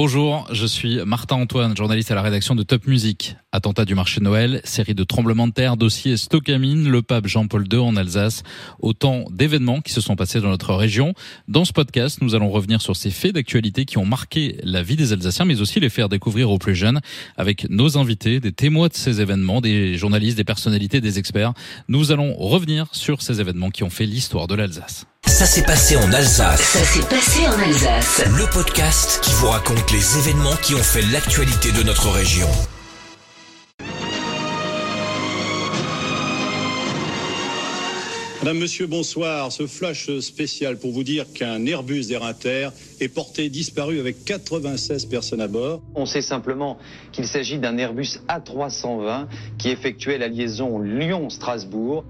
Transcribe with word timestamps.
Bonjour, 0.00 0.46
je 0.52 0.64
suis 0.64 1.00
Martin 1.04 1.34
Antoine, 1.34 1.76
journaliste 1.76 2.12
à 2.12 2.14
la 2.14 2.22
rédaction 2.22 2.54
de 2.54 2.62
Top 2.62 2.86
Music. 2.86 3.34
Attentat 3.50 3.84
du 3.84 3.96
marché 3.96 4.20
Noël, 4.20 4.60
série 4.62 4.94
de 4.94 5.02
tremblements 5.02 5.48
de 5.48 5.52
terre, 5.52 5.76
dossier 5.76 6.16
Stockamine, 6.16 6.88
le 6.88 7.02
pape 7.02 7.26
Jean-Paul 7.26 7.66
II 7.68 7.80
en 7.80 7.96
Alsace, 7.96 8.44
autant 8.78 9.24
d'événements 9.32 9.80
qui 9.80 9.92
se 9.92 10.00
sont 10.00 10.14
passés 10.14 10.40
dans 10.40 10.50
notre 10.50 10.72
région. 10.74 11.14
Dans 11.48 11.64
ce 11.64 11.72
podcast, 11.72 12.18
nous 12.22 12.36
allons 12.36 12.48
revenir 12.48 12.80
sur 12.80 12.94
ces 12.94 13.10
faits 13.10 13.34
d'actualité 13.34 13.86
qui 13.86 13.98
ont 13.98 14.06
marqué 14.06 14.60
la 14.62 14.84
vie 14.84 14.94
des 14.94 15.12
Alsaciens, 15.12 15.46
mais 15.46 15.60
aussi 15.60 15.80
les 15.80 15.90
faire 15.90 16.08
découvrir 16.08 16.48
aux 16.52 16.58
plus 16.58 16.76
jeunes 16.76 17.00
avec 17.36 17.68
nos 17.68 17.98
invités, 17.98 18.38
des 18.38 18.52
témoins 18.52 18.86
de 18.86 18.94
ces 18.94 19.20
événements, 19.20 19.60
des 19.60 19.98
journalistes, 19.98 20.36
des 20.36 20.44
personnalités, 20.44 21.00
des 21.00 21.18
experts. 21.18 21.54
Nous 21.88 22.12
allons 22.12 22.36
revenir 22.36 22.86
sur 22.92 23.20
ces 23.20 23.40
événements 23.40 23.70
qui 23.70 23.82
ont 23.82 23.90
fait 23.90 24.06
l'histoire 24.06 24.46
de 24.46 24.54
l'Alsace. 24.54 25.06
Ça 25.38 25.46
s'est 25.46 25.62
passé 25.62 25.94
en 25.94 26.12
Alsace. 26.12 26.60
Ça 26.60 26.82
s'est 26.82 27.08
passé 27.08 27.46
en 27.46 27.62
Alsace. 27.62 28.24
Le 28.26 28.52
podcast 28.52 29.20
qui 29.22 29.30
vous 29.34 29.46
raconte 29.46 29.92
les 29.92 30.18
événements 30.18 30.56
qui 30.64 30.74
ont 30.74 30.82
fait 30.82 31.02
l'actualité 31.12 31.70
de 31.70 31.84
notre 31.86 32.08
région. 32.08 32.48
Madame, 38.40 38.58
Monsieur, 38.58 38.88
bonsoir. 38.88 39.52
Ce 39.52 39.68
flash 39.68 40.10
spécial 40.18 40.76
pour 40.76 40.90
vous 40.90 41.04
dire 41.04 41.32
qu'un 41.32 41.64
Airbus 41.66 42.06
d'Air 42.06 42.24
Inter 42.24 42.70
est 42.98 43.06
porté 43.06 43.48
disparu 43.48 44.00
avec 44.00 44.24
96 44.24 45.06
personnes 45.06 45.40
à 45.40 45.46
bord. 45.46 45.82
On 45.94 46.06
sait 46.06 46.20
simplement 46.20 46.78
qu'il 47.12 47.28
s'agit 47.28 47.58
d'un 47.58 47.78
Airbus 47.78 48.18
A320 48.28 49.28
qui 49.56 49.68
effectuait 49.68 50.18
la 50.18 50.26
liaison 50.26 50.80
Lyon-Strasbourg. 50.80 52.04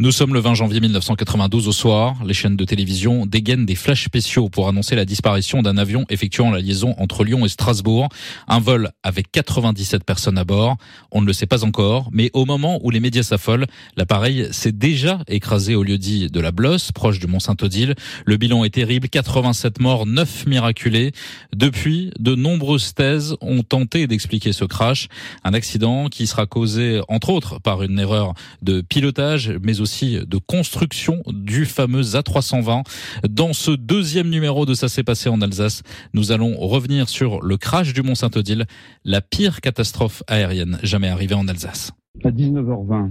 Nous 0.00 0.12
sommes 0.12 0.32
le 0.32 0.38
20 0.38 0.54
janvier 0.54 0.78
1992 0.78 1.66
au 1.66 1.72
soir. 1.72 2.22
Les 2.24 2.32
chaînes 2.32 2.54
de 2.54 2.64
télévision 2.64 3.26
dégainent 3.26 3.66
des 3.66 3.74
flashs 3.74 4.04
spéciaux 4.04 4.48
pour 4.48 4.68
annoncer 4.68 4.94
la 4.94 5.04
disparition 5.04 5.60
d'un 5.60 5.76
avion 5.76 6.04
effectuant 6.08 6.52
la 6.52 6.60
liaison 6.60 6.94
entre 6.98 7.24
Lyon 7.24 7.44
et 7.44 7.48
Strasbourg. 7.48 8.08
Un 8.46 8.60
vol 8.60 8.92
avec 9.02 9.32
97 9.32 10.04
personnes 10.04 10.38
à 10.38 10.44
bord. 10.44 10.76
On 11.10 11.20
ne 11.20 11.26
le 11.26 11.32
sait 11.32 11.46
pas 11.46 11.64
encore, 11.64 12.10
mais 12.12 12.30
au 12.32 12.44
moment 12.44 12.78
où 12.84 12.90
les 12.90 13.00
médias 13.00 13.24
s'affolent, 13.24 13.66
l'appareil 13.96 14.46
s'est 14.52 14.70
déjà 14.70 15.18
écrasé 15.26 15.74
au 15.74 15.82
lieu 15.82 15.98
dit 15.98 16.28
de 16.28 16.38
la 16.38 16.52
Blosse, 16.52 16.92
proche 16.92 17.18
du 17.18 17.26
Mont-Saint-Odile. 17.26 17.96
Le 18.24 18.36
bilan 18.36 18.62
est 18.62 18.74
terrible. 18.74 19.08
87 19.08 19.80
morts, 19.80 20.06
9 20.06 20.46
miraculés. 20.46 21.10
Depuis, 21.56 22.12
de 22.20 22.36
nombreuses 22.36 22.94
thèses 22.94 23.34
ont 23.40 23.64
tenté 23.64 24.06
d'expliquer 24.06 24.52
ce 24.52 24.64
crash. 24.64 25.08
Un 25.42 25.54
accident 25.54 26.06
qui 26.08 26.28
sera 26.28 26.46
causé, 26.46 27.00
entre 27.08 27.30
autres, 27.30 27.58
par 27.58 27.82
une 27.82 27.98
erreur 27.98 28.34
de 28.62 28.80
pilotage, 28.80 29.54
mais 29.60 29.80
aussi 29.80 29.87
de 29.88 30.38
construction 30.38 31.22
du 31.26 31.64
fameux 31.64 32.02
A320. 32.02 32.82
Dans 33.28 33.52
ce 33.52 33.70
deuxième 33.70 34.28
numéro 34.28 34.66
de 34.66 34.74
Ça 34.74 34.88
s'est 34.88 35.02
passé 35.02 35.28
en 35.28 35.40
Alsace, 35.40 35.82
nous 36.12 36.30
allons 36.30 36.56
revenir 36.56 37.08
sur 37.08 37.40
le 37.40 37.56
crash 37.56 37.94
du 37.94 38.02
Mont-Saint-Odile, 38.02 38.66
la 39.04 39.20
pire 39.20 39.60
catastrophe 39.60 40.22
aérienne 40.26 40.78
jamais 40.82 41.08
arrivée 41.08 41.34
en 41.34 41.48
Alsace. 41.48 41.92
À 42.22 42.30
19h20, 42.30 43.10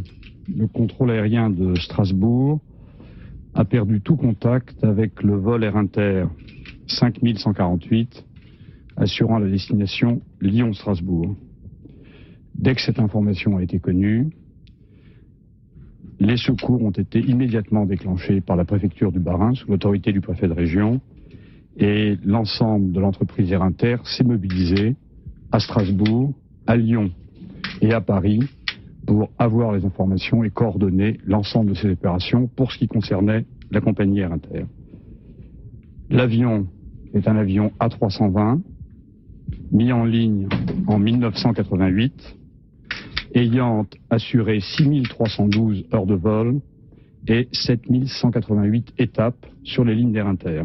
le 0.56 0.68
contrôle 0.68 1.12
aérien 1.12 1.50
de 1.50 1.76
Strasbourg 1.76 2.60
a 3.56 3.66
perdu 3.66 4.02
tout 4.02 4.16
contact 4.16 4.84
avec 4.84 5.24
le 5.24 5.36
vol 5.36 5.64
Air 5.64 5.78
Inter 5.78 6.26
5148 6.88 8.24
assurant 8.98 9.40
la 9.40 9.50
destination 9.50 10.22
Lyon-Strasbourg. 10.42 11.36
Dès 12.56 12.76
que 12.76 12.82
cette 12.82 13.00
information 13.00 13.58
a 13.58 13.64
été 13.64 13.80
connue, 13.80 14.30
les 16.20 16.38
secours 16.38 16.84
ont 16.84 16.92
été 16.92 17.20
immédiatement 17.20 17.86
déclenchés 17.86 18.42
par 18.42 18.56
la 18.56 18.66
préfecture 18.66 19.12
du 19.12 19.20
Bas-Rhin 19.20 19.54
sous 19.54 19.70
l'autorité 19.70 20.12
du 20.12 20.22
préfet 20.22 20.48
de 20.48 20.54
région 20.54 21.00
et 21.78 22.18
l'ensemble 22.24 22.92
de 22.92 23.00
l'entreprise 23.00 23.52
Air 23.52 23.62
Inter 23.62 23.98
s'est 24.04 24.24
mobilisé 24.24 24.96
à 25.52 25.60
Strasbourg, 25.60 26.34
à 26.66 26.76
Lyon 26.76 27.12
et 27.82 27.94
à 27.94 28.02
Paris 28.02 28.40
pour 29.06 29.30
avoir 29.38 29.72
les 29.74 29.86
informations 29.86 30.44
et 30.44 30.50
coordonner 30.50 31.20
l'ensemble 31.26 31.70
de 31.70 31.76
ces 31.76 31.92
opérations 31.92 32.48
pour 32.48 32.72
ce 32.72 32.80
qui 32.80 32.88
concernait 32.88 33.46
la 33.72 33.80
compagnie 33.80 34.20
Air 34.20 34.32
Inter. 34.32 34.66
L'avion 36.10 36.68
est 37.14 37.28
un 37.28 37.36
avion 37.36 37.72
A320 37.80 38.62
mis 39.72 39.92
en 39.92 40.04
ligne 40.04 40.48
en 40.88 41.00
1988 41.00 42.37
ayant 43.34 43.86
assuré 44.10 44.60
6312 44.60 45.86
heures 45.94 46.06
de 46.06 46.16
vol 46.16 46.60
et 47.28 47.48
7188 47.52 48.94
étapes 48.98 49.46
sur 49.64 49.84
les 49.84 49.96
lignes 49.96 50.14
d'Air 50.14 50.28
Inter. 50.28 50.64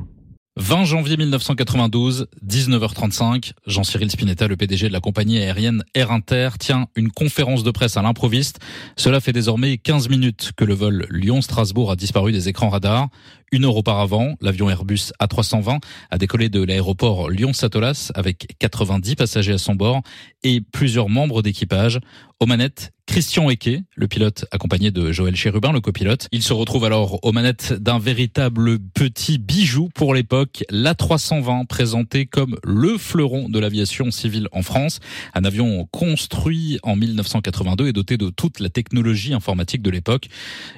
20 0.56 0.84
janvier 0.84 1.16
1992, 1.16 2.26
19h35, 2.46 3.52
Jean-Cyril 3.66 4.10
Spinetta, 4.10 4.46
le 4.48 4.56
PDG 4.56 4.88
de 4.88 4.92
la 4.92 5.00
compagnie 5.00 5.38
aérienne 5.38 5.82
Air 5.94 6.12
Inter, 6.12 6.50
tient 6.58 6.88
une 6.94 7.10
conférence 7.10 7.64
de 7.64 7.70
presse 7.70 7.96
à 7.96 8.02
l'improviste. 8.02 8.58
Cela 8.96 9.20
fait 9.20 9.32
désormais 9.32 9.78
15 9.78 10.10
minutes 10.10 10.50
que 10.54 10.66
le 10.66 10.74
vol 10.74 11.06
Lyon-Strasbourg 11.08 11.90
a 11.90 11.96
disparu 11.96 12.32
des 12.32 12.50
écrans 12.50 12.68
radars. 12.68 13.08
Une 13.54 13.66
heure 13.66 13.76
auparavant, 13.76 14.34
l'avion 14.40 14.70
Airbus 14.70 15.12
A320 15.20 15.80
a 16.10 16.16
décollé 16.16 16.48
de 16.48 16.62
l'aéroport 16.62 17.28
Lyon-Satolas 17.28 18.10
avec 18.14 18.56
90 18.58 19.14
passagers 19.14 19.52
à 19.52 19.58
son 19.58 19.74
bord 19.74 20.00
et 20.42 20.62
plusieurs 20.62 21.10
membres 21.10 21.42
d'équipage. 21.42 22.00
Aux 22.40 22.46
manettes, 22.46 22.92
Christian 23.06 23.50
Eke, 23.50 23.82
le 23.94 24.08
pilote 24.08 24.46
accompagné 24.52 24.90
de 24.90 25.12
Joël 25.12 25.36
Chérubin, 25.36 25.70
le 25.70 25.80
copilote. 25.80 26.28
Il 26.32 26.42
se 26.42 26.52
retrouve 26.52 26.84
alors 26.86 27.22
aux 27.24 27.32
manettes 27.32 27.72
d'un 27.74 27.98
véritable 27.98 28.78
petit 28.78 29.38
bijou 29.38 29.90
pour 29.94 30.14
l'époque, 30.14 30.64
l'A320, 30.70 31.66
présenté 31.66 32.26
comme 32.26 32.58
le 32.64 32.96
fleuron 32.96 33.48
de 33.48 33.58
l'aviation 33.58 34.10
civile 34.10 34.48
en 34.52 34.62
France. 34.62 35.00
Un 35.34 35.44
avion 35.44 35.86
construit 35.90 36.78
en 36.82 36.96
1982 36.96 37.88
et 37.88 37.92
doté 37.92 38.16
de 38.16 38.30
toute 38.30 38.60
la 38.60 38.70
technologie 38.70 39.34
informatique 39.34 39.82
de 39.82 39.90
l'époque. 39.90 40.28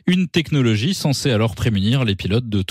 Une 0.07 0.27
technologie 0.27 0.93
censée 0.93 1.31
alors 1.31 1.55
prémunir 1.55 2.05
les 2.05 2.17
pilotes 2.17 2.49
de 2.49 2.63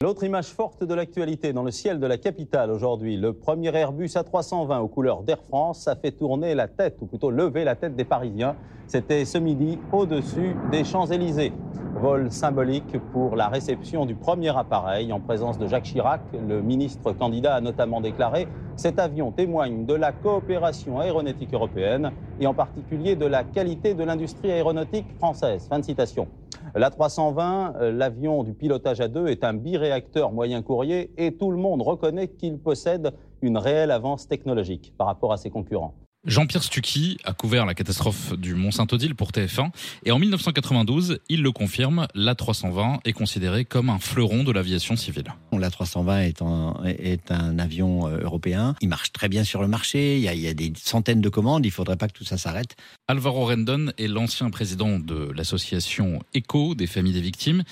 L'autre 0.00 0.24
image 0.24 0.46
forte 0.46 0.84
de 0.84 0.94
l'actualité 0.94 1.52
dans 1.52 1.62
le 1.62 1.70
ciel 1.70 1.98
de 2.00 2.06
la 2.06 2.16
capitale 2.16 2.70
aujourd'hui, 2.70 3.16
le 3.16 3.32
premier 3.32 3.74
Airbus 3.74 4.06
A320 4.06 4.80
aux 4.80 4.88
couleurs 4.88 5.22
d'Air 5.22 5.42
France 5.48 5.88
a 5.88 5.96
fait 5.96 6.12
tourner 6.12 6.54
la 6.54 6.68
tête, 6.68 6.96
ou 7.00 7.06
plutôt 7.06 7.30
lever 7.30 7.64
la 7.64 7.74
tête 7.74 7.96
des 7.96 8.04
Parisiens. 8.04 8.56
C'était 8.86 9.24
ce 9.24 9.38
midi 9.38 9.78
au-dessus 9.92 10.54
des 10.70 10.84
Champs-Élysées. 10.84 11.52
Vol 11.94 12.32
symbolique 12.32 12.98
pour 13.12 13.36
la 13.36 13.48
réception 13.48 14.06
du 14.06 14.14
premier 14.14 14.56
appareil 14.56 15.12
en 15.12 15.20
présence 15.20 15.58
de 15.58 15.66
Jacques 15.66 15.84
Chirac. 15.84 16.22
Le 16.32 16.62
ministre 16.62 17.12
candidat 17.12 17.54
a 17.54 17.60
notamment 17.60 18.00
déclaré 18.00 18.48
Cet 18.76 18.98
avion 18.98 19.30
témoigne 19.30 19.84
de 19.84 19.94
la 19.94 20.10
coopération 20.10 21.00
aéronautique 21.00 21.52
européenne 21.52 22.10
et 22.40 22.46
en 22.46 22.54
particulier 22.54 23.14
de 23.14 23.26
la 23.26 23.44
qualité 23.44 23.94
de 23.94 24.02
l'industrie 24.04 24.50
aéronautique 24.50 25.14
française. 25.18 25.66
Fin 25.68 25.78
de 25.80 25.84
citation. 25.84 26.28
L'A320, 26.74 27.76
euh, 27.76 27.92
l'avion 27.92 28.42
du 28.42 28.54
pilotage 28.54 29.00
à 29.00 29.08
deux, 29.08 29.28
est 29.28 29.44
un 29.44 29.52
biréacteur 29.52 30.32
moyen 30.32 30.62
courrier 30.62 31.12
et 31.18 31.36
tout 31.36 31.50
le 31.50 31.58
monde 31.58 31.82
reconnaît 31.82 32.28
qu'il 32.28 32.58
possède 32.58 33.12
une 33.42 33.58
réelle 33.58 33.90
avance 33.90 34.26
technologique 34.26 34.94
par 34.96 35.06
rapport 35.06 35.32
à 35.32 35.36
ses 35.36 35.50
concurrents. 35.50 35.94
Jean-Pierre 36.24 36.62
Stucky 36.62 37.18
a 37.24 37.32
couvert 37.32 37.66
la 37.66 37.74
catastrophe 37.74 38.38
du 38.38 38.54
Mont 38.54 38.70
Saint-Odile 38.70 39.16
pour 39.16 39.32
TF1 39.32 39.70
et 40.04 40.12
en 40.12 40.20
1992, 40.20 41.18
il 41.28 41.42
le 41.42 41.50
confirme, 41.50 42.06
l'A320 42.14 43.00
est 43.04 43.12
considéré 43.12 43.64
comme 43.64 43.90
un 43.90 43.98
fleuron 43.98 44.44
de 44.44 44.52
l'aviation 44.52 44.94
civile. 44.94 45.34
L'A320 45.52 46.20
est 46.20 46.40
un, 46.40 46.74
est 46.84 47.32
un 47.32 47.58
avion 47.58 48.06
euh, 48.06 48.18
européen, 48.22 48.76
il 48.80 48.88
marche 48.88 49.10
très 49.10 49.28
bien 49.28 49.42
sur 49.42 49.62
le 49.62 49.68
marché, 49.68 50.16
il 50.16 50.22
y 50.22 50.46
a, 50.46 50.54
des 50.54 50.72
centaines 50.76 51.20
de 51.20 51.28
commandes, 51.28 51.64
il 51.64 51.70
ne 51.70 51.72
faudrait 51.72 51.96
pas 51.96 52.06
que 52.06 52.12
tout 52.12 52.24
ça 52.24 52.38
s'arrête. 52.38 52.76
Alvaro 53.08 53.46
Rendon 53.46 53.90
est 53.98 54.06
l'ancien 54.06 54.48
président 54.50 55.00
de 55.00 55.32
l'association 55.34 56.20
ECHO 56.34 56.76
des 56.76 56.86
familles 56.86 57.14
des 57.14 57.20
victimes. 57.20 57.64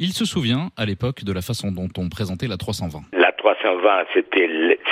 Il 0.00 0.12
se 0.12 0.24
souvient 0.24 0.72
à 0.76 0.86
l'époque 0.86 1.22
de 1.22 1.32
la 1.32 1.40
façon 1.40 1.70
dont 1.70 1.88
on 1.96 2.08
présentait 2.08 2.48
l'A320. 2.48 3.21
320, 3.62 4.06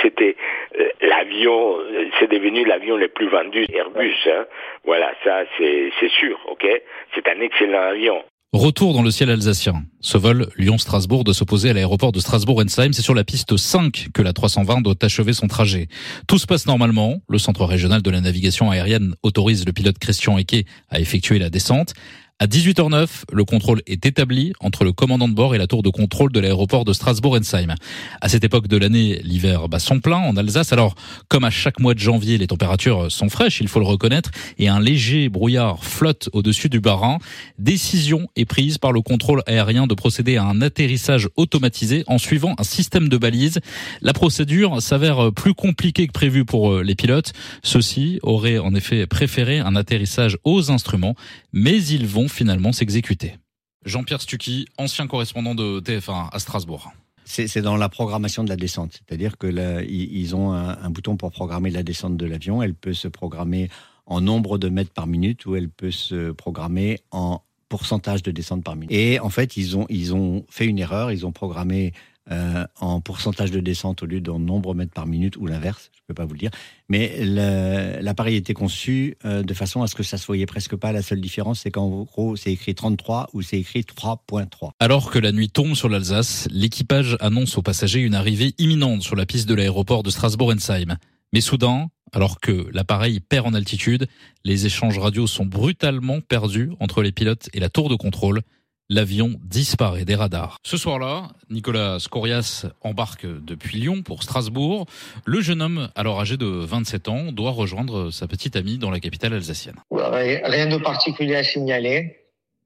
c'était 0.01 0.35
euh, 0.79 0.89
l'avion, 1.01 1.77
c'est 2.19 2.31
devenu 2.31 2.65
l'avion 2.65 2.95
le 2.97 3.09
plus 3.09 3.27
vendu 3.27 3.65
Airbus. 3.73 4.15
Hein. 4.27 4.45
Voilà, 4.85 5.11
ça 5.23 5.43
c'est 5.57 6.09
sûr, 6.19 6.39
ok? 6.49 6.65
C'est 7.13 7.27
un 7.27 7.41
excellent 7.41 7.81
avion. 7.81 8.23
Retour 8.53 8.93
dans 8.93 9.01
le 9.01 9.11
ciel 9.11 9.29
alsacien. 9.29 9.83
Ce 10.01 10.17
vol 10.17 10.49
Lyon-Strasbourg 10.57 11.23
doit 11.23 11.33
s'opposer 11.33 11.69
à 11.69 11.73
l'aéroport 11.73 12.11
de 12.11 12.19
Strasbourg-Ensheim. 12.19 12.91
C'est 12.91 13.01
sur 13.01 13.15
la 13.15 13.23
piste 13.23 13.55
5 13.55 14.07
que 14.13 14.21
la 14.21 14.33
320 14.33 14.81
doit 14.81 14.95
achever 15.01 15.31
son 15.31 15.47
trajet. 15.47 15.87
Tout 16.27 16.37
se 16.37 16.47
passe 16.47 16.67
normalement. 16.67 17.21
Le 17.29 17.37
centre 17.37 17.63
régional 17.63 18.01
de 18.01 18.11
la 18.11 18.19
navigation 18.19 18.69
aérienne 18.69 19.15
autorise 19.23 19.65
le 19.65 19.71
pilote 19.71 19.97
Christian 19.99 20.37
Ecquet 20.37 20.65
à 20.89 20.99
effectuer 20.99 21.39
la 21.39 21.49
descente. 21.49 21.93
À 22.41 22.47
18h09, 22.47 23.07
le 23.31 23.45
contrôle 23.45 23.83
est 23.85 24.03
établi 24.03 24.51
entre 24.61 24.83
le 24.83 24.93
commandant 24.93 25.29
de 25.29 25.33
bord 25.35 25.53
et 25.53 25.59
la 25.59 25.67
tour 25.67 25.83
de 25.83 25.91
contrôle 25.91 26.31
de 26.31 26.39
l'aéroport 26.39 26.85
de 26.85 26.91
Strasbourg-Ensheim. 26.91 27.75
À 28.19 28.29
cette 28.29 28.43
époque 28.43 28.67
de 28.67 28.77
l'année, 28.77 29.21
l'hiver 29.23 29.69
bat 29.69 29.77
son 29.77 29.99
plein 29.99 30.17
en 30.17 30.35
Alsace. 30.35 30.73
Alors, 30.73 30.95
comme 31.27 31.43
à 31.43 31.51
chaque 31.51 31.79
mois 31.79 31.93
de 31.93 31.99
janvier, 31.99 32.39
les 32.39 32.47
températures 32.47 33.11
sont 33.11 33.29
fraîches, 33.29 33.61
il 33.61 33.67
faut 33.67 33.79
le 33.79 33.85
reconnaître, 33.85 34.31
et 34.57 34.69
un 34.69 34.79
léger 34.79 35.29
brouillard 35.29 35.83
flotte 35.83 36.29
au-dessus 36.33 36.67
du 36.67 36.79
Bas-Rhin, 36.79 37.19
décision 37.59 38.27
est 38.35 38.45
prise 38.45 38.79
par 38.79 38.91
le 38.91 39.01
contrôle 39.01 39.43
aérien 39.45 39.85
de 39.85 39.93
procéder 39.93 40.37
à 40.37 40.45
un 40.45 40.61
atterrissage 40.63 41.29
automatisé 41.35 42.03
en 42.07 42.17
suivant 42.17 42.55
un 42.57 42.63
système 42.63 43.07
de 43.07 43.17
balises. 43.17 43.59
La 44.01 44.13
procédure 44.13 44.81
s'avère 44.81 45.31
plus 45.31 45.53
compliquée 45.53 46.07
que 46.07 46.11
prévu 46.11 46.43
pour 46.43 46.71
euh, 46.71 46.81
les 46.81 46.95
pilotes. 46.95 47.33
Ceux-ci 47.61 48.17
auraient 48.23 48.57
en 48.57 48.73
effet 48.73 49.05
préféré 49.05 49.59
un 49.59 49.75
atterrissage 49.75 50.39
aux 50.43 50.71
instruments, 50.71 51.13
mais 51.53 51.83
ils 51.83 52.07
vont 52.07 52.27
finalement 52.27 52.71
s'exécuter. 52.71 53.37
Jean-Pierre 53.85 54.21
Stucky, 54.21 54.67
ancien 54.77 55.07
correspondant 55.07 55.55
de 55.55 55.79
TF1 55.79 56.29
à 56.31 56.39
Strasbourg. 56.39 56.91
C'est 57.25 57.61
dans 57.61 57.77
la 57.77 57.87
programmation 57.87 58.43
de 58.43 58.49
la 58.49 58.57
descente. 58.57 58.99
C'est-à-dire 59.07 59.37
que 59.37 59.47
ils 59.87 60.35
ont 60.35 60.51
un, 60.53 60.89
bouton 60.89 61.15
pour 61.15 61.31
programmer 61.31 61.69
la 61.69 61.81
descente 61.81 62.17
de 62.17 62.25
l'avion. 62.25 62.61
Elle 62.61 62.73
peut 62.73 62.93
se 62.93 63.07
programmer 63.07 63.69
en 64.05 64.19
nombre 64.19 64.57
de 64.57 64.67
mètres 64.67 64.91
par 64.91 65.07
minute 65.07 65.45
ou 65.45 65.55
elle 65.55 65.69
peut 65.69 65.91
se 65.91 66.31
programmer 66.31 66.99
en 67.11 67.41
pourcentage 67.69 68.21
de 68.21 68.31
descente 68.31 68.65
par 68.65 68.75
minute. 68.75 68.91
Et 68.91 69.19
en 69.21 69.29
fait, 69.29 69.55
ils 69.55 69.77
ont, 69.77 69.85
ils 69.89 70.13
ont 70.13 70.45
fait 70.49 70.65
une 70.65 70.77
erreur. 70.77 71.11
Ils 71.11 71.25
ont 71.25 71.31
programmé 71.31 71.93
euh, 72.31 72.65
en 72.79 73.01
pourcentage 73.01 73.51
de 73.51 73.59
descente 73.59 74.03
au 74.03 74.05
lieu 74.05 74.21
d'un 74.21 74.39
nombre 74.39 74.73
mètres 74.73 74.93
par 74.93 75.05
minute 75.05 75.35
ou 75.37 75.47
l'inverse, 75.47 75.91
je 75.93 75.99
ne 75.99 76.07
peux 76.07 76.13
pas 76.13 76.25
vous 76.25 76.33
le 76.33 76.39
dire. 76.39 76.51
Mais 76.87 77.25
l'appareil 77.25 78.35
était 78.37 78.53
conçu 78.53 79.17
euh, 79.25 79.43
de 79.43 79.53
façon 79.53 79.81
à 79.81 79.87
ce 79.87 79.95
que 79.95 80.03
ça 80.03 80.17
se 80.17 80.25
voyait 80.25 80.45
presque 80.45 80.75
pas. 80.75 80.91
La 80.91 81.01
seule 81.01 81.19
différence, 81.19 81.61
c'est 81.61 81.71
qu'en 81.71 81.89
gros, 81.89 82.35
c'est 82.35 82.51
écrit 82.51 82.73
33 82.73 83.29
ou 83.33 83.41
c'est 83.41 83.59
écrit 83.59 83.81
3.3. 83.81 84.71
Alors 84.79 85.11
que 85.11 85.19
la 85.19 85.31
nuit 85.31 85.49
tombe 85.49 85.75
sur 85.75 85.89
l'Alsace, 85.89 86.47
l'équipage 86.51 87.17
annonce 87.19 87.57
aux 87.57 87.61
passagers 87.61 87.99
une 87.99 88.15
arrivée 88.15 88.53
imminente 88.57 89.01
sur 89.01 89.15
la 89.15 89.25
piste 89.25 89.49
de 89.49 89.53
l'aéroport 89.53 90.03
de 90.03 90.09
Strasbourg-Ensheim. 90.09 90.97
Mais 91.33 91.41
soudain, 91.41 91.87
alors 92.13 92.39
que 92.39 92.67
l'appareil 92.73 93.19
perd 93.19 93.47
en 93.47 93.53
altitude, 93.53 94.07
les 94.43 94.65
échanges 94.65 94.99
radio 94.99 95.27
sont 95.27 95.45
brutalement 95.45 96.21
perdus 96.21 96.71
entre 96.79 97.01
les 97.01 97.11
pilotes 97.11 97.49
et 97.53 97.59
la 97.59 97.69
tour 97.69 97.89
de 97.89 97.95
contrôle 97.95 98.41
l'avion 98.91 99.31
disparaît 99.41 100.03
des 100.03 100.15
radars. 100.15 100.57
Ce 100.63 100.75
soir-là, 100.75 101.29
Nicolas 101.49 101.97
Scorias 101.99 102.65
embarque 102.81 103.25
depuis 103.25 103.79
Lyon 103.79 104.03
pour 104.03 104.21
Strasbourg. 104.21 104.85
Le 105.25 105.39
jeune 105.39 105.61
homme, 105.61 105.89
alors 105.95 106.19
âgé 106.19 106.35
de 106.35 106.45
27 106.45 107.07
ans, 107.07 107.31
doit 107.31 107.51
rejoindre 107.51 108.11
sa 108.11 108.27
petite 108.27 108.57
amie 108.57 108.77
dans 108.77 108.91
la 108.91 108.99
capitale 108.99 109.33
alsacienne. 109.33 109.77
Rien 109.91 110.67
de 110.67 110.77
particulier 110.77 111.37
à 111.37 111.43
signaler. 111.43 112.17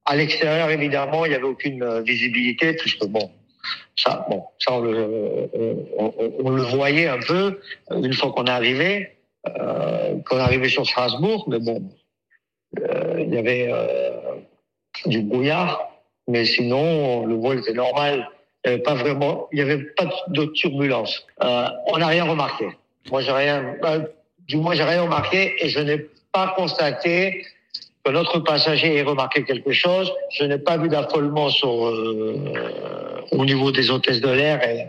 À 0.05 0.15
l'extérieur, 0.15 0.71
évidemment, 0.71 1.25
il 1.25 1.29
n'y 1.29 1.35
avait 1.35 1.45
aucune 1.45 1.83
euh, 1.83 2.01
visibilité, 2.01 2.73
puisque 2.73 3.05
bon, 3.05 3.31
ça, 3.95 4.25
bon, 4.29 4.43
ça 4.59 4.73
on, 4.73 4.81
le, 4.81 6.61
voyait 6.63 7.07
un 7.07 7.19
peu 7.19 7.59
une 7.91 8.13
fois 8.13 8.31
qu'on 8.31 8.45
est 8.45 8.51
arrivé, 8.51 9.09
euh, 9.47 10.15
qu'on 10.27 10.37
est 10.37 10.41
arrivé 10.41 10.69
sur 10.69 10.85
Strasbourg, 10.85 11.45
mais 11.47 11.59
bon, 11.59 11.89
euh, 12.79 13.15
il 13.19 13.33
y 13.33 13.37
avait 13.37 13.71
du 15.07 15.21
brouillard. 15.21 15.94
Mais 16.27 16.45
sinon, 16.45 17.25
le 17.25 17.35
vol 17.35 17.59
était 17.59 17.73
normal. 17.73 18.29
Il 18.63 18.69
n'y 18.69 18.73
avait 18.75 18.83
pas 18.83 18.95
vraiment, 18.95 19.47
il 19.51 19.59
y 19.59 19.61
avait 19.61 19.77
pas 19.77 20.05
de 20.27 20.45
turbulence. 20.45 21.25
Euh, 21.43 21.67
on 21.87 21.97
n'a 21.97 22.07
rien 22.07 22.23
remarqué. 22.23 22.67
Moi, 23.11 23.21
j'ai 23.21 23.31
rien, 23.31 23.75
euh, 23.83 23.99
du 24.47 24.57
moins, 24.57 24.73
j'ai 24.73 24.83
rien 24.83 25.03
remarqué 25.03 25.53
et 25.59 25.69
je 25.69 25.79
n'ai 25.79 26.07
pas 26.31 26.53
constaté 26.55 27.45
que 28.03 28.11
notre 28.11 28.39
passager 28.39 28.97
ait 28.97 29.03
remarqué 29.03 29.43
quelque 29.43 29.71
chose. 29.71 30.11
Je 30.31 30.43
n'ai 30.45 30.57
pas 30.57 30.77
vu 30.77 30.89
d'affolement 30.89 31.49
sur, 31.49 31.87
euh, 31.87 33.21
au 33.31 33.45
niveau 33.45 33.71
des 33.71 33.89
hôtesses 33.89 34.21
de 34.21 34.29
l'air 34.29 34.67
et 34.67 34.87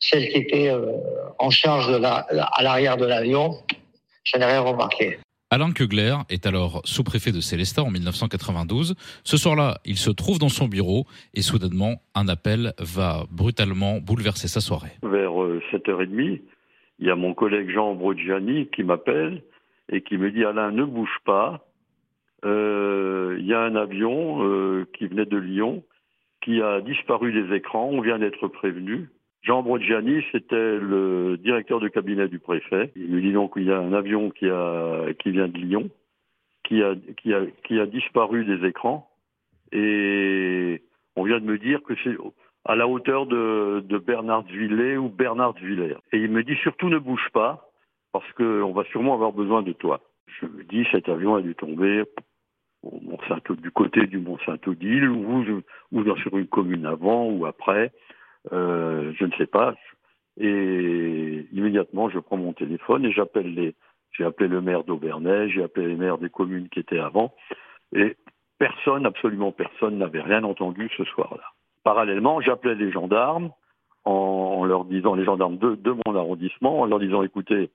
celles 0.00 0.28
qui 0.28 0.38
étaient 0.38 0.68
euh, 0.68 0.92
en 1.38 1.50
charge 1.50 1.88
de 1.88 1.96
la, 1.96 2.16
à 2.16 2.62
l'arrière 2.62 2.96
de 2.96 3.06
l'avion. 3.06 3.56
Je 4.24 4.38
n'ai 4.38 4.44
rien 4.44 4.60
remarqué. 4.60 5.18
Alain 5.54 5.70
Kugler 5.70 6.16
est 6.30 6.46
alors 6.46 6.82
sous-préfet 6.84 7.30
de 7.30 7.38
Célestat 7.38 7.84
en 7.84 7.90
1992. 7.92 8.96
Ce 9.22 9.36
soir-là, 9.36 9.76
il 9.84 9.96
se 9.98 10.10
trouve 10.10 10.40
dans 10.40 10.48
son 10.48 10.66
bureau 10.66 11.04
et 11.32 11.42
soudainement, 11.42 12.02
un 12.16 12.26
appel 12.26 12.72
va 12.80 13.22
brutalement 13.30 14.00
bouleverser 14.00 14.48
sa 14.48 14.60
soirée. 14.60 14.90
Vers 15.04 15.30
7h30, 15.70 16.10
euh, 16.10 16.38
il 16.98 17.06
y 17.06 17.08
a 17.08 17.14
mon 17.14 17.34
collègue 17.34 17.70
Jean 17.70 17.94
Brogiani 17.94 18.66
qui 18.74 18.82
m'appelle 18.82 19.44
et 19.92 20.00
qui 20.00 20.16
me 20.16 20.32
dit 20.32 20.44
Alain, 20.44 20.72
ne 20.72 20.82
bouge 20.82 21.18
pas. 21.24 21.64
Euh, 22.44 23.36
il 23.38 23.46
y 23.46 23.54
a 23.54 23.60
un 23.60 23.76
avion 23.76 24.44
euh, 24.44 24.88
qui 24.98 25.06
venait 25.06 25.24
de 25.24 25.36
Lyon 25.36 25.84
qui 26.42 26.62
a 26.62 26.80
disparu 26.80 27.32
des 27.32 27.54
écrans. 27.54 27.88
On 27.92 28.00
vient 28.00 28.18
d'être 28.18 28.48
prévenu. 28.48 29.08
Jean 29.44 29.62
Brogiani, 29.62 30.24
c'était 30.32 30.78
le 30.78 31.36
directeur 31.36 31.78
de 31.78 31.88
cabinet 31.88 32.28
du 32.28 32.38
préfet. 32.38 32.90
Il 32.96 33.10
me 33.10 33.20
dit 33.20 33.32
donc 33.32 33.52
qu'il 33.52 33.64
y 33.64 33.70
a 33.70 33.78
un 33.78 33.92
avion 33.92 34.30
qui, 34.30 34.48
a, 34.48 35.12
qui 35.18 35.32
vient 35.32 35.48
de 35.48 35.58
Lyon, 35.58 35.90
qui 36.64 36.82
a, 36.82 36.94
qui, 37.18 37.34
a, 37.34 37.42
qui 37.64 37.78
a 37.78 37.84
disparu 37.84 38.46
des 38.46 38.66
écrans. 38.66 39.06
Et 39.70 40.82
on 41.14 41.24
vient 41.24 41.40
de 41.40 41.44
me 41.44 41.58
dire 41.58 41.82
que 41.82 41.92
c'est 42.02 42.16
à 42.64 42.74
la 42.74 42.88
hauteur 42.88 43.26
de, 43.26 43.84
de 43.86 43.98
Bernardvillers 43.98 44.96
ou 44.96 45.10
Bernardvillers. 45.10 45.98
Et 46.12 46.18
il 46.18 46.30
me 46.30 46.42
dit 46.42 46.56
surtout 46.62 46.88
ne 46.88 46.98
bouge 46.98 47.28
pas, 47.34 47.70
parce 48.12 48.30
qu'on 48.32 48.72
va 48.72 48.84
sûrement 48.84 49.12
avoir 49.12 49.32
besoin 49.32 49.62
de 49.62 49.72
toi. 49.72 50.00
Je 50.40 50.46
me 50.46 50.64
dis 50.64 50.86
cet 50.90 51.10
avion 51.10 51.34
a 51.34 51.42
dû 51.42 51.54
tomber 51.54 52.04
au 52.82 52.98
Mont 53.00 53.18
du 53.60 53.70
côté 53.70 54.06
du 54.06 54.18
Mont-Saint-Odile, 54.18 55.08
ou, 55.08 55.62
ou 55.92 56.16
sur 56.16 56.38
une 56.38 56.46
commune 56.46 56.86
avant 56.86 57.28
ou 57.28 57.44
après. 57.44 57.92
Euh, 58.52 59.12
je 59.18 59.24
ne 59.24 59.32
sais 59.32 59.46
pas. 59.46 59.74
Et 60.38 61.46
immédiatement, 61.52 62.10
je 62.10 62.18
prends 62.18 62.36
mon 62.36 62.52
téléphone 62.52 63.04
et 63.04 63.12
j'appelle 63.12 63.54
les. 63.54 63.74
J'ai 64.12 64.24
appelé 64.24 64.48
le 64.48 64.60
maire 64.60 64.84
d'Aubernay, 64.84 65.50
j'ai 65.50 65.62
appelé 65.62 65.88
les 65.88 65.96
maires 65.96 66.18
des 66.18 66.30
communes 66.30 66.68
qui 66.68 66.78
étaient 66.78 67.00
avant, 67.00 67.34
et 67.92 68.16
personne, 68.58 69.06
absolument 69.06 69.50
personne, 69.50 69.98
n'avait 69.98 70.20
rien 70.20 70.44
entendu 70.44 70.88
ce 70.96 71.02
soir-là. 71.02 71.42
Parallèlement, 71.82 72.40
j'appelais 72.40 72.76
les 72.76 72.92
gendarmes 72.92 73.50
en, 74.04 74.64
leur 74.64 74.84
disant, 74.84 75.16
les 75.16 75.24
gendarmes 75.24 75.58
de, 75.58 75.74
de, 75.74 75.96
mon 76.06 76.14
arrondissement, 76.14 76.80
en 76.82 76.86
leur 76.86 77.00
disant, 77.00 77.24
écoutez, 77.24 77.70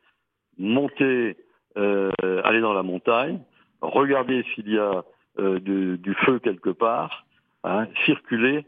montez, 0.57 1.35
euh, 1.77 2.11
allez 2.45 2.61
dans 2.61 2.73
la 2.73 2.83
montagne, 2.83 3.39
regardez 3.81 4.45
s'il 4.55 4.69
y 4.69 4.77
a 4.77 5.03
euh, 5.39 5.59
du 5.59 6.15
feu 6.25 6.39
quelque 6.39 6.69
part, 6.69 7.25
hein, 7.65 7.87
circulez, 8.05 8.65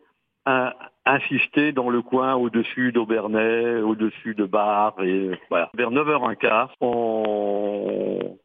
insister 1.06 1.72
dans 1.72 1.90
le 1.90 2.02
coin 2.02 2.36
au-dessus 2.36 2.92
d'Aubernay, 2.92 3.82
au-dessus 3.82 4.36
de 4.36 4.46
Bar. 4.46 4.96
Et 5.04 5.32
voilà. 5.50 5.70
Vers 5.74 5.92
9h15, 5.92 6.70
on, 6.82 8.38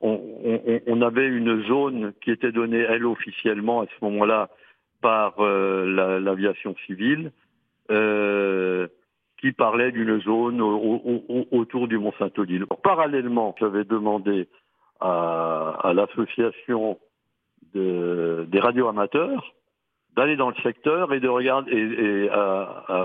on, 0.00 0.20
on, 0.86 1.02
avait 1.02 1.26
une 1.26 1.64
zone 1.66 2.12
qui 2.22 2.30
était 2.30 2.52
donnée, 2.52 2.84
elle, 2.88 3.04
officiellement, 3.04 3.80
à 3.80 3.86
ce 3.86 4.04
moment-là, 4.04 4.48
par 5.00 5.34
euh, 5.40 6.20
l'aviation 6.20 6.74
civile, 6.86 7.32
euh, 7.90 8.86
qui 9.38 9.52
parlait 9.52 9.92
d'une 9.92 10.20
zone 10.22 10.60
autour 10.62 11.88
du 11.88 11.98
Mont-Saint-Odile. 11.98 12.64
Parallèlement, 12.82 13.54
j'avais 13.58 13.84
demandé 13.84 14.48
à, 15.00 15.76
à 15.82 15.92
l'association 15.92 16.98
de, 17.74 18.46
des 18.48 18.60
radioamateurs 18.60 19.54
d'aller 20.16 20.36
dans 20.36 20.48
le 20.48 20.56
secteur 20.62 21.12
et 21.12 21.20
de 21.20 21.28
regarder 21.28 21.72
et, 21.72 22.28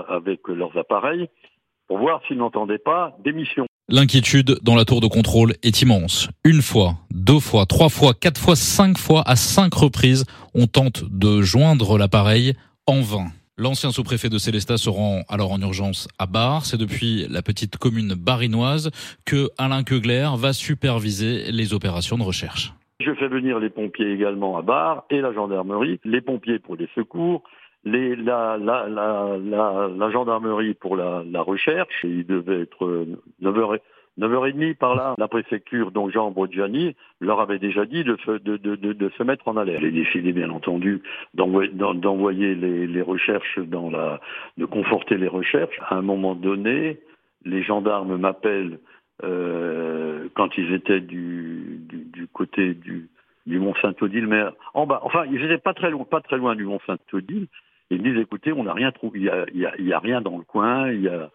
avec 0.08 0.40
leurs 0.48 0.76
appareils 0.76 1.28
pour 1.88 1.98
voir 1.98 2.20
s'ils 2.26 2.38
n'entendaient 2.38 2.78
pas 2.78 3.16
d'émissions. 3.24 3.66
L'inquiétude 3.88 4.58
dans 4.62 4.76
la 4.76 4.84
tour 4.84 5.00
de 5.00 5.08
contrôle 5.08 5.54
est 5.64 5.82
immense. 5.82 6.28
Une 6.44 6.62
fois, 6.62 6.94
deux 7.10 7.40
fois, 7.40 7.66
trois 7.66 7.88
fois, 7.88 8.14
quatre 8.14 8.40
fois, 8.40 8.54
cinq 8.54 8.96
fois, 8.96 9.24
à 9.26 9.34
cinq 9.34 9.74
reprises, 9.74 10.24
on 10.54 10.66
tente 10.66 11.02
de 11.10 11.42
joindre 11.42 11.98
l'appareil 11.98 12.54
en 12.86 13.00
vain. 13.00 13.26
L'ancien 13.58 13.90
sous-préfet 13.90 14.28
de 14.28 14.38
Célestat 14.38 14.78
se 14.78 14.88
rend 14.88 15.22
alors 15.28 15.50
en 15.50 15.60
urgence 15.60 16.08
à 16.18 16.26
Bar. 16.26 16.64
C'est 16.64 16.78
depuis 16.78 17.26
la 17.28 17.42
petite 17.42 17.76
commune 17.76 18.14
barinoise 18.14 18.90
que 19.26 19.50
Alain 19.58 19.82
Kegler 19.82 20.30
va 20.36 20.52
superviser 20.52 21.50
les 21.50 21.74
opérations 21.74 22.16
de 22.16 22.22
recherche. 22.22 22.72
Je 23.00 23.14
fais 23.14 23.28
venir 23.28 23.58
les 23.58 23.70
pompiers 23.70 24.12
également 24.12 24.58
à 24.58 24.62
Bar 24.62 25.04
et 25.08 25.22
la 25.22 25.32
gendarmerie, 25.32 26.00
les 26.04 26.20
pompiers 26.20 26.58
pour 26.58 26.76
les 26.76 26.88
secours, 26.94 27.42
les, 27.84 28.14
la, 28.14 28.58
la, 28.58 28.88
la, 28.88 29.38
la, 29.88 30.10
gendarmerie 30.10 30.74
pour 30.74 30.96
la, 30.96 31.22
recherche. 31.40 32.04
Il 32.04 32.26
devait 32.26 32.60
être 32.60 33.06
9h, 33.42 33.78
9h30 34.18 34.76
par 34.76 34.94
là. 34.94 35.14
La 35.16 35.28
préfecture, 35.28 35.92
donc 35.92 36.10
Jean 36.10 36.30
Brodjani, 36.30 36.94
leur 37.20 37.40
avait 37.40 37.58
déjà 37.58 37.86
dit 37.86 38.04
de, 38.04 38.18
de, 38.36 38.58
de, 38.58 38.76
de, 38.76 39.08
se 39.16 39.22
mettre 39.22 39.48
en 39.48 39.56
alerte. 39.56 39.80
J'ai 39.80 39.90
décidé, 39.90 40.32
bien 40.32 40.50
entendu, 40.50 41.02
d'envoyer 41.32 42.54
les, 42.54 42.86
les 42.86 43.02
recherches 43.02 43.58
dans 43.60 43.88
la, 43.88 44.20
de 44.58 44.66
conforter 44.66 45.16
les 45.16 45.28
recherches. 45.28 45.80
À 45.88 45.96
un 45.96 46.02
moment 46.02 46.34
donné, 46.34 47.00
les 47.46 47.62
gendarmes 47.62 48.18
m'appellent 48.18 48.78
euh, 49.22 50.28
quand 50.34 50.56
ils 50.56 50.72
étaient 50.72 51.00
du, 51.00 51.80
du, 51.88 52.04
du 52.04 52.26
côté 52.28 52.74
du, 52.74 53.08
du 53.46 53.58
Mont 53.58 53.74
Saint-Odile, 53.82 54.26
mais 54.26 54.44
en 54.74 54.86
bas. 54.86 55.00
Enfin, 55.02 55.24
ils 55.26 55.40
n'étaient 55.40 55.58
pas 55.58 55.74
très 55.74 55.90
loin, 55.90 56.04
pas 56.04 56.20
très 56.20 56.36
loin 56.36 56.54
du 56.54 56.64
Mont 56.64 56.80
Saint-Odile. 56.86 57.46
Ils 57.90 57.98
me 58.00 58.10
disent, 58.10 58.20
écoutez, 58.20 58.52
on 58.52 58.64
n'a 58.64 58.72
rien 58.72 58.92
trouvé, 58.92 59.18
il 59.18 59.24
y 59.24 59.30
a, 59.30 59.68
a, 59.70 59.96
a, 59.96 59.98
rien 59.98 60.20
dans 60.20 60.38
le 60.38 60.44
coin, 60.44 60.90
il 60.90 61.02
y 61.02 61.08
a, 61.08 61.30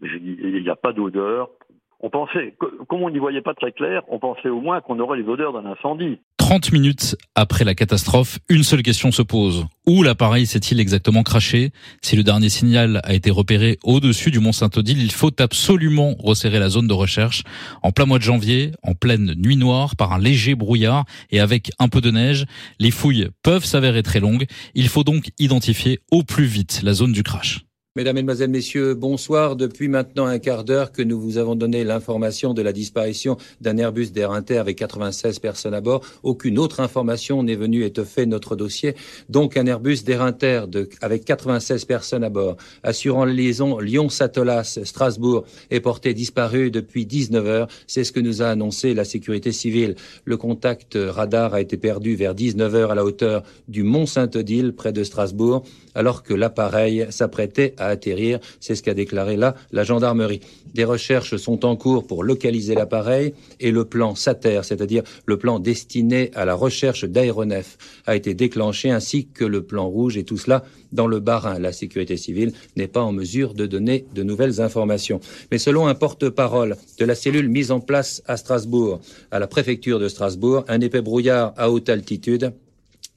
n'y 0.00 0.68
a 0.68 0.76
pas 0.76 0.92
d'odeur. 0.92 1.50
On 2.00 2.10
pensait, 2.10 2.54
comme 2.88 3.02
on 3.02 3.10
n'y 3.10 3.18
voyait 3.18 3.42
pas 3.42 3.54
très 3.54 3.72
clair, 3.72 4.02
on 4.08 4.20
pensait 4.20 4.48
au 4.48 4.60
moins 4.60 4.80
qu'on 4.80 5.00
aurait 5.00 5.18
les 5.18 5.28
odeurs 5.28 5.52
d'un 5.52 5.66
incendie. 5.66 6.18
30 6.38 6.72
minutes 6.72 7.16
après 7.34 7.64
la 7.64 7.74
catastrophe, 7.74 8.38
une 8.48 8.62
seule 8.62 8.82
question 8.82 9.10
se 9.10 9.20
pose. 9.20 9.66
Où 9.84 10.04
l'appareil 10.04 10.46
s'est-il 10.46 10.78
exactement 10.78 11.24
craché 11.24 11.72
Si 12.00 12.14
le 12.14 12.22
dernier 12.22 12.48
signal 12.48 13.00
a 13.02 13.14
été 13.14 13.30
repéré 13.30 13.78
au-dessus 13.82 14.30
du 14.30 14.38
mont 14.38 14.52
Saint-Odile, 14.52 15.02
il 15.02 15.10
faut 15.10 15.32
absolument 15.40 16.14
resserrer 16.18 16.60
la 16.60 16.68
zone 16.68 16.86
de 16.86 16.94
recherche. 16.94 17.42
En 17.82 17.90
plein 17.90 18.06
mois 18.06 18.18
de 18.18 18.22
janvier, 18.22 18.70
en 18.84 18.94
pleine 18.94 19.34
nuit 19.36 19.56
noire, 19.56 19.96
par 19.96 20.12
un 20.12 20.18
léger 20.18 20.54
brouillard 20.54 21.04
et 21.30 21.40
avec 21.40 21.72
un 21.80 21.88
peu 21.88 22.00
de 22.00 22.12
neige, 22.12 22.46
les 22.78 22.92
fouilles 22.92 23.28
peuvent 23.42 23.64
s'avérer 23.64 24.04
très 24.04 24.20
longues. 24.20 24.46
Il 24.74 24.88
faut 24.88 25.04
donc 25.04 25.30
identifier 25.38 25.98
au 26.12 26.22
plus 26.22 26.46
vite 26.46 26.80
la 26.84 26.92
zone 26.92 27.12
du 27.12 27.24
crash. 27.24 27.67
Mesdames, 27.98 28.14
Mesdemoiselles, 28.14 28.50
Messieurs, 28.50 28.94
bonsoir. 28.94 29.56
Depuis 29.56 29.88
maintenant 29.88 30.26
un 30.26 30.38
quart 30.38 30.62
d'heure 30.62 30.92
que 30.92 31.02
nous 31.02 31.20
vous 31.20 31.36
avons 31.36 31.56
donné 31.56 31.82
l'information 31.82 32.54
de 32.54 32.62
la 32.62 32.72
disparition 32.72 33.36
d'un 33.60 33.76
Airbus 33.76 34.12
d'Air 34.12 34.30
Inter 34.30 34.58
avec 34.58 34.78
96 34.78 35.40
personnes 35.40 35.74
à 35.74 35.80
bord, 35.80 36.02
aucune 36.22 36.60
autre 36.60 36.78
information 36.78 37.42
n'est 37.42 37.56
venue 37.56 37.82
étoffer 37.82 38.24
notre 38.26 38.54
dossier. 38.54 38.94
Donc 39.28 39.56
un 39.56 39.66
Airbus 39.66 40.04
d'Air 40.04 40.22
Inter 40.22 40.66
avec 41.00 41.24
96 41.24 41.86
personnes 41.86 42.22
à 42.22 42.30
bord, 42.30 42.56
assurant 42.84 43.24
la 43.24 43.32
liaison 43.32 43.80
Lyon-Satolas-Strasbourg, 43.80 45.44
est 45.72 45.80
porté 45.80 46.14
disparu 46.14 46.70
depuis 46.70 47.04
19 47.04 47.46
heures. 47.48 47.68
C'est 47.88 48.04
ce 48.04 48.12
que 48.12 48.20
nous 48.20 48.42
a 48.42 48.46
annoncé 48.46 48.94
la 48.94 49.04
sécurité 49.04 49.50
civile. 49.50 49.96
Le 50.24 50.36
contact 50.36 50.96
radar 50.96 51.52
a 51.52 51.60
été 51.60 51.76
perdu 51.76 52.14
vers 52.14 52.36
19 52.36 52.74
heures 52.76 52.90
à 52.92 52.94
la 52.94 53.04
hauteur 53.04 53.42
du 53.66 53.82
Mont 53.82 54.06
Saint-Odile, 54.06 54.72
près 54.72 54.92
de 54.92 55.02
Strasbourg, 55.02 55.64
alors 55.96 56.22
que 56.22 56.32
l'appareil 56.32 57.08
s'apprêtait 57.10 57.74
à 57.76 57.87
atterrir. 57.88 58.38
C'est 58.60 58.74
ce 58.74 58.82
qu'a 58.82 58.94
déclaré 58.94 59.36
là 59.36 59.54
la 59.72 59.84
gendarmerie. 59.84 60.40
Des 60.74 60.84
recherches 60.84 61.36
sont 61.36 61.64
en 61.64 61.76
cours 61.76 62.06
pour 62.06 62.24
localiser 62.24 62.74
l'appareil 62.74 63.34
et 63.60 63.70
le 63.70 63.84
plan 63.84 64.14
SATER, 64.14 64.60
c'est-à-dire 64.62 65.02
le 65.26 65.38
plan 65.38 65.58
destiné 65.58 66.30
à 66.34 66.44
la 66.44 66.54
recherche 66.54 67.04
d'aéronefs, 67.04 67.78
a 68.06 68.16
été 68.16 68.34
déclenché 68.34 68.90
ainsi 68.90 69.26
que 69.26 69.44
le 69.44 69.62
plan 69.62 69.88
rouge 69.88 70.16
et 70.16 70.24
tout 70.24 70.38
cela 70.38 70.64
dans 70.92 71.06
le 71.06 71.20
Bas-Rhin. 71.20 71.58
La 71.58 71.72
sécurité 71.72 72.16
civile 72.16 72.52
n'est 72.76 72.88
pas 72.88 73.02
en 73.02 73.12
mesure 73.12 73.54
de 73.54 73.66
donner 73.66 74.06
de 74.14 74.22
nouvelles 74.22 74.60
informations. 74.60 75.20
Mais 75.50 75.58
selon 75.58 75.86
un 75.86 75.94
porte-parole 75.94 76.76
de 76.98 77.04
la 77.04 77.14
cellule 77.14 77.48
mise 77.48 77.70
en 77.70 77.80
place 77.80 78.22
à 78.26 78.36
Strasbourg, 78.36 79.00
à 79.30 79.38
la 79.38 79.46
préfecture 79.46 79.98
de 79.98 80.08
Strasbourg, 80.08 80.64
un 80.68 80.80
épais 80.80 81.02
brouillard 81.02 81.52
à 81.56 81.70
haute 81.70 81.88
altitude 81.88 82.52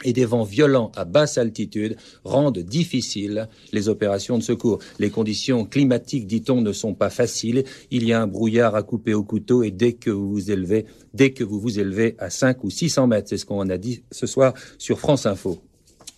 et 0.04 0.14
des 0.14 0.26
vents 0.26 0.44
violents 0.44 0.92
à 0.96 1.06
basse 1.06 1.38
altitude 1.38 1.98
rendent 2.24 2.60
difficiles 2.60 3.48
les 3.72 3.90
opérations 3.90 4.38
de 4.38 4.44
secours. 4.44 4.80
Les 5.00 5.10
conditions 5.10 5.66
climatiques, 5.66 6.28
dit-on, 6.28 6.62
ne 6.62 6.74
sont 6.74 6.94
pas 6.94 7.10
faciles. 7.10 7.64
Il 7.90 8.06
y 8.06 8.14
a 8.14 8.22
un 8.22 8.28
brouillard 8.28 8.76
à 8.76 8.84
couper 8.84 9.14
au 9.14 9.24
couteau 9.24 9.64
et 9.64 9.72
dès 9.72 9.94
que 9.94 10.10
vous 10.10 10.30
vous 10.30 10.52
élevez, 10.52 10.86
dès 11.14 11.32
que 11.32 11.44
vous 11.44 11.60
vous 11.60 11.80
élevez 11.80 12.16
à 12.20 12.30
5 12.30 12.64
ou 12.64 12.70
600 12.70 13.08
mètres, 13.08 13.30
c'est 13.30 13.38
ce 13.38 13.46
qu'on 13.46 13.70
a 13.70 13.78
dit 13.78 14.04
ce 14.12 14.28
soir 14.28 14.54
sur 14.78 15.00
France 15.00 15.26
Info. 15.26 15.62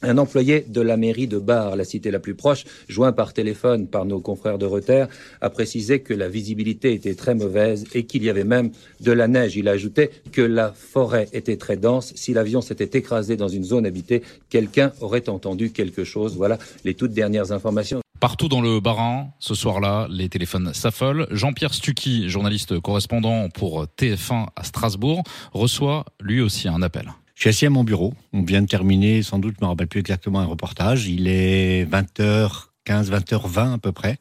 Un 0.05 0.17
employé 0.17 0.65
de 0.67 0.81
la 0.81 0.97
mairie 0.97 1.27
de 1.27 1.39
Bar, 1.39 1.77
la 1.77 1.85
cité 1.85 2.11
la 2.11 2.19
plus 2.19 2.35
proche, 2.35 2.65
joint 2.89 3.13
par 3.13 3.31
téléphone 3.31 3.87
par 3.87 4.03
nos 4.03 4.19
confrères 4.19 4.57
de 4.57 4.65
Reuters, 4.65 5.07
a 5.39 5.49
précisé 5.49 6.01
que 6.01 6.13
la 6.13 6.27
visibilité 6.27 6.93
était 6.93 7.15
très 7.15 7.35
mauvaise 7.35 7.85
et 7.93 8.05
qu'il 8.05 8.21
y 8.21 8.29
avait 8.29 8.43
même 8.43 8.71
de 8.99 9.13
la 9.13 9.29
neige. 9.29 9.55
Il 9.55 9.69
a 9.69 9.71
ajouté 9.71 10.11
que 10.33 10.41
la 10.41 10.73
forêt 10.73 11.29
était 11.31 11.55
très 11.55 11.77
dense. 11.77 12.11
Si 12.15 12.33
l'avion 12.33 12.59
s'était 12.59 12.99
écrasé 12.99 13.37
dans 13.37 13.47
une 13.47 13.63
zone 13.63 13.85
habitée, 13.85 14.23
quelqu'un 14.49 14.91
aurait 14.99 15.29
entendu 15.29 15.71
quelque 15.71 16.03
chose. 16.03 16.35
Voilà 16.35 16.57
les 16.83 16.95
toutes 16.95 17.13
dernières 17.13 17.53
informations. 17.53 18.01
Partout 18.19 18.49
dans 18.49 18.61
le 18.61 18.81
Bas-Rhin, 18.81 19.27
ce 19.39 19.55
soir-là, 19.55 20.07
les 20.09 20.27
téléphones 20.27 20.73
s'affolent. 20.73 21.27
Jean-Pierre 21.31 21.73
Stucky, 21.73 22.27
journaliste 22.27 22.77
correspondant 22.81 23.47
pour 23.47 23.85
TF1 23.85 24.47
à 24.53 24.63
Strasbourg, 24.65 25.23
reçoit 25.53 26.03
lui 26.19 26.41
aussi 26.41 26.67
un 26.67 26.81
appel. 26.81 27.13
Je 27.35 27.41
suis 27.41 27.49
assis 27.49 27.65
à 27.65 27.69
mon 27.69 27.83
bureau. 27.83 28.13
On 28.31 28.43
vient 28.43 28.61
de 28.61 28.67
terminer, 28.67 29.23
sans 29.23 29.39
doute, 29.39 29.55
je 29.59 29.65
me 29.65 29.69
rappelle 29.69 29.87
plus 29.87 29.99
exactement 29.99 30.39
un 30.39 30.45
reportage. 30.45 31.07
Il 31.07 31.27
est 31.27 31.85
20h15, 31.85 33.09
20h20 33.09 33.73
à 33.73 33.77
peu 33.77 33.91
près. 33.91 34.17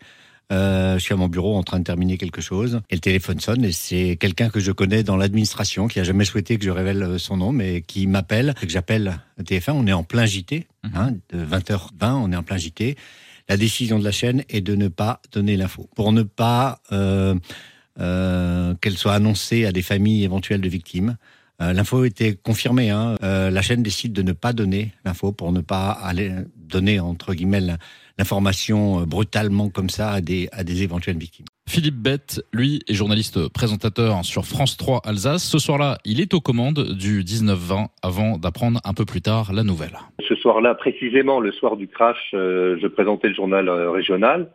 Euh, 0.53 0.99
je 0.99 1.05
suis 1.05 1.15
à 1.15 1.17
mon 1.17 1.29
bureau 1.29 1.57
en 1.57 1.63
train 1.63 1.79
de 1.79 1.85
terminer 1.85 2.19
quelque 2.19 2.43
chose 2.43 2.81
et 2.91 2.95
le 2.95 3.01
téléphone 3.01 3.41
sonne 3.41 3.65
et 3.65 3.73
c'est 3.73 4.19
quelqu'un 4.21 4.51
que 4.51 4.61
je 4.61 4.71
connais 4.71 5.03
dans 5.03 5.17
l'administration 5.17 5.89
qui 5.89 5.99
a 5.99 6.05
jamais 6.05 6.27
souhaité 6.27 6.59
que 6.59 6.65
je 6.65 6.71
révèle 6.71 7.19
son 7.19 7.39
nom 7.39 7.53
mais 7.53 7.81
qui 7.81 8.07
m'appelle, 8.07 8.55
que 8.61 8.69
j'appelle 8.69 9.19
TF1. 9.41 9.73
On 9.73 9.87
est 9.87 9.95
en 9.95 10.03
plein 10.03 10.27
JT, 10.27 10.67
hein, 10.95 11.13
de 11.31 11.43
20h20, 11.43 12.13
on 12.13 12.33
est 12.33 12.37
en 12.37 12.43
plein 12.43 12.59
JT. 12.59 12.97
La 13.49 13.57
décision 13.57 13.99
de 13.99 14.05
la 14.05 14.13
chaîne 14.13 14.45
est 14.51 14.61
de 14.61 14.75
ne 14.75 14.89
pas 14.89 15.23
donner 15.33 15.57
l'info 15.57 15.89
pour 15.97 16.13
ne 16.13 16.23
pas 16.23 16.81
euh, 16.93 17.35
euh, 17.99 18.75
qu'elle 18.81 18.99
soit 18.99 19.15
annoncée 19.15 19.65
à 19.65 19.73
des 19.73 19.83
familles 19.83 20.25
éventuelles 20.25 20.61
de 20.61 20.69
victimes. 20.69 21.17
Euh, 21.61 21.73
l'info 21.73 22.05
était 22.05 22.35
confirmée. 22.35 22.91
Hein. 22.91 23.17
Euh, 23.23 23.51
la 23.51 23.63
chaîne 23.63 23.83
décide 23.83 24.13
de 24.13 24.23
ne 24.23 24.33
pas 24.33 24.53
donner 24.53 24.93
l'info 25.05 25.33
pour 25.33 25.53
ne 25.53 25.61
pas 25.61 25.91
aller 25.91 26.31
donner 26.57 26.99
entre 26.99 27.35
guillemets 27.35 27.61
l'information 28.19 29.01
euh, 29.01 29.05
brutalement 29.05 29.69
comme 29.69 29.91
ça 29.91 30.11
à 30.11 30.21
des, 30.21 30.49
à 30.53 30.65
des 30.65 30.83
éventuelles 30.83 31.19
victimes. 31.19 31.47
Philippe 31.69 31.97
Bett, 31.97 32.43
lui, 32.53 32.81
est 32.89 32.95
journaliste 32.95 33.49
présentateur 33.49 34.25
sur 34.25 34.45
France 34.45 34.77
3 34.77 35.03
Alsace. 35.05 35.45
Ce 35.45 35.59
soir-là, 35.59 35.99
il 36.05 36.21
est 36.21 36.35
aux 36.35 36.41
commandes 36.41 36.95
du 36.95 37.23
19-20 37.23 37.87
avant 38.03 38.39
d'apprendre 38.39 38.81
un 38.85 38.95
peu 38.95 39.05
plus 39.05 39.21
tard 39.21 39.53
la 39.53 39.63
nouvelle. 39.63 39.99
Ce 40.27 40.35
soir-là, 40.35 40.75
précisément 40.75 41.39
le 41.39 41.53
soir 41.53 41.77
du 41.77 41.87
crash, 41.87 42.31
je 42.33 42.87
présentais 42.89 43.29
le 43.29 43.35
journal 43.35 43.71
régional. 43.71 44.51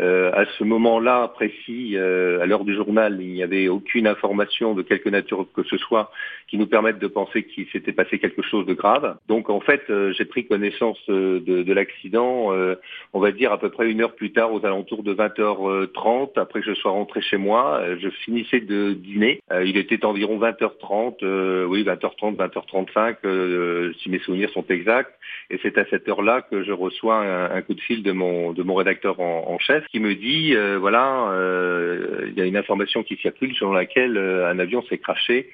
Euh, 0.00 0.30
à 0.32 0.44
ce 0.58 0.64
moment-là 0.64 1.28
précis, 1.28 1.96
euh, 1.96 2.40
à 2.40 2.46
l'heure 2.46 2.64
du 2.64 2.74
journal, 2.74 3.18
il 3.20 3.32
n'y 3.32 3.42
avait 3.42 3.68
aucune 3.68 4.06
information 4.06 4.74
de 4.74 4.82
quelque 4.82 5.08
nature 5.08 5.46
que 5.52 5.64
ce 5.64 5.76
soit 5.76 6.12
qui 6.48 6.56
nous 6.56 6.66
permette 6.66 6.98
de 6.98 7.08
penser 7.08 7.42
qu'il 7.44 7.66
s'était 7.68 7.92
passé 7.92 8.18
quelque 8.18 8.42
chose 8.42 8.64
de 8.64 8.74
grave. 8.74 9.16
Donc 9.26 9.50
en 9.50 9.60
fait, 9.60 9.82
euh, 9.90 10.12
j'ai 10.16 10.24
pris 10.24 10.46
connaissance 10.46 10.98
de, 11.08 11.40
de 11.40 11.72
l'accident, 11.72 12.52
on 13.12 13.20
va 13.20 13.32
dire 13.32 13.52
à 13.52 13.58
peu 13.58 13.70
près 13.70 13.90
une 13.90 14.00
heure 14.00 14.14
plus 14.14 14.32
tard, 14.32 14.52
aux 14.52 14.64
alentours 14.64 15.02
de 15.02 15.14
20h30, 15.14 16.38
après 16.38 16.60
que 16.60 16.66
je 16.66 16.74
sois 16.74 16.92
rentré 16.92 17.20
chez 17.20 17.36
moi. 17.36 17.82
je 18.00 18.08
finissais 18.08 18.60
de 18.60 18.92
dîner. 18.92 19.40
il 19.64 19.76
était 19.76 20.04
environ 20.04 20.38
20h30, 20.38 21.64
oui 21.66 21.84
20h30, 21.84 22.36
20h35, 22.36 23.94
si 24.00 24.10
mes 24.10 24.18
souvenirs 24.20 24.50
sont 24.50 24.64
exacts. 24.68 25.12
Et 25.50 25.58
c'est 25.62 25.78
à 25.78 25.86
cette 25.86 26.06
heure-là 26.08 26.42
que 26.42 26.62
je 26.62 26.72
reçois 26.72 27.24
un, 27.24 27.62
coup 27.62 27.72
de 27.72 27.80
fil 27.80 28.02
de 28.02 28.12
mon, 28.12 28.74
rédacteur 28.74 29.18
en, 29.18 29.48
en 29.48 29.58
chef 29.58 29.86
qui 29.86 29.98
me 29.98 30.14
dit, 30.14 30.54
euh, 30.54 30.78
voilà, 30.78 31.30
euh, 31.30 32.26
il 32.28 32.34
y 32.34 32.42
a 32.42 32.44
une 32.44 32.56
information 32.56 33.02
qui 33.02 33.16
circule 33.16 33.54
selon 33.54 33.72
laquelle 33.72 34.18
euh, 34.18 34.50
un 34.50 34.58
avion 34.58 34.82
s'est 34.82 34.98
craché 34.98 35.50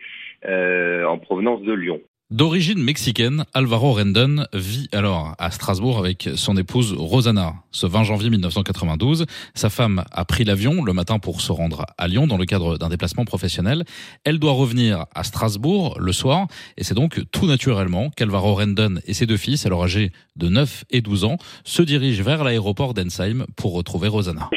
en 0.47 1.17
provenance 1.17 1.63
de 1.63 1.73
Lyon. 1.73 2.03
D'origine 2.35 2.83
mexicaine, 2.83 3.45
Alvaro 3.55 3.93
Rendon 3.93 4.45
vit 4.53 4.89
alors 4.91 5.37
à 5.39 5.53
Strasbourg 5.53 6.01
avec 6.01 6.29
son 6.35 6.57
épouse 6.57 6.93
Rosanna. 6.99 7.55
Ce 7.71 7.87
20 7.87 8.03
janvier 8.03 8.29
1992, 8.29 9.27
sa 9.55 9.71
femme 9.71 10.03
a 10.11 10.25
pris 10.25 10.43
l'avion 10.43 10.83
le 10.83 10.93
matin 10.93 11.21
pour 11.21 11.41
se 11.41 11.53
rendre 11.53 11.87
à 11.97 12.09
Lyon 12.09 12.27
dans 12.27 12.37
le 12.37 12.45
cadre 12.45 12.77
d'un 12.77 12.89
déplacement 12.89 13.25
professionnel. 13.25 13.85
Elle 14.25 14.41
doit 14.41 14.51
revenir 14.51 15.07
à 15.15 15.23
Strasbourg 15.23 15.97
le 16.01 16.11
soir 16.11 16.49
et 16.77 16.83
c'est 16.83 16.95
donc 16.95 17.23
tout 17.31 17.47
naturellement 17.47 18.11
qu'Alvaro 18.11 18.57
Rendon 18.57 18.97
et 19.07 19.15
ses 19.15 19.27
deux 19.27 19.37
fils, 19.37 19.65
alors 19.65 19.85
âgés 19.85 20.11
de 20.35 20.49
9 20.49 20.87
et 20.91 21.03
12 21.03 21.23
ans, 21.23 21.39
se 21.63 21.83
dirigent 21.83 22.25
vers 22.25 22.43
l'aéroport 22.43 22.95
d'Ensheim 22.95 23.47
pour 23.55 23.75
retrouver 23.75 24.09
Rosanna. 24.09 24.51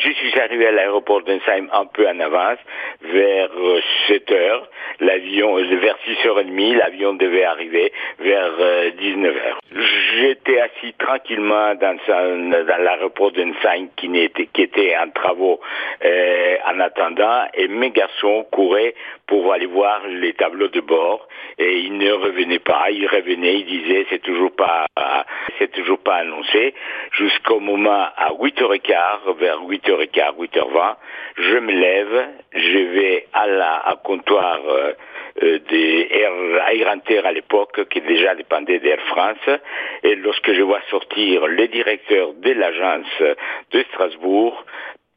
Arrivé 0.47 0.67
à 0.67 0.71
l'aéroport 0.71 1.23
d'Ensheim 1.23 1.67
un 1.73 1.85
peu 1.87 2.07
en 2.07 2.19
avance, 2.21 2.59
vers 3.01 3.49
7 4.07 4.31
heures 4.31 4.69
l'avion 4.99 5.55
vers 5.55 5.97
6h30, 6.07 6.77
l'avion 6.77 7.13
devait 7.13 7.43
arriver 7.43 7.91
vers 8.19 8.53
19h. 8.99 9.57
J'étais 10.15 10.59
assis 10.59 10.93
tranquillement 10.97 11.75
dans, 11.75 11.97
dans 12.07 12.83
l'aéroport 12.83 13.31
d'Enseigne 13.31 13.89
qui, 13.97 14.07
était, 14.17 14.47
qui 14.47 14.61
était 14.63 14.95
en 14.97 15.09
travaux 15.09 15.59
euh, 16.03 16.55
en 16.65 16.79
attendant 16.79 17.45
et 17.53 17.67
mes 17.67 17.91
garçons 17.91 18.45
couraient 18.51 18.95
pour 19.27 19.51
aller 19.51 19.65
voir 19.65 20.01
les 20.07 20.33
tableaux 20.33 20.69
de 20.69 20.79
bord 20.79 21.27
et 21.57 21.79
ils 21.79 21.97
ne 21.97 22.11
revenaient 22.11 22.59
pas, 22.59 22.89
ils 22.89 23.07
revenaient, 23.07 23.59
ils 23.59 23.65
disaient 23.65 24.05
c'est 24.09 24.21
toujours 24.21 24.51
pas 24.51 24.85
c'est 25.59 25.71
toujours 25.71 25.99
pas 25.99 26.17
annoncé 26.17 26.73
jusqu'au 27.11 27.59
moment 27.59 28.07
à 28.15 28.31
8h15 28.31 29.37
vers 29.37 29.59
8h15 29.61 30.36
8h20 30.37 30.95
je 31.37 31.57
me 31.57 31.71
lève 31.71 32.27
je 32.53 32.77
vais 32.77 33.27
à 33.33 33.47
la 33.47 33.99
comptoir 34.03 34.59
euh, 34.67 34.93
euh, 35.43 35.59
des 35.69 36.07
Air, 36.11 36.89
Inter 36.89 37.19
à 37.25 37.31
l'époque 37.31 37.87
qui 37.89 38.01
déjà 38.01 38.35
dépendait 38.35 38.79
d'Air 38.79 38.99
France 39.07 39.49
et 40.03 40.15
lorsque 40.15 40.51
je 40.53 40.61
vois 40.61 40.81
sortir 40.89 41.47
le 41.47 41.67
directeur 41.67 42.33
de 42.33 42.51
l'agence 42.51 43.21
de 43.71 43.83
Strasbourg 43.91 44.65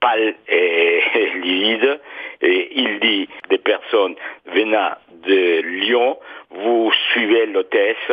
pâle 0.00 0.34
et 0.48 1.00
livide 1.42 2.00
et 2.42 2.68
il 2.74 3.00
dit 3.00 3.28
des 3.48 3.58
personnes 3.58 4.16
venant 4.46 4.92
de 5.26 5.60
Lyon 5.60 6.18
vous 6.50 6.92
suivez 7.12 7.46
l'hôtesse. 7.46 8.10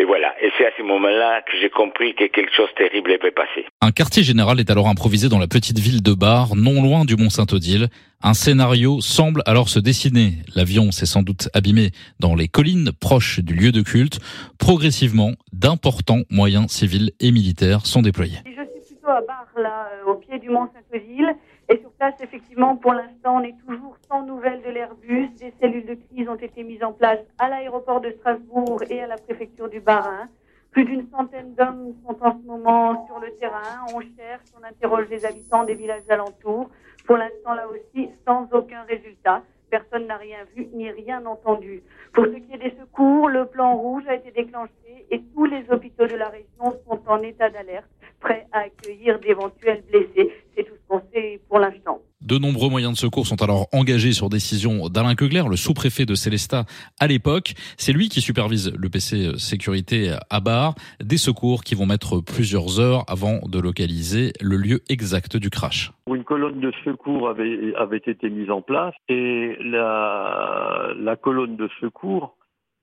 Et 0.00 0.04
voilà. 0.04 0.32
Et 0.40 0.50
c'est 0.56 0.64
à 0.64 0.70
ce 0.78 0.82
moment-là 0.82 1.42
que 1.42 1.52
j'ai 1.60 1.68
compris 1.68 2.14
que 2.14 2.24
quelque 2.24 2.54
chose 2.54 2.70
de 2.70 2.88
terrible 2.88 3.18
peut 3.20 3.32
passer. 3.32 3.66
Un 3.82 3.90
quartier 3.90 4.22
général 4.22 4.58
est 4.58 4.70
alors 4.70 4.88
improvisé 4.88 5.28
dans 5.28 5.38
la 5.38 5.46
petite 5.46 5.78
ville 5.78 6.02
de 6.02 6.14
Bar, 6.14 6.56
non 6.56 6.82
loin 6.82 7.04
du 7.04 7.16
Mont 7.16 7.28
Saint-Odile. 7.28 7.88
Un 8.22 8.32
scénario 8.32 9.02
semble 9.02 9.42
alors 9.44 9.68
se 9.68 9.78
dessiner. 9.78 10.38
L'avion 10.56 10.90
s'est 10.90 11.04
sans 11.04 11.20
doute 11.20 11.50
abîmé 11.52 11.90
dans 12.18 12.34
les 12.34 12.48
collines 12.48 12.92
proches 12.98 13.40
du 13.40 13.52
lieu 13.52 13.72
de 13.72 13.82
culte. 13.82 14.20
Progressivement, 14.58 15.32
d'importants 15.52 16.22
moyens 16.30 16.70
civils 16.70 17.10
et 17.20 17.30
militaires 17.30 17.84
sont 17.84 18.00
déployés. 18.00 18.38
Je 18.46 18.52
suis 18.86 18.94
plutôt 18.94 19.10
à 19.10 19.20
Bar, 19.20 19.48
là, 19.58 19.86
au 20.06 20.14
pied 20.14 20.38
du 20.38 20.48
Mont 20.48 20.66
Saint-Odile. 20.72 21.36
Et 21.72 21.78
sur 21.78 21.92
place, 21.92 22.14
effectivement, 22.20 22.74
pour 22.74 22.94
l'instant, 22.94 23.36
on 23.36 23.42
est 23.44 23.54
toujours 23.64 23.96
sans 24.08 24.24
nouvelles 24.24 24.60
de 24.62 24.70
l'Airbus. 24.70 25.28
Des 25.38 25.52
cellules 25.60 25.86
de 25.86 25.94
crise 25.94 26.28
ont 26.28 26.34
été 26.34 26.64
mises 26.64 26.82
en 26.82 26.92
place 26.92 27.20
à 27.38 27.48
l'aéroport 27.48 28.00
de 28.00 28.10
Strasbourg 28.10 28.82
et 28.90 29.00
à 29.00 29.06
la 29.06 29.16
préfecture 29.16 29.68
du 29.68 29.78
Bas-Rhin. 29.78 30.28
Plus 30.72 30.84
d'une 30.84 31.08
centaine 31.10 31.54
d'hommes 31.54 31.94
sont 32.04 32.16
en 32.24 32.32
ce 32.32 32.44
moment 32.44 33.06
sur 33.06 33.20
le 33.20 33.30
terrain. 33.36 33.86
On 33.94 34.00
cherche, 34.00 34.42
on 34.60 34.64
interroge 34.64 35.08
les 35.10 35.24
habitants 35.24 35.62
des 35.62 35.74
villages 35.74 36.02
alentours. 36.08 36.68
Pour 37.06 37.16
l'instant, 37.16 37.54
là 37.54 37.68
aussi, 37.68 38.08
sans 38.26 38.48
aucun 38.52 38.82
résultat. 38.82 39.44
Personne 39.70 40.08
n'a 40.08 40.16
rien 40.16 40.38
vu 40.56 40.66
ni 40.72 40.90
rien 40.90 41.24
entendu. 41.24 41.84
Pour 42.12 42.24
ce 42.24 42.32
qui 42.32 42.52
est 42.52 42.58
des 42.58 42.76
secours, 42.80 43.28
le 43.28 43.46
plan 43.46 43.76
rouge 43.76 44.02
a 44.08 44.16
été 44.16 44.32
déclenché 44.32 45.06
et 45.12 45.22
tous 45.32 45.44
les 45.44 45.64
hôpitaux 45.70 46.08
de 46.08 46.16
la 46.16 46.28
région 46.28 46.76
sont 46.88 47.00
en 47.06 47.22
état 47.22 47.48
d'alerte, 47.50 47.88
prêts 48.18 48.48
à 48.50 48.62
accueillir 48.62 49.20
d'éventuels 49.20 49.82
blessés. 49.88 50.32
C'est 50.60 50.66
tout 50.66 50.74
ce 50.74 50.88
qu'on 50.88 51.02
sait 51.12 51.40
pour 51.48 51.58
l'instant. 51.58 52.00
De 52.20 52.36
nombreux 52.36 52.68
moyens 52.68 52.92
de 52.92 52.98
secours 52.98 53.26
sont 53.26 53.42
alors 53.42 53.66
engagés 53.72 54.12
sur 54.12 54.28
décision 54.28 54.90
d'Alain 54.90 55.14
Keugler, 55.14 55.44
le 55.48 55.56
sous-préfet 55.56 56.04
de 56.04 56.14
Célestat 56.14 56.64
à 56.98 57.06
l'époque. 57.06 57.54
C'est 57.78 57.92
lui 57.92 58.10
qui 58.10 58.20
supervise 58.20 58.74
le 58.76 58.90
PC 58.90 59.38
sécurité 59.38 60.14
à 60.28 60.40
Bar. 60.40 60.74
Des 61.02 61.16
secours 61.16 61.64
qui 61.64 61.74
vont 61.74 61.86
mettre 61.86 62.20
plusieurs 62.20 62.78
heures 62.78 63.04
avant 63.08 63.38
de 63.48 63.58
localiser 63.58 64.32
le 64.42 64.56
lieu 64.56 64.80
exact 64.90 65.38
du 65.38 65.48
crash. 65.48 65.92
Une 66.08 66.24
colonne 66.24 66.60
de 66.60 66.72
secours 66.84 67.30
avait, 67.30 67.72
avait 67.76 68.02
été 68.04 68.28
mise 68.28 68.50
en 68.50 68.60
place 68.60 68.94
et 69.08 69.56
la, 69.60 70.88
la 70.98 71.16
colonne 71.16 71.56
de 71.56 71.70
secours 71.80 72.36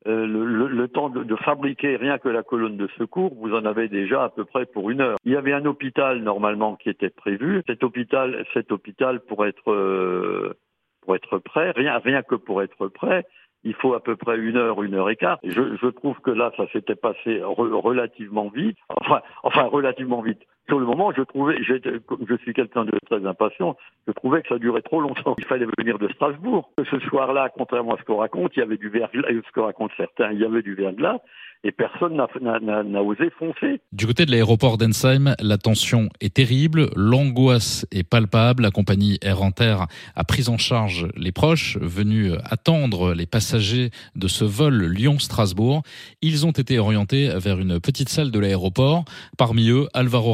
euh, 0.08 0.26
le, 0.26 0.46
le, 0.46 0.68
le, 0.68 0.88
temps 0.88 1.10
de, 1.10 1.36
fabriquer 1.36 1.98
rien 1.98 2.18
que 2.18 2.30
la 2.30 2.44
colonne 2.44 2.78
de 2.78 2.88
secours, 2.98 3.34
vous 3.36 3.54
en 3.54 3.66
avez 3.66 3.90
déjà 3.90 4.24
à 4.24 4.30
peu 4.30 4.46
près 4.46 4.66
pour 4.66 4.90
une 4.90 5.02
heure. 5.02 5.18
Il 5.26 5.34
y 5.34 5.36
avait 5.36 5.54
un 5.54 5.66
hôpital 5.66 6.22
normalement 6.22 6.76
qui 6.76 6.90
était 6.90 7.10
prévu. 7.10 7.62
Cet 7.68 7.84
hôpital, 7.84 8.46
cet 8.54 8.72
hôpital 8.72 9.20
pour 9.20 9.46
être 9.46 9.72
euh, 9.72 10.54
pour 11.02 11.16
être 11.16 11.40
prêt, 11.40 11.72
rien 11.72 11.98
rien 11.98 12.22
que 12.22 12.36
pour 12.36 12.62
être 12.62 12.88
prêt, 12.88 13.26
il 13.64 13.74
faut 13.74 13.94
à 13.94 14.00
peu 14.02 14.16
près 14.16 14.38
une 14.38 14.58
heure, 14.58 14.82
une 14.84 14.96
heure 14.96 15.10
et 15.10 15.16
quart. 15.16 15.40
Je, 15.44 15.76
je 15.82 15.88
trouve 15.88 16.18
que 16.22 16.32
là, 16.32 16.52
ça 16.56 16.68
s'était 16.72 16.96
passé 16.96 17.42
re, 17.44 17.58
relativement 17.58 18.50
vite. 18.50 18.78
Enfin, 18.90 19.22
enfin 19.44 19.64
relativement 19.64 20.22
vite. 20.22 20.42
Sur 20.68 20.80
le 20.80 20.86
moment, 20.86 21.12
je 21.16 21.22
trouvais, 21.22 21.56
je 21.64 22.36
suis 22.42 22.54
quelqu'un 22.54 22.86
de 22.86 22.92
très 23.10 23.26
impatient, 23.26 23.78
je 24.08 24.12
trouvais 24.12 24.42
que 24.42 24.50
ça 24.50 24.58
durait 24.58 24.82
trop 24.82 25.00
longtemps. 25.00 25.36
Il 25.38 25.46
fallait 25.46 25.68
venir 25.78 25.98
de 25.98 26.10
Strasbourg. 26.10 26.70
Ce 26.78 27.00
soir-là, 27.00 27.50
contrairement 27.58 27.96
à 27.96 27.98
ce 27.98 28.04
qu'on 28.04 28.18
raconte, 28.18 28.52
il 28.56 28.60
y 28.60 28.64
avait 28.64 28.78
du 28.78 28.90
verglas, 28.90 29.28
ce 29.30 29.52
que 29.54 29.60
racontent 29.62 29.94
certains, 29.96 30.32
il 30.32 30.40
y 30.40 30.46
avait 30.46 30.62
du 30.62 30.76
verglas, 30.76 31.20
et 31.64 31.72
personne 31.72 32.16
n'a 32.16 33.02
osé 33.02 33.30
foncer. 33.40 33.82
Du 33.92 34.06
côté 34.06 34.26
de 34.26 34.32
l'aéroport 34.32 34.78
d'Ensheim, 34.78 35.36
la 35.40 35.58
tension 35.58 36.10
est 36.22 36.36
terrible, 36.36 36.90
l'angoisse 36.96 37.88
est 37.92 38.08
palpable. 38.08 38.64
La 38.64 38.72
compagnie 38.72 39.18
Air 39.22 39.42
Inter 39.42 39.78
a 40.16 40.24
pris 40.24 40.50
en 40.50 40.58
charge 40.58 41.08
les 41.16 41.32
proches 41.32 41.78
venus 41.78 42.34
attendre 42.44 43.14
les 43.14 43.26
passagers 43.26 43.90
de 44.16 44.28
ce 44.28 44.46
vol 44.46 44.86
Lyon-Strasbourg. 44.86 45.82
Ils 46.22 46.46
ont 46.46 46.52
été 46.52 46.78
orientés 46.78 47.30
vers 47.40 47.60
une 47.60 47.80
petite 47.80 48.10
salle 48.10 48.32
de 48.32 48.40
l'aéroport. 48.40 49.06
Parmi 49.38 49.70
eux, 49.70 49.88
Alvaro 49.94 50.34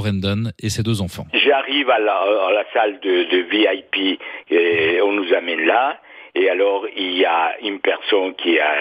Et 0.62 0.70
ses 0.70 0.84
deux 0.84 1.02
enfants. 1.02 1.26
J'arrive 1.34 1.90
à 1.90 2.00
la, 2.00 2.26
la, 2.54 2.66
salle 2.74 3.00
de, 3.00 3.42
VIP 3.50 4.20
et 4.50 5.02
on 5.02 5.12
nous 5.12 5.34
amène 5.34 5.66
là. 5.66 6.00
Et 6.36 6.50
alors, 6.50 6.88
il 6.96 7.16
y 7.18 7.26
a 7.26 7.56
une 7.62 7.80
personne 7.80 8.34
qui, 8.36 8.60
a, 8.60 8.74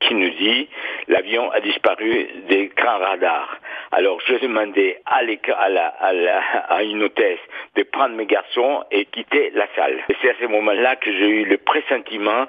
qui 0.00 0.14
nous 0.14 0.30
dit 0.30 0.68
l'avion 1.06 1.50
a 1.52 1.60
disparu 1.60 2.28
des 2.48 2.70
grands 2.76 2.98
radars. 2.98 3.60
Alors, 3.92 4.20
je 4.26 4.34
demandais 4.34 5.00
à, 5.06 5.18
à, 5.18 5.68
la, 5.68 6.42
à, 6.68 6.82
une 6.82 7.04
hôtesse 7.04 7.38
de 7.76 7.84
prendre 7.84 8.16
mes 8.16 8.26
garçons 8.26 8.82
et 8.90 9.04
quitter 9.04 9.50
la 9.54 9.68
salle. 9.76 10.02
C'est 10.20 10.30
à 10.30 10.34
ce 10.40 10.46
moment-là 10.46 10.96
que 10.96 11.12
j'ai 11.12 11.28
eu 11.28 11.44
le 11.44 11.58
pressentiment 11.58 12.46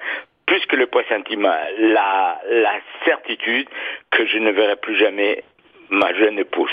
plus 0.47 0.65
que 0.65 0.77
le 0.77 0.87
pressentiment, 0.87 1.53
la 1.79 2.39
certitude 3.05 3.67
que 4.11 4.25
je 4.25 4.37
ne 4.37 4.51
verrai 4.51 4.77
plus 4.77 4.95
jamais 4.95 5.43
ma 5.89 6.13
jeune 6.13 6.39
épouse. 6.39 6.71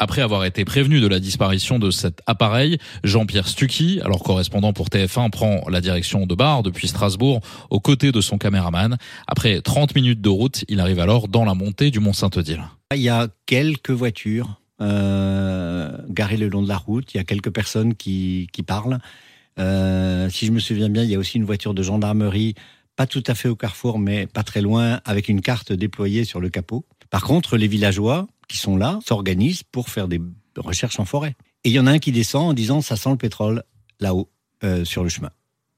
Après 0.00 0.22
avoir 0.22 0.44
été 0.44 0.64
prévenu 0.64 1.00
de 1.00 1.06
la 1.06 1.20
disparition 1.20 1.78
de 1.78 1.92
cet 1.92 2.20
appareil, 2.26 2.78
Jean-Pierre 3.04 3.46
Stucky, 3.46 4.00
alors 4.04 4.24
correspondant 4.24 4.72
pour 4.72 4.88
TF1, 4.88 5.30
prend 5.30 5.68
la 5.68 5.80
direction 5.80 6.26
de 6.26 6.34
Bar 6.34 6.64
depuis 6.64 6.88
Strasbourg 6.88 7.40
aux 7.70 7.78
côtés 7.78 8.10
de 8.10 8.20
son 8.20 8.36
caméraman. 8.36 8.96
Après 9.28 9.60
30 9.60 9.94
minutes 9.94 10.20
de 10.20 10.28
route, 10.28 10.64
il 10.68 10.80
arrive 10.80 10.98
alors 10.98 11.28
dans 11.28 11.44
la 11.44 11.54
montée 11.54 11.92
du 11.92 12.00
Mont 12.00 12.12
Saint-Odile. 12.12 12.64
Il 12.92 13.02
y 13.02 13.08
a 13.08 13.28
quelques 13.46 13.92
voitures 13.92 14.60
euh, 14.80 15.96
garées 16.08 16.38
le 16.38 16.48
long 16.48 16.62
de 16.62 16.68
la 16.68 16.76
route, 16.76 17.14
il 17.14 17.18
y 17.18 17.20
a 17.20 17.24
quelques 17.24 17.50
personnes 17.50 17.94
qui, 17.94 18.48
parlent. 18.66 18.98
Euh, 19.60 20.28
si 20.28 20.46
je 20.46 20.50
me 20.50 20.58
souviens 20.58 20.88
bien, 20.88 21.04
il 21.04 21.10
y 21.10 21.14
a 21.14 21.18
aussi 21.20 21.38
une 21.38 21.44
voiture 21.44 21.72
de 21.72 21.82
gendarmerie, 21.84 22.56
pas 22.96 23.06
tout 23.06 23.22
à 23.28 23.36
fait 23.36 23.48
au 23.48 23.54
carrefour, 23.54 24.00
mais 24.00 24.26
pas 24.26 24.42
très 24.42 24.60
loin, 24.60 25.00
avec 25.04 25.28
une 25.28 25.40
carte 25.40 25.72
déployée 25.72 26.24
sur 26.24 26.40
le 26.40 26.48
capot. 26.48 26.84
Par 27.10 27.22
contre, 27.22 27.56
les 27.56 27.68
villageois 27.68 28.26
qui 28.48 28.56
sont 28.56 28.76
là 28.76 28.98
s'organisent 29.04 29.62
pour 29.62 29.88
faire 29.88 30.08
des 30.08 30.20
recherches 30.56 31.00
en 31.00 31.04
forêt. 31.04 31.34
Et 31.64 31.70
il 31.70 31.72
y 31.72 31.80
en 31.80 31.86
a 31.86 31.92
un 31.92 31.98
qui 31.98 32.12
descend 32.12 32.50
en 32.50 32.52
disant 32.52 32.80
ça 32.80 32.96
sent 32.96 33.10
le 33.10 33.16
pétrole 33.16 33.62
là-haut 34.00 34.28
euh, 34.62 34.84
sur 34.84 35.02
le 35.02 35.08
chemin. 35.08 35.30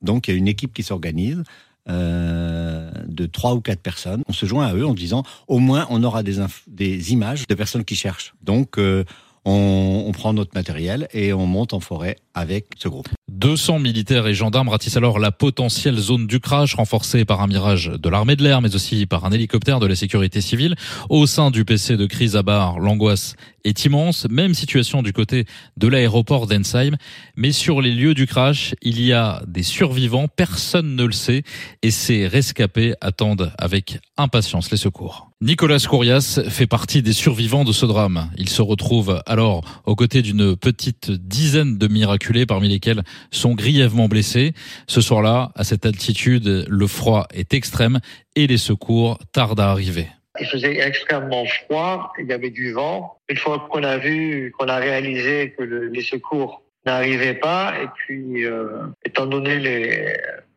Donc 0.03 0.29
il 0.29 0.33
y 0.33 0.35
a 0.35 0.37
une 0.37 0.49
équipe 0.49 0.73
qui 0.73 0.83
s'organise 0.83 1.43
euh, 1.89 2.91
de 3.07 3.27
trois 3.27 3.55
ou 3.55 3.61
quatre 3.61 3.81
personnes. 3.81 4.23
On 4.29 4.33
se 4.33 4.47
joint 4.47 4.67
à 4.67 4.75
eux 4.75 4.87
en 4.87 4.95
disant 4.95 5.23
au 5.47 5.59
moins 5.59 5.87
on 5.91 6.03
aura 6.03 6.23
des, 6.23 6.39
des 6.67 7.13
images 7.13 7.47
de 7.47 7.55
personnes 7.55 7.85
qui 7.85 7.95
cherchent. 7.95 8.35
Donc 8.43 8.79
euh, 8.79 9.05
on, 9.47 10.05
on, 10.07 10.13
prend 10.13 10.35
notre 10.35 10.55
matériel 10.55 11.09
et 11.15 11.33
on 11.33 11.47
monte 11.47 11.73
en 11.73 11.81
forêt 11.81 12.17
avec 12.35 12.67
ce 12.77 12.89
groupe. 12.89 13.09
200 13.29 13.79
militaires 13.79 14.27
et 14.27 14.35
gendarmes 14.35 14.69
ratissent 14.69 14.97
alors 14.97 15.19
la 15.19 15.31
potentielle 15.31 15.97
zone 15.97 16.27
du 16.27 16.41
crash, 16.41 16.75
renforcée 16.75 17.25
par 17.25 17.41
un 17.41 17.47
mirage 17.47 17.87
de 17.87 18.09
l'armée 18.09 18.37
de 18.37 18.43
l'air, 18.43 18.61
mais 18.61 18.75
aussi 18.75 19.07
par 19.07 19.25
un 19.25 19.31
hélicoptère 19.31 19.81
de 19.81 19.87
la 19.87 19.95
sécurité 19.95 20.41
civile. 20.41 20.75
Au 21.09 21.27
sein 21.27 21.51
du 21.51 21.65
PC 21.65 21.97
de 21.97 22.07
crise 22.07 22.37
à 22.37 22.43
barre, 22.43 22.79
l'angoisse 22.79 23.35
est 23.65 23.85
immense. 23.85 24.27
Même 24.31 24.55
situation 24.55 25.03
du 25.03 25.13
côté 25.13 25.45
de 25.77 25.89
l'aéroport 25.89 26.47
d'Ensheim. 26.47 26.97
Mais 27.37 27.53
sur 27.53 27.81
les 27.81 27.93
lieux 27.93 28.15
du 28.15 28.27
crash, 28.27 28.75
il 28.83 29.01
y 29.01 29.13
a 29.13 29.43
des 29.47 29.63
survivants, 29.63 30.29
personne 30.29 30.97
ne 30.97 31.05
le 31.05 31.13
sait, 31.13 31.43
et 31.83 31.91
ces 31.91 32.27
rescapés 32.27 32.95
attendent 33.01 33.53
avec 33.59 33.99
impatience 34.17 34.71
les 34.71 34.77
secours. 34.77 35.31
Nicolas 35.43 35.85
Courias 35.87 36.41
fait 36.49 36.67
partie 36.67 37.03
des 37.03 37.13
survivants 37.13 37.65
de 37.65 37.73
ce 37.73 37.85
drame. 37.85 38.31
Il 38.39 38.49
se 38.49 38.63
retrouve 38.63 39.23
alors 39.27 39.83
aux 39.85 39.95
côtés 39.95 40.23
d'une 40.23 40.57
petite 40.57 41.11
dizaine 41.11 41.77
de 41.77 41.89
miraculés, 41.89 42.47
parmi 42.47 42.71
lesquels 42.71 43.03
sont 43.31 43.55
grièvement 43.55 44.09
blessés. 44.09 44.55
Ce 44.87 45.03
soir-là, 45.03 45.51
à 45.55 45.63
cette 45.63 45.85
altitude, 45.85 46.65
le 46.67 46.87
froid 46.87 47.27
est 47.35 47.53
extrême 47.53 48.01
et 48.35 48.47
les 48.47 48.57
secours 48.57 49.19
tardent 49.33 49.61
à 49.61 49.71
arriver. 49.71 50.07
Il 50.41 50.47
faisait 50.47 50.79
extrêmement 50.81 51.45
froid, 51.45 52.15
il 52.19 52.29
y 52.29 52.33
avait 52.33 52.49
du 52.49 52.73
vent. 52.73 53.19
Une 53.29 53.37
fois 53.37 53.69
qu'on 53.71 53.83
a 53.83 53.99
vu, 53.99 54.55
qu'on 54.59 54.69
a 54.69 54.77
réalisé 54.77 55.55
que 55.59 55.65
le, 55.65 55.89
les 55.89 56.03
secours 56.03 56.63
n'arrivaient 56.87 57.35
pas, 57.35 57.75
et 57.83 57.89
puis 57.95 58.47
euh, 58.47 58.87
étant 59.05 59.27
donné 59.27 59.59
les, 59.59 60.17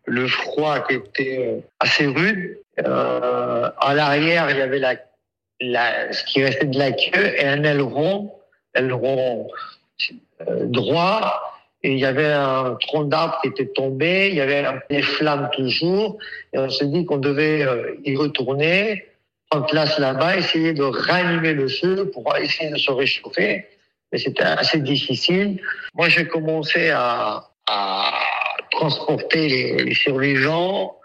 le 0.09 0.27
froid 0.27 0.79
qui 0.81 0.95
était 0.95 1.37
euh, 1.47 1.59
assez 1.79 2.07
rude, 2.07 2.57
euh, 2.85 3.69
à 3.79 3.93
l'arrière 3.93 4.49
il 4.49 4.57
y 4.57 4.61
avait 4.61 4.79
la, 4.79 6.13
ce 6.13 6.23
qui 6.25 6.43
restait 6.43 6.65
de 6.65 6.77
la 6.77 6.91
queue 6.91 7.33
et 7.37 7.45
un 7.45 7.63
aileron, 7.63 8.31
aileron 8.73 9.47
euh, 10.47 10.65
droit, 10.65 11.41
et 11.83 11.91
il 11.93 11.99
y 11.99 12.05
avait 12.05 12.31
un 12.31 12.75
tronc 12.75 13.05
d'arbre 13.05 13.39
qui 13.41 13.49
était 13.49 13.67
tombé, 13.67 14.29
il 14.29 14.35
y 14.35 14.41
avait 14.41 14.65
des 14.89 15.01
flammes 15.01 15.49
toujours, 15.53 16.17
et 16.53 16.59
on 16.59 16.69
s'est 16.69 16.87
dit 16.87 17.05
qu'on 17.05 17.17
devait 17.17 17.63
euh, 17.63 17.95
y 18.03 18.15
retourner 18.15 19.05
en 19.51 19.61
place 19.61 19.97
là-bas, 19.97 20.37
essayer 20.37 20.73
de 20.73 20.83
ranimer 20.83 21.53
le 21.53 21.67
feu 21.67 22.09
pour 22.13 22.35
essayer 22.37 22.69
de 22.69 22.77
se 22.77 22.91
réchauffer. 22.91 23.65
Mais 24.11 24.17
c'était 24.17 24.43
assez 24.43 24.79
difficile. 24.79 25.61
Moi, 25.93 26.09
j'ai 26.09 26.27
commencé 26.27 26.89
à 26.89 27.49
transporter 28.71 29.47
les, 29.47 29.83
les, 29.83 29.93
survivants, 29.93 30.97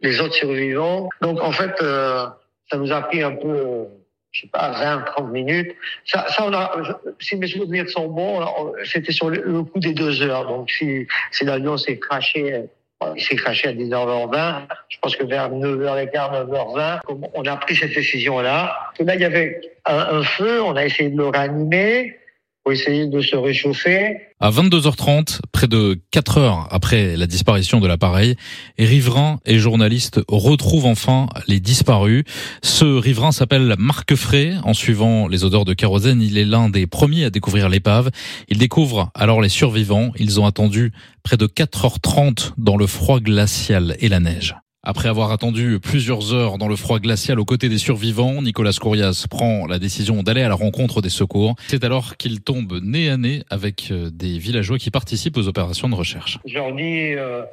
les 0.00 0.20
autres 0.20 0.34
survivants. 0.34 1.08
Donc, 1.20 1.40
en 1.40 1.52
fait, 1.52 1.74
euh, 1.82 2.26
ça 2.70 2.76
nous 2.76 2.92
a 2.92 3.02
pris 3.02 3.22
un 3.22 3.32
peu, 3.32 3.86
je 4.32 4.42
sais 4.42 4.48
pas, 4.48 4.70
20, 4.70 5.02
30 5.02 5.30
minutes. 5.30 5.74
Ça, 6.04 6.26
ça 6.28 6.44
on 6.46 6.52
a, 6.52 6.72
si 7.20 7.36
mes 7.36 7.46
souvenirs 7.46 7.88
sont 7.88 8.08
bons, 8.08 8.40
c'était 8.84 9.12
sur 9.12 9.30
le, 9.30 9.62
coup 9.62 9.78
des 9.78 9.92
deux 9.92 10.22
heures. 10.22 10.46
Donc, 10.46 10.70
si, 10.70 11.06
si 11.30 11.44
l'avion 11.44 11.76
s'est 11.76 11.98
craché, 11.98 12.64
il 13.16 13.22
s'est 13.22 13.36
craché 13.36 13.68
à 13.68 13.72
10h20, 13.72 14.62
je 14.88 14.98
pense 15.00 15.16
que 15.16 15.24
vers 15.24 15.50
9h15, 15.50 16.48
9h20, 16.48 17.00
on 17.34 17.44
a 17.44 17.56
pris 17.56 17.76
cette 17.76 17.94
décision-là. 17.94 18.90
Là, 19.00 19.14
il 19.14 19.20
y 19.20 19.24
avait 19.24 19.60
un, 19.86 20.18
un 20.18 20.22
feu, 20.22 20.62
on 20.62 20.76
a 20.76 20.84
essayé 20.84 21.10
de 21.10 21.16
le 21.16 21.28
réanimer 21.28 22.16
pour 22.62 22.72
essayer 22.72 23.06
de 23.06 23.20
se 23.20 23.36
réchauffer. 23.36 24.18
À 24.40 24.50
22h30, 24.50 25.40
près 25.50 25.66
de 25.66 26.00
4 26.10 26.38
heures 26.38 26.68
après 26.70 27.16
la 27.16 27.26
disparition 27.26 27.80
de 27.80 27.88
l'appareil, 27.88 28.36
riverains 28.78 29.40
et 29.44 29.58
journalistes 29.58 30.20
retrouvent 30.28 30.86
enfin 30.86 31.28
les 31.48 31.60
disparus. 31.60 32.24
Ce 32.62 32.84
riverain 32.84 33.32
s'appelle 33.32 33.74
Marc 33.78 34.14
Frey. 34.14 34.54
En 34.64 34.74
suivant 34.74 35.26
les 35.26 35.44
odeurs 35.44 35.64
de 35.64 35.74
kérosène, 35.74 36.22
il 36.22 36.38
est 36.38 36.44
l'un 36.44 36.68
des 36.68 36.86
premiers 36.86 37.24
à 37.24 37.30
découvrir 37.30 37.68
l'épave. 37.68 38.10
Il 38.48 38.58
découvre 38.58 39.10
alors 39.14 39.40
les 39.40 39.48
survivants. 39.48 40.12
Ils 40.18 40.40
ont 40.40 40.46
attendu 40.46 40.92
près 41.22 41.36
de 41.36 41.46
4h30 41.46 42.52
dans 42.58 42.76
le 42.76 42.86
froid 42.86 43.20
glacial 43.20 43.96
et 44.00 44.08
la 44.08 44.20
neige. 44.20 44.56
Après 44.84 45.08
avoir 45.08 45.30
attendu 45.30 45.78
plusieurs 45.78 46.34
heures 46.34 46.58
dans 46.58 46.66
le 46.66 46.74
froid 46.74 46.98
glacial 46.98 47.38
aux 47.38 47.44
côtés 47.44 47.68
des 47.68 47.78
survivants, 47.78 48.42
Nicolas 48.42 48.72
Courias 48.72 49.26
prend 49.30 49.68
la 49.68 49.78
décision 49.78 50.24
d'aller 50.24 50.42
à 50.42 50.48
la 50.48 50.56
rencontre 50.56 51.00
des 51.00 51.08
secours. 51.08 51.54
C'est 51.68 51.84
alors 51.84 52.16
qu'il 52.16 52.40
tombe 52.40 52.80
nez 52.82 53.08
à 53.08 53.16
nez 53.16 53.44
avec 53.48 53.92
euh, 53.92 54.10
des 54.10 54.38
villageois 54.38 54.78
qui 54.78 54.90
participent 54.90 55.36
aux 55.36 55.46
opérations 55.46 55.88
de 55.88 55.94
recherche. 55.94 56.40
Je 56.44 56.54
leur 56.54 56.74
dis, 56.74 57.14
euh, 57.14 57.44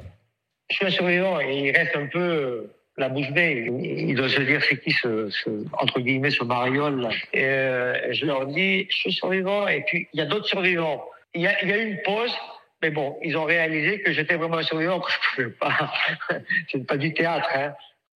je 0.70 0.74
suis 0.74 0.86
un 0.86 0.90
survivant 0.90 1.38
et 1.40 1.68
il 1.68 1.70
reste 1.70 1.94
un 1.94 2.06
peu 2.06 2.18
euh, 2.18 2.74
la 2.98 3.08
bouche 3.08 3.30
bée. 3.30 3.68
Il 4.08 4.16
doit 4.16 4.28
se 4.28 4.40
dire 4.40 4.60
c'est 4.68 4.82
qui 4.82 4.90
ce, 4.90 5.30
ce, 5.30 5.50
entre 5.74 6.00
guillemets 6.00 6.32
ce 6.32 6.42
mariole. 6.42 7.10
Et 7.32 7.44
euh, 7.44 8.12
je 8.12 8.26
leur 8.26 8.46
dis, 8.46 8.88
je 8.90 8.96
suis 8.96 9.12
survivant 9.12 9.68
et 9.68 9.84
puis 9.86 10.08
il 10.12 10.18
y 10.18 10.20
a 10.20 10.26
d'autres 10.26 10.48
survivants. 10.48 11.04
Il 11.36 11.42
y 11.42 11.46
a, 11.46 11.62
il 11.62 11.68
y 11.68 11.72
a 11.72 11.76
une 11.76 11.98
pause. 12.04 12.32
Mais 12.82 12.90
bon, 12.90 13.16
ils 13.22 13.36
ont 13.36 13.44
réalisé 13.44 14.00
que 14.00 14.12
j'étais 14.12 14.36
vraiment 14.36 14.58
un 14.58 14.62
survivant, 14.62 15.00
que 15.00 15.10
je 15.10 15.34
pouvais 15.34 15.54
pas. 15.56 15.92
C'est 16.72 16.86
pas 16.86 16.96
du 16.96 17.12
théâtre, 17.12 17.48
hein. 17.54 17.72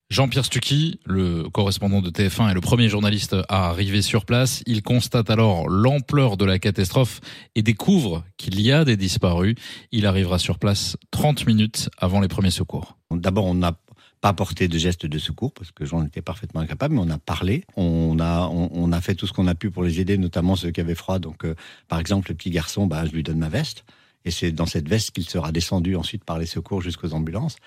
Jean-Pierre 0.10 0.46
Stucky, 0.46 1.00
le 1.06 1.50
correspondant 1.50 2.00
de 2.00 2.12
TF1 2.12 2.52
et 2.52 2.54
le 2.54 2.62
premier 2.62 2.88
journaliste 2.88 3.36
à 3.50 3.70
arriver 3.70 4.04
sur 4.04 4.26
place, 4.26 4.62
il 4.68 4.84
constate 4.84 5.32
alors 5.32 5.68
l'ampleur 5.70 6.38
de 6.38 6.46
la 6.46 6.60
catastrophe 6.60 7.20
et 7.56 7.64
découvre 7.64 8.24
qu'il 8.38 8.62
y 8.62 8.72
a 8.72 8.86
des 8.86 8.96
disparus. 8.96 9.56
Il 9.92 10.06
arrivera 10.06 10.38
sur 10.38 10.60
place 10.60 10.98
30 11.10 11.48
minutes 11.48 11.90
avant 11.98 12.20
les 12.20 12.28
premiers 12.28 12.52
secours. 12.52 12.96
D'abord, 13.10 13.46
on 13.46 13.56
n'a 13.56 13.76
pas 14.22 14.34
porté 14.34 14.68
de 14.68 14.78
gestes 14.78 15.08
de 15.08 15.18
secours 15.18 15.52
parce 15.52 15.72
que 15.72 15.84
j'en 15.84 16.06
étais 16.06 16.22
parfaitement 16.22 16.62
incapable, 16.62 16.94
mais 16.94 17.02
on 17.02 17.10
a 17.10 17.18
parlé, 17.18 17.64
on 17.76 18.20
a 18.20 18.48
on, 18.52 18.70
on 18.72 18.92
a 18.92 19.02
fait 19.02 19.16
tout 19.16 19.26
ce 19.26 19.34
qu'on 19.34 19.48
a 19.48 19.56
pu 19.56 19.72
pour 19.72 19.84
les 19.84 20.00
aider, 20.00 20.20
notamment 20.20 20.56
ceux 20.56 20.70
qui 20.70 20.80
avaient 20.80 20.94
froid. 20.94 21.18
Donc, 21.18 21.44
euh, 21.44 21.56
par 21.88 22.00
exemple, 22.00 22.30
le 22.30 22.36
petit 22.36 22.52
garçon, 22.52 22.86
bah, 22.86 23.04
je 23.06 23.14
lui 23.14 23.24
donne 23.24 23.40
ma 23.40 23.50
veste. 23.50 23.84
Et 24.26 24.32
c'est 24.32 24.52
dans 24.52 24.66
cette 24.66 24.88
veste 24.88 25.12
qu'il 25.12 25.28
sera 25.28 25.52
descendu 25.52 25.96
ensuite 25.96 26.24
par 26.24 26.38
les 26.38 26.46
secours 26.46 26.82
jusqu'aux 26.82 27.14
ambulances. 27.14 27.58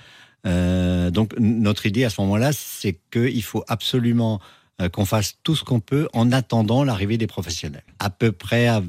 Euh, 0.47 1.11
donc 1.11 1.35
notre 1.39 1.87
idée 1.87 2.05
à 2.05 2.11
ce 2.11 2.21
moment-là, 2.23 2.53
c'est 2.53 2.99
qu'il 3.11 3.43
faut 3.43 3.65
absolument 3.69 4.41
euh, 4.81 4.89
qu'on 4.89 5.05
fasse 5.05 5.39
tout 5.43 5.57
ce 5.57 5.65
qu'on 5.65 5.81
peut 5.81 6.09
en 6.13 6.33
attendant 6.33 6.85
l'arrivée 6.85 7.19
des 7.19 7.27
professionnels. 7.27 7.85
À 7.99 8.11
peu 8.11 8.33
près 8.33 8.67
à 8.67 8.81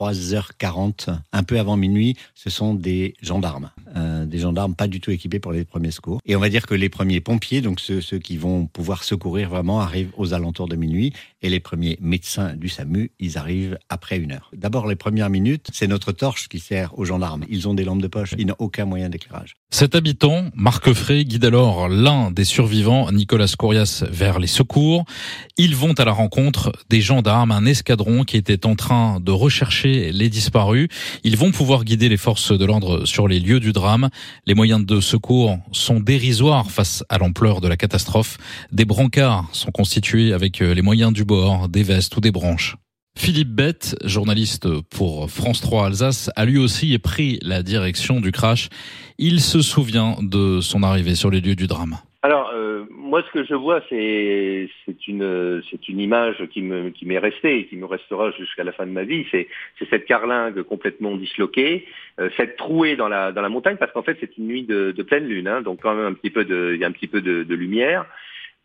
23h40, 0.00 1.18
un 1.32 1.42
peu 1.42 1.58
avant 1.58 1.76
minuit, 1.76 2.16
ce 2.34 2.50
sont 2.50 2.74
des 2.74 3.14
gendarmes. 3.22 3.70
Euh, 3.96 4.24
des 4.24 4.38
gendarmes 4.38 4.74
pas 4.74 4.86
du 4.86 5.00
tout 5.00 5.10
équipés 5.10 5.40
pour 5.40 5.52
les 5.52 5.64
premiers 5.64 5.90
secours. 5.90 6.20
Et 6.24 6.36
on 6.36 6.40
va 6.40 6.48
dire 6.48 6.66
que 6.66 6.74
les 6.74 6.88
premiers 6.88 7.20
pompiers, 7.20 7.60
donc 7.60 7.80
ceux, 7.80 8.00
qui 8.18 8.36
vont 8.36 8.66
pouvoir 8.66 9.04
secourir 9.04 9.50
vraiment, 9.50 9.80
arrivent 9.80 10.12
aux 10.16 10.32
alentours 10.32 10.68
de 10.68 10.76
minuit. 10.76 11.12
Et 11.42 11.50
les 11.50 11.60
premiers 11.60 11.98
médecins 12.00 12.54
du 12.54 12.68
SAMU, 12.68 13.10
ils 13.18 13.38
arrivent 13.38 13.78
après 13.88 14.18
une 14.18 14.32
heure. 14.32 14.50
D'abord, 14.56 14.86
les 14.86 14.96
premières 14.96 15.30
minutes, 15.30 15.68
c'est 15.72 15.86
notre 15.86 16.12
torche 16.12 16.48
qui 16.48 16.60
sert 16.60 16.98
aux 16.98 17.04
gendarmes. 17.04 17.44
Ils 17.48 17.68
ont 17.68 17.74
des 17.74 17.84
lampes 17.84 18.02
de 18.02 18.08
poche, 18.08 18.34
ils 18.38 18.46
n'ont 18.46 18.56
aucun 18.58 18.84
moyen 18.84 19.08
d'éclairage. 19.08 19.56
Cet 19.70 19.94
habitant, 19.94 20.50
Marc 20.54 20.92
Frey, 20.92 21.24
guide 21.24 21.44
alors 21.44 21.88
l'un 21.88 22.30
des 22.30 22.44
survivants, 22.44 23.10
Nicolas 23.12 23.52
Corias, 23.56 24.04
vers 24.10 24.38
les 24.38 24.46
secours. 24.46 25.04
Ils 25.56 25.76
vont 25.76 25.92
à 25.92 26.04
la 26.04 26.12
rencontre 26.12 26.72
des 26.88 27.00
gendarmes, 27.00 27.52
un 27.52 27.64
escadron 27.66 28.24
qui 28.24 28.36
était 28.36 28.66
en 28.66 28.74
train 28.74 29.20
de 29.20 29.30
rechercher 29.30 29.89
les 30.12 30.28
disparus. 30.28 30.88
Ils 31.24 31.36
vont 31.36 31.50
pouvoir 31.50 31.84
guider 31.84 32.08
les 32.08 32.16
forces 32.16 32.56
de 32.56 32.64
l'ordre 32.64 33.04
sur 33.06 33.28
les 33.28 33.40
lieux 33.40 33.60
du 33.60 33.72
drame. 33.72 34.08
Les 34.46 34.54
moyens 34.54 34.84
de 34.84 35.00
secours 35.00 35.58
sont 35.72 36.00
dérisoires 36.00 36.70
face 36.70 37.04
à 37.08 37.18
l'ampleur 37.18 37.60
de 37.60 37.68
la 37.68 37.76
catastrophe. 37.76 38.38
Des 38.72 38.84
brancards 38.84 39.48
sont 39.52 39.70
constitués 39.70 40.32
avec 40.32 40.60
les 40.60 40.82
moyens 40.82 41.12
du 41.12 41.24
bord, 41.24 41.68
des 41.68 41.82
vestes 41.82 42.16
ou 42.16 42.20
des 42.20 42.32
branches. 42.32 42.76
Philippe 43.18 43.50
Bett, 43.50 43.96
journaliste 44.04 44.68
pour 44.88 45.30
France 45.30 45.60
3 45.60 45.86
Alsace, 45.86 46.30
a 46.36 46.44
lui 46.44 46.58
aussi 46.58 46.96
pris 46.98 47.38
la 47.42 47.62
direction 47.62 48.20
du 48.20 48.32
crash. 48.32 48.68
Il 49.18 49.40
se 49.40 49.60
souvient 49.60 50.16
de 50.22 50.60
son 50.60 50.82
arrivée 50.82 51.14
sur 51.14 51.30
les 51.30 51.40
lieux 51.40 51.56
du 51.56 51.66
drame. 51.66 51.98
Moi, 52.90 53.22
ce 53.22 53.30
que 53.32 53.44
je 53.44 53.54
vois, 53.54 53.82
c'est 53.88 54.68
une 55.06 55.62
c'est 55.70 55.88
une 55.88 56.00
image 56.00 56.46
qui 56.50 56.62
me 56.62 56.90
qui 56.90 57.06
m'est 57.06 57.18
restée 57.18 57.58
et 57.58 57.66
qui 57.66 57.76
me 57.76 57.86
restera 57.86 58.30
jusqu'à 58.32 58.64
la 58.64 58.72
fin 58.72 58.86
de 58.86 58.92
ma 58.92 59.04
vie. 59.04 59.26
C'est 59.30 59.48
cette 59.90 60.04
carlingue 60.04 60.62
complètement 60.62 61.16
disloquée, 61.16 61.86
euh, 62.18 62.30
cette 62.36 62.56
trouée 62.56 62.96
dans 62.96 63.08
la 63.08 63.32
dans 63.32 63.42
la 63.42 63.48
montagne, 63.48 63.76
parce 63.76 63.92
qu'en 63.92 64.02
fait, 64.02 64.16
c'est 64.20 64.36
une 64.38 64.46
nuit 64.46 64.62
de, 64.64 65.02
pleine 65.02 65.26
lune, 65.26 65.48
hein, 65.48 65.62
donc 65.62 65.80
quand 65.82 65.94
même 65.94 66.06
un 66.06 66.14
petit 66.14 66.30
peu 66.30 66.44
de 66.44 66.72
il 66.74 66.80
y 66.80 66.84
a 66.84 66.88
un 66.88 66.92
petit 66.92 67.08
peu 67.08 67.20
de 67.20 67.54
lumière. 67.54 68.06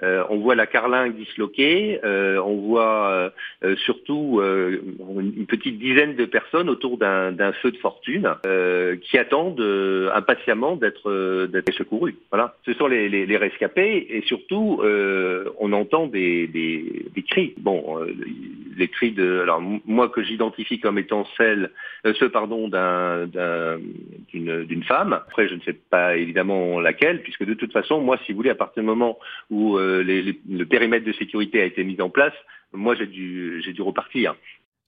Euh, 0.03 0.25
on 0.29 0.39
voit 0.39 0.55
la 0.55 0.67
carlingue 0.67 1.15
disloquée, 1.15 2.01
euh, 2.03 2.37
on 2.43 2.57
voit 2.57 3.31
euh, 3.63 3.75
surtout 3.77 4.41
une 4.41 5.45
petite 5.45 5.79
dizaine 5.79 6.15
de 6.15 6.25
personnes 6.25 6.69
autour 6.69 6.97
d'un 6.97 7.53
feu 7.61 7.71
de 7.71 7.77
fortune 7.77 8.29
qui 9.01 9.17
attendent 9.17 9.61
impatiemment 10.13 10.75
d'être 10.75 11.47
secourus. 11.77 12.15
Voilà, 12.31 12.55
ce 12.65 12.73
sont 12.73 12.87
les, 12.87 13.37
rescapés 13.37 14.07
et 14.09 14.21
surtout 14.23 14.81
on 15.59 15.73
entend 15.73 16.07
des, 16.07 16.49
cris. 17.29 17.53
Bon, 17.57 17.99
les 18.77 18.87
cris 18.89 19.11
de 19.11 19.39
alors 19.41 19.61
moi 19.85 20.09
que 20.09 20.21
j'identifie 20.21 20.79
comme 20.79 20.97
étant 20.97 21.25
celle 21.37 21.71
ceux 22.19 22.29
pardon 22.29 22.67
d'un 22.67 23.27
d'une 24.33 24.83
femme. 24.83 25.13
Après 25.13 25.47
je 25.47 25.55
ne 25.55 25.61
sais 25.61 25.73
pas 25.73 26.17
évidemment 26.17 26.79
laquelle 26.79 27.21
puisque 27.21 27.45
de 27.45 27.53
toute 27.53 27.71
façon 27.71 28.01
moi 28.01 28.17
si 28.25 28.31
vous 28.31 28.37
voulez 28.37 28.49
à 28.49 28.55
partir 28.55 28.83
du 28.83 28.87
moment 28.87 29.17
où 29.49 29.77
les, 30.03 30.21
les, 30.21 30.39
le 30.49 30.65
périmètre 30.65 31.05
de 31.05 31.13
sécurité 31.13 31.61
a 31.61 31.65
été 31.65 31.83
mis 31.83 31.99
en 32.01 32.09
place, 32.09 32.33
moi 32.73 32.95
j'ai 32.95 33.07
dû, 33.07 33.61
j'ai 33.63 33.73
dû 33.73 33.81
repartir. 33.81 34.35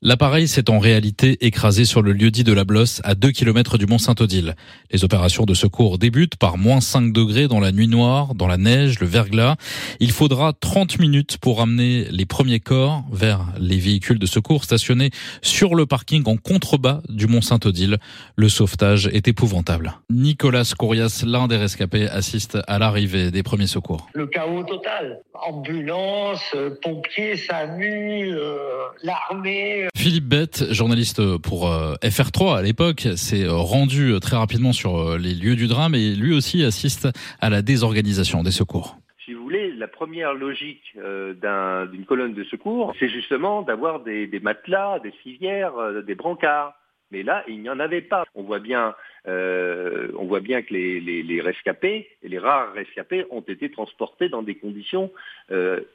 L'appareil 0.04 0.48
s'est 0.48 0.70
en 0.70 0.78
réalité 0.78 1.44
écrasé 1.44 1.84
sur 1.84 2.04
le 2.04 2.14
lieu 2.14 2.30
dit 2.30 2.44
de 2.44 2.54
la 2.54 2.66
Blosse, 2.66 3.02
à 3.04 3.16
2 3.16 3.32
km 3.32 3.80
du 3.80 3.88
Mont 3.88 3.98
Saint-Odile. 3.98 4.56
Les 4.92 5.04
opérations 5.04 5.46
de 5.46 5.56
secours 5.56 5.98
débutent 5.98 6.36
par 6.36 6.60
moins 6.60 6.82
5 6.82 7.12
degrés 7.12 7.48
dans 7.48 7.60
la 7.60 7.72
nuit 7.72 7.88
noire, 7.88 8.36
dans 8.36 8.46
la 8.46 8.58
neige, 8.58 9.00
le 9.00 9.08
verglas. 9.08 9.56
Il 10.00 10.12
faudra 10.12 10.54
30 10.54 11.00
minutes 11.00 11.40
pour 11.40 11.62
amener 11.62 12.06
les 12.12 12.28
premiers 12.28 12.60
corps 12.60 13.06
vers 13.12 13.42
les 13.60 13.80
véhicules 13.80 14.20
de 14.20 14.28
secours 14.28 14.66
stationnés 14.66 15.10
sur 15.42 15.74
le 15.74 15.88
parking 15.88 16.22
en 16.28 16.38
contrebas 16.38 17.02
du 17.10 17.26
Mont 17.26 17.42
Saint-Odile. 17.42 17.98
Le 18.36 18.50
sauvetage 18.50 19.08
est 19.08 19.28
épouvantable. 19.28 19.94
Nicolas 20.12 20.74
Courias, 20.78 21.24
l'un 21.26 21.48
des 21.48 21.58
rescapés, 21.58 22.08
assiste 22.08 22.60
à 22.68 22.78
l'arrivée 22.78 23.32
des 23.32 23.42
premiers 23.42 23.66
secours. 23.66 24.08
Le 24.14 24.28
chaos 24.28 24.64
total. 24.64 25.22
Ambulance, 25.34 26.42
euh, 26.56 26.78
pompiers, 26.84 27.36
SAMU, 27.36 28.32
euh, 28.32 28.58
l'armée, 29.02 29.87
Philippe 29.96 30.26
Bett, 30.26 30.72
journaliste 30.72 31.22
pour 31.38 31.72
euh, 31.72 31.96
FR3 32.04 32.58
à 32.58 32.62
l'époque, 32.62 33.08
s'est 33.16 33.44
euh, 33.44 33.54
rendu 33.54 34.12
euh, 34.12 34.20
très 34.20 34.38
rapidement 34.38 34.74
sur 34.74 35.18
les 35.18 35.34
lieux 35.34 35.56
du 35.56 35.68
drame 35.68 35.96
et 35.96 36.16
lui 36.16 36.34
aussi 36.34 36.64
assiste 36.64 37.08
à 37.42 37.50
la 37.50 37.62
désorganisation 37.62 38.44
des 38.44 38.52
secours. 38.52 38.98
Si 39.26 39.34
vous 39.34 39.44
voulez, 39.44 39.72
la 39.74 39.88
première 39.88 40.34
logique 40.34 40.94
d'une 40.96 41.38
un, 41.44 41.88
colonne 42.08 42.34
de 42.34 42.44
secours, 42.46 42.94
c'est 43.00 43.10
justement 43.10 43.62
d'avoir 43.62 44.00
des, 44.00 44.30
matelas, 44.42 45.00
des 45.00 45.14
civières, 45.24 45.74
des 46.06 46.16
brancards. 46.16 46.74
Mais 47.12 47.24
là, 47.24 47.44
il 47.48 47.62
n'y 47.62 47.70
en 47.70 47.80
avait 47.80 48.02
pas. 48.02 48.24
On 48.36 48.44
voit 48.44 48.60
bien, 48.60 48.94
que 49.26 50.74
les, 50.74 51.42
rescapés, 51.42 52.08
les 52.24 52.40
rares 52.40 52.74
rescapés, 52.74 53.26
ont 53.30 53.42
été 53.42 53.70
transportés 53.70 54.30
dans 54.30 54.44
des 54.44 54.56
conditions 54.56 55.12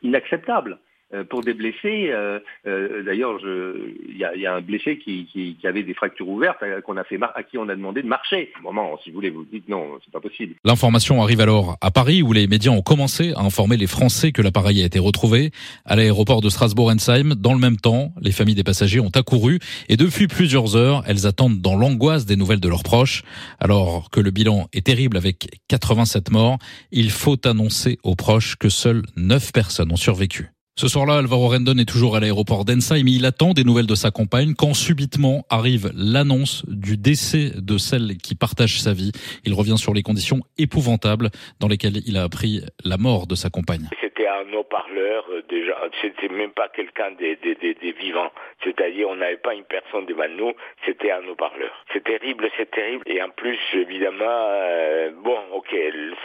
inacceptables. 0.03 0.79
Euh, 1.15 1.25
pour 1.25 1.43
des 1.43 1.53
blessés, 1.53 2.09
euh, 2.11 2.39
euh, 2.67 3.03
d'ailleurs, 3.03 3.39
il 3.43 4.17
y 4.17 4.25
a, 4.25 4.35
y 4.35 4.47
a, 4.47 4.55
un 4.55 4.61
blessé 4.63 4.99
qui, 4.99 5.27
qui, 5.27 5.57
qui, 5.61 5.67
avait 5.67 5.83
des 5.83 5.93
fractures 5.93 6.29
ouvertes, 6.29 6.59
qu'on 6.87 6.97
a 6.97 7.05
fait 7.05 7.19
à 7.35 7.43
qui 7.43 7.59
on 7.59 7.69
a 7.69 7.75
demandé 7.75 8.03
de 8.03 8.09
marcher. 8.09 8.51
Moment, 8.63 8.99
si 9.05 9.11
vous 9.11 9.17
voulez, 9.17 9.31
vous 9.31 9.45
dites 9.45 9.69
non, 9.69 9.99
c'est 10.05 10.13
pas 10.13 10.21
possible. 10.21 10.55
L'information 10.65 11.23
arrive 11.23 11.41
alors 11.41 11.77
à 11.83 11.91
Paris, 11.91 12.23
où 12.23 12.33
les 12.33 12.47
médias 12.47 12.71
ont 12.71 12.83
commencé 12.83 13.33
à 13.37 13.41
informer 13.41 13.77
les 13.77 13.87
Français 13.87 14.33
que 14.33 14.41
l'appareil 14.41 14.83
a 14.83 14.87
été 14.87 14.99
retrouvé 14.99 15.51
à 15.85 15.97
l'aéroport 15.97 16.41
de 16.41 16.49
Strasbourg-Ensheim. 16.49 17.35
Dans 17.35 17.53
le 17.53 17.61
même 17.61 17.77
temps, 17.77 18.13
les 18.21 18.33
familles 18.33 18.55
des 18.55 18.65
passagers 18.65 19.01
ont 19.01 19.11
accouru 19.15 19.59
et 19.89 19.97
depuis 19.97 20.29
plusieurs 20.29 20.77
heures, 20.77 21.03
elles 21.07 21.27
attendent 21.27 21.61
dans 21.61 21.77
l'angoisse 21.77 22.25
des 22.25 22.37
nouvelles 22.37 22.61
de 22.61 22.69
leurs 22.69 22.85
proches. 22.85 23.23
Alors 23.61 24.09
que 24.11 24.21
le 24.21 24.31
bilan 24.31 24.69
est 24.73 24.87
terrible 24.87 25.19
avec 25.19 25.61
87 25.69 26.31
morts, 26.31 26.59
il 26.91 27.11
faut 27.11 27.37
annoncer 27.47 27.99
aux 28.03 28.15
proches 28.15 28.57
que 28.57 28.71
seules 28.71 29.03
9 29.17 29.53
personnes 29.53 29.93
ont 29.93 29.97
survécu. 29.97 30.53
Ce 30.75 30.89
soir-là, 30.89 31.19
Alvaro 31.19 31.49
Rendon 31.49 31.77
est 31.77 31.89
toujours 31.89 32.17
à 32.17 32.21
l'aéroport 32.21 32.65
d'Ensai, 32.65 33.03
mais 33.05 33.13
il 33.13 33.27
attend 33.27 33.53
des 33.53 33.63
nouvelles 33.63 33.87
de 33.87 33.95
sa 33.95 34.11
compagne 34.11 34.55
quand 34.57 34.73
subitement 34.73 35.45
arrive 35.51 35.93
l'annonce 35.95 36.65
du 36.67 36.97
décès 36.97 37.53
de 37.61 37.77
celle 37.77 38.17
qui 38.17 38.35
partage 38.35 38.81
sa 38.81 38.95
vie. 38.95 39.13
Il 39.45 39.53
revient 39.53 39.77
sur 39.77 39.93
les 39.93 40.03
conditions 40.03 40.41
épouvantables 40.57 41.29
dans 41.61 41.69
lesquelles 41.69 42.01
il 42.07 42.17
a 42.17 42.23
appris 42.23 42.63
la 42.87 42.97
mort 42.97 43.27
de 43.27 43.35
sa 43.35 43.51
compagne. 43.51 43.91
C'était 44.01 44.27
un 44.27 44.51
haut-parleur, 44.55 45.27
euh, 45.31 45.43
déjà, 45.47 45.77
c'était 46.01 46.31
même 46.31 46.53
pas 46.53 46.69
quelqu'un 46.69 47.11
des, 47.19 47.37
des, 47.37 47.55
des, 47.55 47.75
des 47.75 47.93
vivants. 47.93 48.33
C'est-à-dire, 48.65 49.11
on 49.11 49.17
n'avait 49.17 49.37
pas 49.37 49.53
une 49.55 49.65
personne 49.65 50.07
devant 50.07 50.29
nous, 50.31 50.53
c'était 50.87 51.11
un 51.11 51.23
haut-parleur. 51.29 51.85
C'est 51.93 52.03
terrible, 52.03 52.49
c'est 52.57 52.71
terrible. 52.71 53.05
Et 53.05 53.23
en 53.23 53.29
plus, 53.29 53.59
évidemment, 53.75 54.25
euh, 54.25 55.11
bon, 55.23 55.39
ok, 55.53 55.77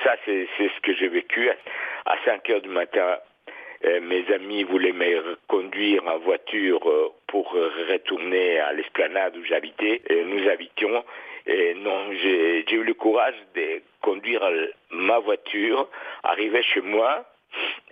ça 0.05 0.15
c'est 0.25 0.47
ce 0.57 0.81
que 0.81 0.95
j'ai 0.95 1.09
vécu. 1.09 1.49
À 2.05 2.15
5 2.23 2.49
heures 2.49 2.61
du 2.61 2.69
matin, 2.69 3.17
mes 4.01 4.25
amis 4.33 4.63
voulaient 4.63 4.91
me 4.91 5.37
conduire 5.47 6.03
en 6.07 6.17
voiture 6.19 6.87
euh, 6.89 7.09
pour 7.27 7.51
retourner 7.51 8.59
à 8.59 8.73
l'esplanade 8.73 9.35
où 9.37 9.43
j'habitais, 9.43 10.01
nous 10.25 10.47
habitions. 10.49 11.03
Et 11.45 11.75
non, 11.75 12.11
j'ai 12.13 12.65
eu 12.71 12.83
le 12.83 12.93
courage 12.93 13.35
de 13.55 13.81
conduire 14.01 14.43
ma 14.91 15.19
voiture, 15.19 15.87
arriver 16.23 16.61
chez 16.63 16.81
moi, 16.81 17.25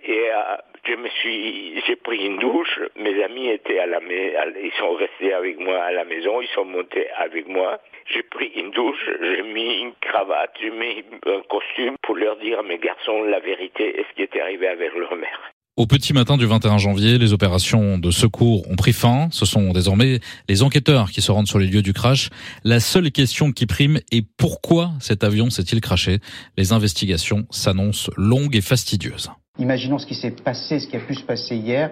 et 0.04 0.30
euh, 0.30 0.56
je 0.84 0.94
me 0.94 1.08
suis, 1.08 1.82
j'ai 1.86 1.96
pris 1.96 2.24
une 2.24 2.38
douche. 2.38 2.80
Mes 2.96 3.22
amis 3.24 3.48
étaient 3.48 3.78
à 3.78 3.86
la 3.86 4.00
ils 4.00 4.72
sont 4.78 4.92
restés 4.94 5.32
avec 5.32 5.58
moi 5.58 5.78
à 5.82 5.92
la 5.92 6.04
maison, 6.04 6.40
ils 6.40 6.48
sont 6.48 6.64
montés 6.64 7.08
avec 7.16 7.48
moi. 7.48 7.80
J'ai 8.06 8.22
pris 8.22 8.52
une 8.54 8.70
douche, 8.70 9.10
j'ai 9.20 9.42
mis 9.42 9.80
une 9.80 9.94
cravate, 10.00 10.54
j'ai 10.60 10.70
mis 10.70 11.04
un 11.26 11.40
costume 11.42 11.96
pour 12.02 12.14
leur 12.14 12.36
dire 12.36 12.62
mes 12.62 12.78
garçons 12.78 13.22
la 13.22 13.40
vérité 13.40 13.98
et 13.98 14.04
ce 14.08 14.14
qui 14.14 14.22
était 14.22 14.40
arrivé 14.40 14.68
avec 14.68 14.94
leur 14.94 15.16
mère. 15.16 15.55
Au 15.78 15.86
petit 15.86 16.14
matin 16.14 16.38
du 16.38 16.46
21 16.46 16.78
janvier, 16.78 17.18
les 17.18 17.34
opérations 17.34 17.98
de 17.98 18.10
secours 18.10 18.66
ont 18.70 18.76
pris 18.76 18.94
fin. 18.94 19.28
Ce 19.30 19.44
sont 19.44 19.74
désormais 19.74 20.20
les 20.48 20.62
enquêteurs 20.62 21.10
qui 21.10 21.20
se 21.20 21.30
rendent 21.30 21.48
sur 21.48 21.58
les 21.58 21.66
lieux 21.66 21.82
du 21.82 21.92
crash. 21.92 22.30
La 22.64 22.80
seule 22.80 23.10
question 23.10 23.52
qui 23.52 23.66
prime 23.66 23.98
est 24.10 24.26
pourquoi 24.38 24.92
cet 25.00 25.22
avion 25.22 25.50
s'est-il 25.50 25.82
crashé? 25.82 26.20
Les 26.56 26.72
investigations 26.72 27.44
s'annoncent 27.50 28.10
longues 28.16 28.56
et 28.56 28.62
fastidieuses. 28.62 29.30
Imaginons 29.58 29.98
ce 29.98 30.06
qui 30.06 30.14
s'est 30.14 30.30
passé, 30.30 30.80
ce 30.80 30.88
qui 30.88 30.96
a 30.96 31.00
pu 31.00 31.14
se 31.14 31.24
passer 31.24 31.56
hier. 31.56 31.90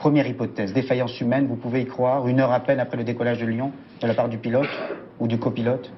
Première 0.00 0.26
hypothèse, 0.26 0.72
défaillance 0.72 1.20
humaine, 1.20 1.46
vous 1.46 1.54
pouvez 1.54 1.82
y 1.82 1.86
croire, 1.86 2.26
une 2.26 2.40
heure 2.40 2.50
à 2.50 2.58
peine 2.58 2.80
après 2.80 2.96
le 2.96 3.04
décollage 3.04 3.38
de 3.38 3.46
Lyon, 3.46 3.70
de 4.02 4.08
la 4.08 4.14
part 4.14 4.28
du 4.28 4.38
pilote 4.38 4.66
ou 5.20 5.28
du 5.28 5.38
copilote? 5.38 5.92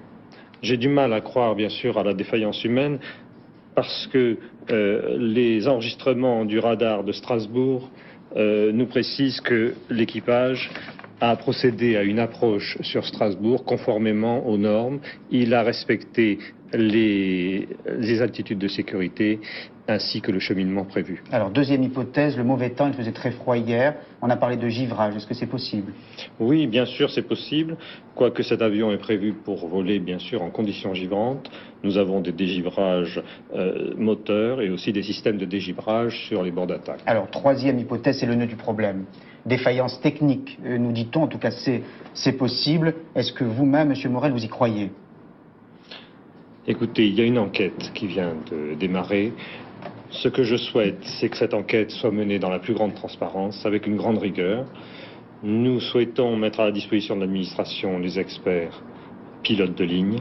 J'ai 0.60 0.76
du 0.76 0.88
mal 0.88 1.12
à 1.12 1.20
croire, 1.20 1.56
bien 1.56 1.70
sûr, 1.70 1.98
à 1.98 2.04
la 2.04 2.12
défaillance 2.14 2.62
humaine 2.62 2.98
parce 3.74 4.06
que 4.12 4.36
euh, 4.70 5.16
les 5.18 5.66
enregistrements 5.68 6.44
du 6.44 6.58
radar 6.58 7.04
de 7.04 7.12
Strasbourg 7.12 7.90
euh, 8.36 8.72
nous 8.72 8.86
précisent 8.86 9.40
que 9.40 9.74
l'équipage 9.90 10.70
a 11.20 11.36
procédé 11.36 11.96
à 11.96 12.02
une 12.02 12.18
approche 12.18 12.76
sur 12.82 13.06
Strasbourg 13.06 13.64
conformément 13.64 14.46
aux 14.46 14.58
normes. 14.58 14.98
Il 15.30 15.54
a 15.54 15.62
respecté 15.62 16.38
les, 16.72 17.68
les, 17.98 18.22
altitudes 18.22 18.58
de 18.58 18.68
sécurité 18.68 19.38
ainsi 19.92 20.20
que 20.20 20.32
le 20.32 20.40
cheminement 20.40 20.84
prévu. 20.84 21.22
Alors, 21.30 21.50
deuxième 21.50 21.82
hypothèse, 21.82 22.36
le 22.36 22.44
mauvais 22.44 22.70
temps, 22.70 22.88
il 22.88 22.94
faisait 22.94 23.12
très 23.12 23.30
froid 23.30 23.56
hier. 23.56 23.94
On 24.20 24.30
a 24.30 24.36
parlé 24.36 24.56
de 24.56 24.68
givrage. 24.68 25.14
Est-ce 25.16 25.26
que 25.26 25.34
c'est 25.34 25.46
possible? 25.46 25.92
Oui, 26.40 26.66
bien 26.66 26.86
sûr, 26.86 27.10
c'est 27.10 27.22
possible. 27.22 27.76
Quoique 28.14 28.42
cet 28.42 28.62
avion 28.62 28.90
est 28.90 28.98
prévu 28.98 29.32
pour 29.32 29.68
voler, 29.68 29.98
bien 29.98 30.18
sûr, 30.18 30.42
en 30.42 30.50
conditions 30.50 30.94
givrantes, 30.94 31.50
nous 31.84 31.98
avons 31.98 32.20
des 32.20 32.32
dégivrages 32.32 33.22
euh, 33.54 33.94
moteurs 33.96 34.60
et 34.60 34.70
aussi 34.70 34.92
des 34.92 35.02
systèmes 35.02 35.38
de 35.38 35.44
dégivrage 35.44 36.26
sur 36.28 36.42
les 36.42 36.50
bords 36.50 36.66
d'attaque. 36.66 37.00
Alors, 37.06 37.30
troisième 37.30 37.78
hypothèse, 37.78 38.18
c'est 38.18 38.26
le 38.26 38.34
nœud 38.34 38.46
du 38.46 38.56
problème. 38.56 39.04
Défaillance 39.46 40.00
technique, 40.00 40.58
euh, 40.64 40.78
nous 40.78 40.92
dit-on. 40.92 41.24
En 41.24 41.28
tout 41.28 41.38
cas, 41.38 41.50
c'est 42.14 42.32
possible. 42.32 42.94
Est-ce 43.14 43.32
que 43.32 43.44
vous-même, 43.44 43.88
Monsieur 43.88 44.08
Morel, 44.08 44.32
vous 44.32 44.44
y 44.44 44.48
croyez? 44.48 44.90
Écoutez, 46.64 47.08
il 47.08 47.18
y 47.18 47.20
a 47.20 47.24
une 47.24 47.38
enquête 47.38 47.90
qui 47.92 48.06
vient 48.06 48.34
de 48.48 48.74
démarrer. 48.74 49.32
Ce 50.12 50.28
que 50.28 50.44
je 50.44 50.56
souhaite, 50.56 50.98
c'est 51.18 51.30
que 51.30 51.38
cette 51.38 51.54
enquête 51.54 51.90
soit 51.90 52.10
menée 52.10 52.38
dans 52.38 52.50
la 52.50 52.58
plus 52.58 52.74
grande 52.74 52.94
transparence, 52.94 53.64
avec 53.64 53.86
une 53.86 53.96
grande 53.96 54.18
rigueur. 54.18 54.66
Nous 55.42 55.80
souhaitons 55.80 56.36
mettre 56.36 56.60
à 56.60 56.66
la 56.66 56.70
disposition 56.70 57.16
de 57.16 57.22
l'administration 57.22 57.98
les 57.98 58.18
experts 58.18 58.82
pilotes 59.42 59.76
de 59.76 59.84
ligne. 59.84 60.18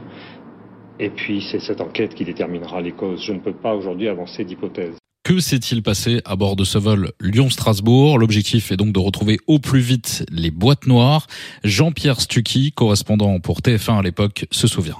Et 0.98 1.10
puis, 1.10 1.42
c'est 1.42 1.60
cette 1.60 1.82
enquête 1.82 2.14
qui 2.14 2.24
déterminera 2.24 2.80
les 2.80 2.92
causes. 2.92 3.22
Je 3.22 3.34
ne 3.34 3.40
peux 3.40 3.52
pas 3.52 3.74
aujourd'hui 3.74 4.08
avancer 4.08 4.44
d'hypothèse. 4.44 4.96
Que 5.24 5.38
s'est-il 5.40 5.82
passé 5.82 6.20
à 6.24 6.36
bord 6.36 6.56
de 6.56 6.64
ce 6.64 6.78
vol 6.78 7.12
Lyon-Strasbourg? 7.20 8.18
L'objectif 8.18 8.72
est 8.72 8.76
donc 8.76 8.92
de 8.92 8.98
retrouver 8.98 9.38
au 9.46 9.58
plus 9.58 9.80
vite 9.80 10.24
les 10.32 10.50
boîtes 10.50 10.86
noires. 10.86 11.26
Jean-Pierre 11.64 12.20
Stucky, 12.20 12.72
correspondant 12.72 13.38
pour 13.40 13.60
TF1 13.60 13.98
à 13.98 14.02
l'époque, 14.02 14.46
se 14.50 14.66
souvient. 14.66 14.96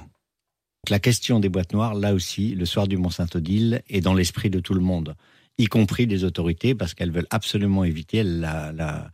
La 0.89 0.99
question 0.99 1.39
des 1.39 1.47
boîtes 1.47 1.71
noires, 1.71 1.93
là 1.93 2.13
aussi, 2.13 2.55
le 2.55 2.65
soir 2.65 2.89
du 2.89 2.97
Mont-Saint-Odile, 2.97 3.81
est 3.87 4.01
dans 4.01 4.13
l'esprit 4.13 4.49
de 4.49 4.59
tout 4.59 4.73
le 4.73 4.81
monde, 4.81 5.15
y 5.57 5.67
compris 5.67 6.07
des 6.07 6.25
autorités, 6.25 6.75
parce 6.75 6.93
qu'elles 6.93 7.11
veulent 7.11 7.27
absolument 7.29 7.85
éviter 7.85 8.21
la, 8.21 9.09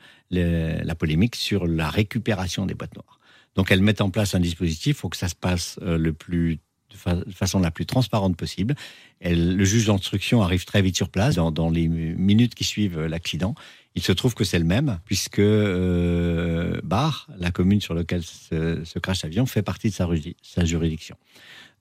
polémique 0.97 1.35
sur 1.35 1.67
la 1.67 1.87
récupération 1.87 2.65
des 2.65 2.73
boîtes 2.73 2.95
noires. 2.95 3.19
Donc 3.53 3.69
elles 3.69 3.83
mettent 3.83 4.01
en 4.01 4.09
place 4.09 4.33
un 4.33 4.39
dispositif, 4.39 4.97
il 4.97 4.99
faut 4.99 5.09
que 5.09 5.17
ça 5.17 5.27
se 5.27 5.35
passe 5.35 5.77
euh, 5.83 5.99
de 5.99 7.31
façon 7.31 7.59
la 7.59 7.69
plus 7.69 7.85
transparente 7.85 8.35
possible. 8.35 8.73
le 9.21 9.63
juge 9.63 9.85
d'instruction 9.85 10.41
arrive 10.41 10.65
très 10.65 10.81
vite 10.81 10.95
sur 10.95 11.09
place, 11.09 11.35
dans, 11.35 11.69
les 11.69 11.87
minutes 11.87 12.55
qui 12.55 12.63
suivent 12.63 12.99
l'accident. 12.99 13.53
Il 13.93 14.01
se 14.01 14.11
trouve 14.11 14.33
que 14.33 14.43
c'est 14.43 14.59
le 14.59 14.65
même, 14.65 14.99
puisque 15.05 15.37
euh, 15.37 16.79
Bar, 16.83 17.27
la 17.37 17.51
commune 17.51 17.81
sur 17.81 17.93
laquelle 17.93 18.23
se, 18.23 18.83
se 18.83 18.97
crache 18.97 19.21
l'avion, 19.21 19.45
fait 19.45 19.61
partie 19.61 19.89
de 19.89 19.95
sa 20.41 20.65
juridiction. 20.65 21.15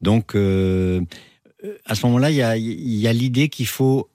Donc, 0.01 0.35
euh, 0.35 1.01
à 1.85 1.95
ce 1.95 2.07
moment-là, 2.07 2.31
il 2.31 2.99
y 2.99 3.07
a 3.07 3.13
l'idée 3.13 3.49
qu'il 3.49 3.67
faut 3.67 4.09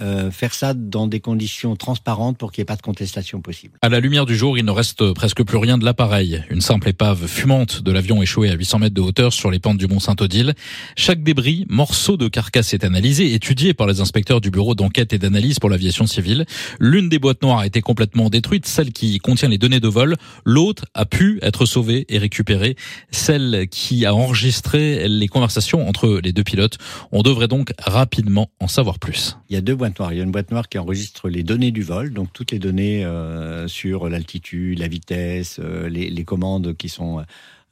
euh, 0.00 0.30
faire 0.30 0.54
ça 0.54 0.74
dans 0.74 1.06
des 1.06 1.20
conditions 1.20 1.76
transparentes 1.76 2.38
pour 2.38 2.52
qu'il 2.52 2.62
n'y 2.62 2.64
ait 2.64 2.66
pas 2.66 2.76
de 2.76 2.82
contestation 2.82 3.40
possible. 3.40 3.78
À 3.82 3.88
la 3.88 4.00
lumière 4.00 4.26
du 4.26 4.36
jour, 4.36 4.56
il 4.56 4.64
ne 4.64 4.70
reste 4.70 5.12
presque 5.12 5.42
plus 5.44 5.58
rien 5.58 5.78
de 5.78 5.84
l'appareil. 5.84 6.42
Une 6.50 6.60
simple 6.60 6.88
épave 6.88 7.26
fumante 7.26 7.82
de 7.82 7.92
l'avion 7.92 8.22
échoué 8.22 8.50
à 8.50 8.54
800 8.54 8.78
mètres 8.78 8.94
de 8.94 9.00
hauteur 9.00 9.32
sur 9.32 9.50
les 9.50 9.58
pentes 9.58 9.78
du 9.78 9.86
Mont 9.86 10.00
Saint-Odile. 10.00 10.54
Chaque 10.96 11.22
débris, 11.22 11.66
morceau 11.68 12.16
de 12.16 12.28
carcasse 12.28 12.72
est 12.72 12.84
analysé, 12.84 13.34
étudié 13.34 13.74
par 13.74 13.86
les 13.86 14.00
inspecteurs 14.00 14.40
du 14.40 14.50
bureau 14.50 14.74
d'enquête 14.74 15.12
et 15.12 15.18
d'analyse 15.18 15.58
pour 15.58 15.70
l'aviation 15.70 16.06
civile. 16.06 16.46
L'une 16.78 17.08
des 17.08 17.18
boîtes 17.18 17.42
noires 17.42 17.58
a 17.58 17.66
été 17.66 17.80
complètement 17.80 18.30
détruite, 18.30 18.66
celle 18.66 18.92
qui 18.92 19.18
contient 19.18 19.48
les 19.48 19.58
données 19.58 19.80
de 19.80 19.88
vol. 19.88 20.16
L'autre 20.44 20.84
a 20.94 21.04
pu 21.04 21.38
être 21.42 21.66
sauvée 21.66 22.06
et 22.08 22.18
récupérée, 22.18 22.76
celle 23.10 23.66
qui 23.70 24.06
a 24.06 24.14
enregistré 24.14 25.08
les 25.08 25.28
conversations 25.28 25.88
entre 25.88 26.20
les 26.22 26.32
deux 26.32 26.44
pilotes. 26.44 26.78
On 27.12 27.22
devrait 27.22 27.48
donc 27.48 27.72
rapidement 27.78 28.50
en 28.60 28.68
savoir 28.68 28.98
plus. 28.98 29.36
Il 29.48 29.54
y 29.54 29.56
a 29.56 29.60
deux 29.60 29.74
boîtes 29.74 29.89
il 30.10 30.16
y 30.16 30.20
a 30.20 30.22
une 30.22 30.30
boîte 30.30 30.50
noire 30.50 30.68
qui 30.68 30.78
enregistre 30.78 31.28
les 31.28 31.42
données 31.42 31.70
du 31.70 31.82
vol, 31.82 32.12
donc 32.12 32.32
toutes 32.32 32.52
les 32.52 32.58
données 32.58 33.04
euh, 33.04 33.68
sur 33.68 34.08
l'altitude, 34.08 34.78
la 34.78 34.88
vitesse, 34.88 35.58
euh, 35.62 35.88
les, 35.88 36.24
commandes 36.24 36.76
qui 36.76 36.88
sont 36.88 37.24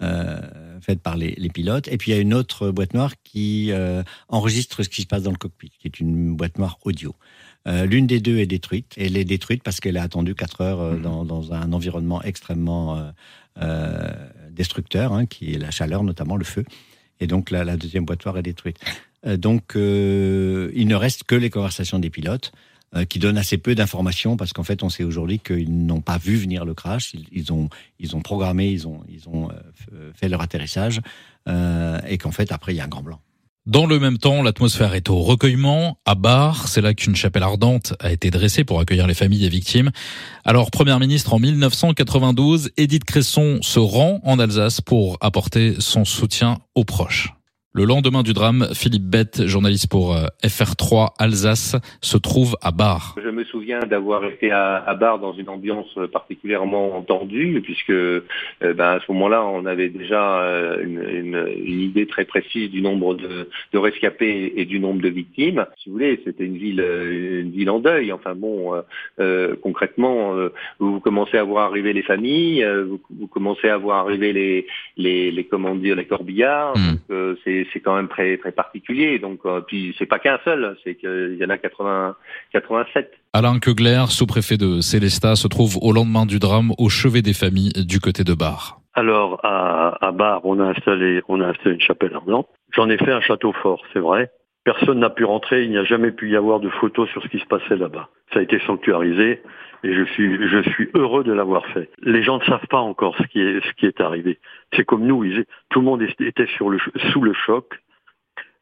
euh, 0.02 0.40
faites 0.80 1.00
par 1.00 1.16
les, 1.16 1.34
pilotes. 1.52 1.88
Et 1.88 1.98
puis 1.98 2.10
il 2.10 2.14
y 2.14 2.18
a 2.18 2.20
une 2.20 2.34
autre 2.34 2.70
boîte 2.70 2.94
noire 2.94 3.12
qui 3.24 3.70
enregistre 4.28 4.82
ce 4.82 4.88
qui 4.88 5.02
se 5.02 5.06
passe 5.06 5.22
dans 5.22 5.30
le 5.30 5.36
cockpit, 5.36 5.70
qui 5.78 5.86
est 5.86 6.00
une 6.00 6.34
boîte 6.34 6.58
noire 6.58 6.78
audio. 6.84 7.14
L'une 7.66 8.06
des 8.06 8.20
deux 8.20 8.38
est 8.38 8.46
détruite. 8.46 8.94
Elle 8.96 9.16
est 9.18 9.24
détruite 9.24 9.62
parce 9.62 9.78
qu'elle 9.80 9.98
a 9.98 10.02
attendu 10.02 10.34
4 10.34 10.60
heures 10.62 10.92
mmh. 10.94 11.26
dans, 11.26 11.52
un 11.52 11.72
environnement 11.72 12.22
extrêmement 12.22 13.12
destructeur, 14.50 15.12
hein, 15.12 15.26
qui 15.26 15.52
est 15.52 15.58
la 15.58 15.70
chaleur, 15.70 16.02
notamment 16.02 16.36
le 16.36 16.44
feu. 16.44 16.64
Et 17.20 17.26
donc 17.26 17.50
la, 17.50 17.64
la 17.64 17.76
deuxième 17.76 18.04
boîte 18.04 18.24
noire 18.24 18.38
est 18.38 18.42
détruite. 18.42 18.78
Euh, 19.26 19.36
donc, 19.36 19.76
euh, 19.76 20.70
il 20.74 20.86
ne 20.88 20.94
reste 20.94 21.24
que 21.24 21.34
les 21.34 21.50
conversations 21.50 21.98
des 21.98 22.10
pilotes 22.10 22.52
euh, 22.94 23.04
qui 23.04 23.18
donnent 23.18 23.38
assez 23.38 23.58
peu 23.58 23.74
d'informations 23.74 24.36
parce 24.36 24.52
qu'en 24.52 24.62
fait, 24.62 24.82
on 24.82 24.88
sait 24.88 25.04
aujourd'hui 25.04 25.38
qu'ils 25.38 25.86
n'ont 25.86 26.00
pas 26.00 26.18
vu 26.18 26.36
venir 26.36 26.64
le 26.64 26.74
crash. 26.74 27.14
Ils, 27.32 27.52
ont, 27.52 27.68
ils 27.98 28.16
ont 28.16 28.20
programmé, 28.20 28.68
ils 28.68 28.86
ont, 28.86 29.02
ils 29.08 29.28
ont 29.28 29.48
fait 30.14 30.28
leur 30.28 30.40
atterrissage 30.40 31.00
et 31.46 32.18
qu'en 32.18 32.30
fait, 32.30 32.52
après, 32.52 32.74
il 32.74 32.76
y 32.76 32.80
a 32.80 32.84
un 32.84 32.88
grand 32.88 33.02
blanc. 33.02 33.20
Dans 33.68 33.84
le 33.84 33.98
même 33.98 34.16
temps, 34.16 34.42
l'atmosphère 34.42 34.94
est 34.94 35.10
au 35.10 35.18
recueillement. 35.18 35.98
À 36.06 36.14
Bar, 36.14 36.68
c'est 36.68 36.80
là 36.80 36.94
qu'une 36.94 37.14
chapelle 37.14 37.42
ardente 37.42 37.92
a 38.00 38.10
été 38.10 38.30
dressée 38.30 38.64
pour 38.64 38.80
accueillir 38.80 39.06
les 39.06 39.12
familles 39.12 39.40
des 39.40 39.50
victimes. 39.50 39.90
Alors, 40.46 40.70
première 40.70 40.98
ministre 40.98 41.34
en 41.34 41.38
1992, 41.38 42.70
Édith 42.78 43.04
Cresson 43.04 43.58
se 43.60 43.78
rend 43.78 44.20
en 44.24 44.38
Alsace 44.38 44.80
pour 44.80 45.18
apporter 45.20 45.74
son 45.80 46.06
soutien 46.06 46.60
aux 46.74 46.84
proches. 46.84 47.34
Le 47.74 47.84
lendemain 47.84 48.22
du 48.22 48.32
drame, 48.32 48.66
Philippe 48.72 49.04
Bette, 49.04 49.46
journaliste 49.46 49.90
pour 49.90 50.16
euh, 50.16 50.24
FR3 50.42 51.10
Alsace, 51.18 51.76
se 52.00 52.16
trouve 52.16 52.56
à 52.62 52.70
Bar. 52.70 53.14
Je 53.22 53.28
me 53.28 53.44
souviens 53.44 53.80
d'avoir 53.80 54.24
été 54.24 54.50
à, 54.50 54.76
à, 54.76 54.94
Bar 54.94 55.18
dans 55.18 55.34
une 55.34 55.50
ambiance 55.50 55.98
particulièrement 56.10 57.02
tendue, 57.02 57.60
puisque 57.62 57.90
euh, 57.90 58.22
ben, 58.62 58.92
à 58.92 59.00
ce 59.00 59.12
moment-là, 59.12 59.44
on 59.44 59.66
avait 59.66 59.90
déjà 59.90 60.40
euh, 60.40 60.82
une, 60.82 61.02
une, 61.02 61.48
une, 61.62 61.80
idée 61.80 62.06
très 62.06 62.24
précise 62.24 62.70
du 62.70 62.80
nombre 62.80 63.14
de, 63.14 63.50
de, 63.74 63.78
rescapés 63.78 64.54
et 64.56 64.64
du 64.64 64.80
nombre 64.80 65.02
de 65.02 65.10
victimes. 65.10 65.66
Si 65.76 65.90
vous 65.90 65.96
voulez, 65.96 66.22
c'était 66.24 66.46
une 66.46 66.56
ville, 66.56 66.80
une 66.80 67.50
ville 67.50 67.68
en 67.68 67.80
deuil. 67.80 68.12
Enfin 68.12 68.34
bon, 68.34 68.82
euh, 69.20 69.54
concrètement, 69.62 70.34
vous 70.78 71.00
commencez 71.00 71.36
à 71.36 71.44
voir 71.44 71.66
arriver 71.66 71.92
les 71.92 72.02
familles, 72.02 72.66
vous, 72.88 72.98
vous, 73.18 73.26
commencez 73.26 73.68
à 73.68 73.76
voir 73.76 74.06
arriver 74.06 74.32
les, 74.32 74.66
les, 74.96 75.30
les 75.30 75.44
comment 75.44 75.74
dire, 75.74 75.96
les 75.96 76.06
corbillards. 76.06 76.74
Mmh. 76.76 76.98
Donc, 77.10 77.38
c'est 77.64 77.68
c'est 77.72 77.80
quand 77.80 77.96
même 77.96 78.08
très 78.08 78.36
très 78.36 78.52
particulier. 78.52 79.18
Donc 79.18 79.40
euh, 79.44 79.60
puis 79.60 79.94
c'est 79.98 80.06
pas 80.06 80.18
qu'un 80.18 80.38
seul, 80.44 80.76
c'est 80.84 80.94
qu'il 80.94 81.36
y 81.38 81.44
en 81.44 81.50
a 81.50 81.58
80 81.58 82.16
87. 82.52 83.12
Alain 83.32 83.58
Kegler, 83.58 84.04
sous-préfet 84.08 84.56
de 84.56 84.80
Célestat, 84.80 85.36
se 85.36 85.48
trouve 85.48 85.78
au 85.82 85.92
lendemain 85.92 86.26
du 86.26 86.38
drame 86.38 86.72
au 86.78 86.88
chevet 86.88 87.22
des 87.22 87.34
familles 87.34 87.72
du 87.86 88.00
côté 88.00 88.24
de 88.24 88.34
Bar. 88.34 88.80
Alors 88.94 89.40
à, 89.44 90.06
à 90.06 90.12
Bar, 90.12 90.40
on 90.44 90.60
a 90.60 90.64
installé 90.64 91.22
on 91.28 91.40
a 91.40 91.48
installé 91.48 91.74
une 91.74 91.80
chapelle 91.80 92.14
ardente. 92.14 92.48
J'en 92.74 92.88
ai 92.90 92.98
fait 92.98 93.12
un 93.12 93.20
château 93.20 93.52
fort, 93.52 93.82
c'est 93.92 94.00
vrai. 94.00 94.30
Personne 94.64 94.98
n'a 94.98 95.10
pu 95.10 95.24
rentrer, 95.24 95.64
il 95.64 95.70
n'y 95.70 95.78
a 95.78 95.84
jamais 95.84 96.10
pu 96.10 96.30
y 96.30 96.36
avoir 96.36 96.60
de 96.60 96.68
photos 96.68 97.08
sur 97.10 97.22
ce 97.22 97.28
qui 97.28 97.38
se 97.38 97.46
passait 97.46 97.76
là-bas. 97.76 98.08
Ça 98.32 98.40
a 98.40 98.42
été 98.42 98.60
sanctuarisé 98.66 99.40
et 99.84 99.94
je 99.94 100.04
suis, 100.04 100.48
je 100.48 100.62
suis 100.70 100.88
heureux 100.94 101.24
de 101.24 101.32
l'avoir 101.32 101.66
fait. 101.66 101.88
Les 102.02 102.22
gens 102.22 102.38
ne 102.38 102.44
savent 102.44 102.66
pas 102.68 102.80
encore 102.80 103.16
ce 103.16 103.22
qui 103.24 103.40
est, 103.40 103.64
ce 103.64 103.72
qui 103.74 103.86
est 103.86 104.00
arrivé. 104.00 104.38
C'est 104.74 104.84
comme 104.84 105.06
nous, 105.06 105.24
tout 105.70 105.80
le 105.80 105.84
monde 105.84 106.02
était 106.02 106.46
sur 106.56 106.68
le, 106.70 106.78
sous 107.12 107.22
le 107.22 107.32
choc. 107.32 107.80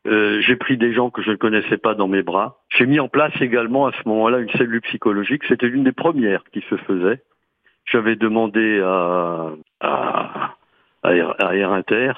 Euh, 0.07 0.41
j'ai 0.41 0.57
pris 0.57 0.77
des 0.77 0.93
gens 0.93 1.11
que 1.11 1.23
je 1.23 1.31
ne 1.31 1.37
connaissais 1.37 1.79
pas 1.79 1.95
dans 1.95 2.07
mes 2.07 2.23
bras. 2.23 2.61
J'ai 2.69 2.87
mis 2.87 3.01
en 3.01 3.09
place 3.09 3.33
également 3.41 3.87
à 3.87 3.93
ce 3.93 4.09
moment-là 4.09 4.39
une 4.39 4.51
cellule 4.51 4.83
psychologique. 4.83 5.43
C'était 5.49 5.67
l'une 5.67 5.85
des 5.85 5.93
premières 5.93 6.45
qui 6.53 6.63
se 6.69 6.77
faisait. 6.77 7.23
J'avais 7.87 8.17
demandé 8.17 8.81
à, 8.81 9.53
à, 9.81 10.57
à, 11.03 11.15
Air 11.15 11.73
Inter 11.73 12.13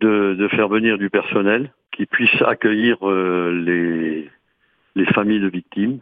de, 0.00 0.34
de, 0.34 0.48
faire 0.48 0.68
venir 0.68 0.96
du 0.96 1.10
personnel 1.10 1.72
qui 1.92 2.06
puisse 2.06 2.42
accueillir 2.42 2.96
euh, 3.02 3.52
les, 3.64 4.30
les 4.94 5.06
familles 5.06 5.40
de 5.40 5.48
victimes 5.48 6.00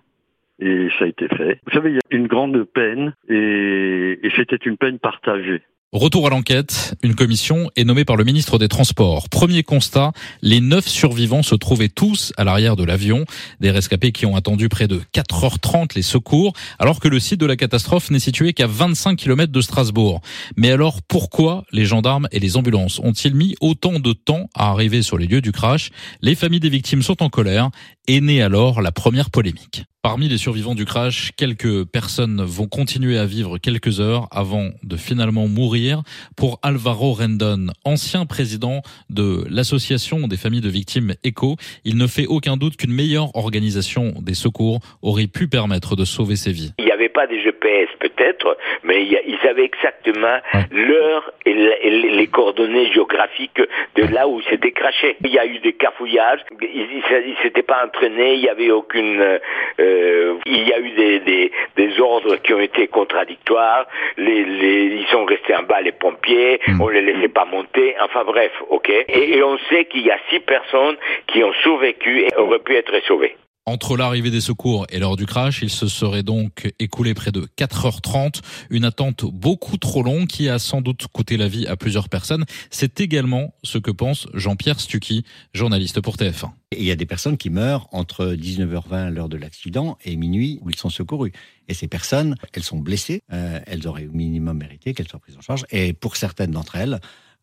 et 0.61 0.89
ça 0.99 1.05
a 1.05 1.09
été 1.09 1.29
fait. 1.29 1.61
Vous 1.67 1.73
savez, 1.73 1.91
il 1.91 1.95
y 1.97 1.99
a 1.99 2.17
une 2.17 2.27
grande 2.27 2.65
peine 2.65 3.15
et, 3.29 4.19
c'était 4.37 4.57
une 4.65 4.77
peine 4.77 4.99
partagée. 4.99 5.63
Retour 5.93 6.29
à 6.29 6.31
l'enquête, 6.31 6.95
une 7.03 7.17
commission 7.17 7.69
est 7.75 7.83
nommée 7.83 8.05
par 8.05 8.15
le 8.15 8.23
ministre 8.23 8.59
des 8.59 8.69
Transports. 8.69 9.29
Premier 9.29 9.65
constat, 9.65 10.13
les 10.41 10.61
neuf 10.61 10.87
survivants 10.87 11.43
se 11.43 11.57
trouvaient 11.57 11.89
tous 11.89 12.33
à 12.37 12.45
l'arrière 12.45 12.77
de 12.77 12.85
l'avion, 12.85 13.25
des 13.59 13.73
rescapés 13.73 14.13
qui 14.13 14.25
ont 14.25 14.37
attendu 14.37 14.69
près 14.69 14.87
de 14.87 15.01
4h30 15.13 15.97
les 15.97 16.03
secours, 16.03 16.53
alors 16.79 17.01
que 17.01 17.09
le 17.09 17.19
site 17.19 17.41
de 17.41 17.47
la 17.47 17.57
catastrophe 17.57 18.13
n'est 18.13 18.21
situé 18.21 18.53
qu'à 18.53 18.69
25 18.69 19.17
km 19.17 19.51
de 19.51 19.61
Strasbourg. 19.61 20.21
Mais 20.57 20.71
alors 20.71 21.03
pourquoi 21.03 21.65
les 21.73 21.87
gendarmes 21.87 22.29
et 22.31 22.39
les 22.39 22.57
ambulances 22.57 23.01
ont-ils 23.01 23.35
mis 23.35 23.57
autant 23.61 23.99
de 23.99 24.13
temps 24.13 24.49
à 24.55 24.71
arriver 24.71 25.03
sur 25.03 25.19
les 25.19 25.27
lieux 25.27 25.41
du 25.41 25.51
crash? 25.51 25.91
Les 26.23 26.37
familles 26.37 26.61
des 26.61 26.69
victimes 26.69 27.03
sont 27.03 27.21
en 27.21 27.31
colère 27.31 27.71
et 28.07 28.21
naît 28.21 28.43
alors 28.43 28.81
la 28.81 28.93
première 28.93 29.31
polémique. 29.31 29.83
Parmi 30.03 30.29
les 30.29 30.39
survivants 30.39 30.75
du 30.75 30.87
crash, 30.87 31.33
quelques 31.37 31.85
personnes 31.85 32.43
vont 32.43 32.67
continuer 32.67 33.19
à 33.19 33.27
vivre 33.27 33.59
quelques 33.59 34.01
heures 34.01 34.29
avant 34.31 34.71
de 34.83 34.97
finalement 34.97 35.47
mourir. 35.47 36.03
Pour 36.37 36.59
Alvaro 36.63 37.13
Rendon, 37.13 37.67
ancien 37.85 38.25
président 38.25 38.81
de 39.11 39.45
l'association 39.51 40.27
des 40.27 40.39
familles 40.39 40.63
de 40.63 40.71
victimes 40.71 41.17
ECO, 41.23 41.57
il 41.85 41.99
ne 41.99 42.07
fait 42.07 42.25
aucun 42.25 42.57
doute 42.57 42.79
qu'une 42.79 42.95
meilleure 42.95 43.37
organisation 43.37 44.15
des 44.23 44.33
secours 44.33 44.81
aurait 45.03 45.27
pu 45.27 45.49
permettre 45.49 45.97
de 45.97 46.07
sauver 46.07 46.37
ses 46.37 46.53
vies. 46.53 46.73
Il 47.01 47.05
n'y 47.05 47.07
avait 47.07 47.15
pas 47.15 47.27
des 47.27 47.41
GPS 47.41 47.89
peut-être, 47.99 48.59
mais 48.85 49.03
ils 49.03 49.39
savaient 49.43 49.65
exactement 49.65 50.37
l'heure 50.71 51.33
et 51.47 51.55
les 51.55 52.27
coordonnées 52.27 52.93
géographiques 52.93 53.63
de 53.97 54.03
là 54.13 54.29
où 54.29 54.43
c'était 54.51 54.73
craché. 54.73 55.17
Il 55.25 55.31
y 55.31 55.39
a 55.39 55.47
eu 55.47 55.61
des 55.61 55.73
cafouillages, 55.73 56.41
ils 56.61 57.03
ne 57.31 57.37
s'étaient 57.43 57.63
pas 57.63 57.87
entraînés, 57.87 58.35
il 58.35 58.41
n'y 58.41 58.51
avait 58.51 58.71
aucune... 58.71 59.19
Euh, 59.19 59.39
euh, 59.81 60.35
il 60.45 60.69
y 60.69 60.73
a 60.75 60.79
eu 60.79 60.91
des, 60.91 61.21
des, 61.21 61.53
des, 61.77 62.01
ordres 62.01 62.37
qui 62.37 62.53
ont 62.53 62.61
été 62.61 62.87
contradictoires. 62.89 63.87
Les, 64.19 64.45
les, 64.45 64.85
ils 65.01 65.07
sont 65.07 65.25
restés 65.25 65.57
en 65.57 65.63
bas, 65.63 65.81
les 65.81 65.93
pompiers. 65.93 66.61
Mm. 66.67 66.83
On 66.83 66.89
les 66.89 67.01
laissait 67.01 67.29
pas 67.29 67.47
monter. 67.47 67.97
Enfin 68.03 68.25
bref, 68.25 68.53
ok. 68.69 68.91
Et, 68.91 69.39
et 69.39 69.43
on 69.43 69.57
sait 69.71 69.87
qu'il 69.87 70.03
y 70.03 70.11
a 70.11 70.19
six 70.29 70.41
personnes 70.41 70.97
qui 71.29 71.43
ont 71.43 71.55
survécu 71.63 72.21
et 72.21 72.37
auraient 72.37 72.59
pu 72.59 72.77
être 72.77 73.01
sauvées. 73.07 73.37
Entre 73.67 73.97
l'arrivée 73.97 74.31
des 74.31 74.41
secours 74.41 74.87
et 74.89 74.99
l'heure 74.99 75.17
du 75.17 75.27
crash, 75.27 75.61
il 75.63 75.69
se 75.69 75.87
serait 75.87 76.23
donc 76.23 76.73
écoulé 76.79 77.13
près 77.13 77.31
de 77.31 77.47
4h30, 77.59 78.41
une 78.71 78.85
attente 78.85 79.27
beaucoup 79.27 79.77
trop 79.77 80.03
longue 80.03 80.27
qui 80.27 80.49
a 80.49 80.59
sans 80.59 80.81
doute 80.81 81.07
coûté 81.09 81.37
la 81.37 81.47
vie 81.47 81.67
à 81.67 81.77
plusieurs 81.77 82.09
personnes. 82.09 82.47
C'est 82.71 83.01
également 83.01 83.55
ce 83.63 83.77
que 83.77 83.91
pense 83.91 84.29
Jean-Pierre 84.33 84.81
Stucky, 84.81 85.25
journaliste 85.53 86.01
pour 86.01 86.17
TF1. 86.17 86.53
Il 86.77 86.85
y 86.85 86.91
a 86.91 86.97
des 86.97 87.05
personnes 87.05 87.37
qui 87.37 87.51
meurent 87.51 87.87
entre 87.93 88.35
19h20 88.35 89.11
l'heure 89.11 89.29
de 89.29 89.37
l'accident 89.37 89.99
et 90.05 90.17
minuit 90.17 90.59
où 90.63 90.71
ils 90.71 90.77
sont 90.77 90.91
secourus. 90.91 91.33
Et 91.69 91.75
ces 91.75 91.87
personnes, 91.87 92.37
elles 92.55 92.65
sont 92.65 92.79
blessées, 92.79 93.23
euh, 93.33 93.61
elles 93.67 93.87
auraient 93.87 94.07
au 94.07 94.13
minimum 94.13 94.57
mérité 94.57 94.95
qu'elles 94.95 95.09
soient 95.09 95.21
prises 95.21 95.37
en 95.37 95.43
charge. 95.43 95.67
Et 95.71 95.93
pour 95.93 96.17
certaines 96.17 96.53
d'entre 96.53 96.77
elles, 96.77 96.99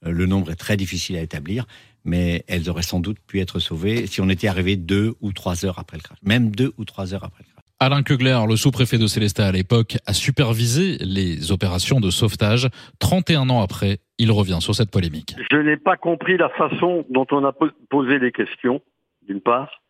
euh, 0.06 0.12
le 0.12 0.26
nombre 0.26 0.52
est 0.52 0.56
très 0.56 0.78
difficile 0.78 1.16
à 1.18 1.22
établir, 1.22 1.68
mais 2.08 2.44
elles 2.48 2.70
auraient 2.70 2.82
sans 2.82 3.00
doute 3.00 3.18
pu 3.28 3.40
être 3.40 3.60
sauvées 3.60 4.08
si 4.08 4.22
on 4.22 4.30
était 4.30 4.48
arrivé 4.48 4.76
deux 4.76 5.14
ou 5.22 5.34
trois 5.34 5.66
heures 5.66 5.78
après 5.78 5.98
le 5.98 6.02
crash, 6.02 6.18
même 6.24 6.50
deux 6.50 6.74
ou 6.78 6.86
trois 6.86 7.14
heures 7.14 7.24
après 7.24 7.44
le 7.44 7.52
crash. 7.52 7.64
Alain 7.80 8.02
Kegler, 8.02 8.40
le 8.50 8.56
sous-préfet 8.56 8.98
de 8.98 9.06
Célestat 9.06 9.46
à 9.46 9.52
l'époque, 9.52 9.98
a 10.08 10.14
supervisé 10.14 10.98
les 11.00 11.52
opérations 11.52 12.00
de 12.00 12.10
sauvetage. 12.10 12.70
31 13.00 13.52
ans 13.52 13.62
après, 13.62 14.00
il 14.18 14.32
revient 14.32 14.58
sur 14.62 14.74
cette 14.74 14.90
polémique. 14.90 15.36
Je 15.52 15.58
n'ai 15.58 15.78
pas 15.78 15.96
compris 15.96 16.38
la 16.38 16.50
façon 16.50 17.06
dont 17.12 17.28
on 17.30 17.44
a 17.46 17.54
posé 17.90 18.18
les 18.18 18.32
questions, 18.32 18.82
d'une 19.28 19.42
part. 19.42 19.84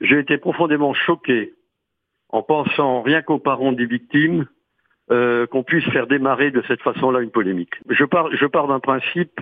J'ai 0.00 0.20
été 0.20 0.38
profondément 0.38 0.94
choqué 0.94 1.54
en 2.28 2.42
pensant 2.42 3.02
rien 3.02 3.22
qu'aux 3.22 3.40
parents 3.40 3.72
des 3.72 3.86
victimes 3.86 4.46
euh, 5.10 5.46
qu'on 5.46 5.64
puisse 5.64 5.84
faire 5.86 6.06
démarrer 6.06 6.52
de 6.52 6.62
cette 6.68 6.80
façon-là 6.80 7.20
une 7.20 7.30
polémique. 7.30 7.74
Je 7.90 8.04
pars, 8.04 8.28
je 8.34 8.46
pars 8.46 8.68
d'un 8.68 8.78
principe, 8.78 9.40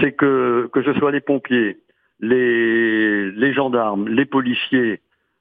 c'est 0.00 0.12
que 0.12 0.68
que 0.72 0.82
ce 0.82 0.92
soit 0.94 1.12
les 1.12 1.20
pompiers, 1.20 1.78
les, 2.20 3.30
les 3.30 3.52
gendarmes, 3.52 4.08
les 4.08 4.24
policiers, 4.24 5.00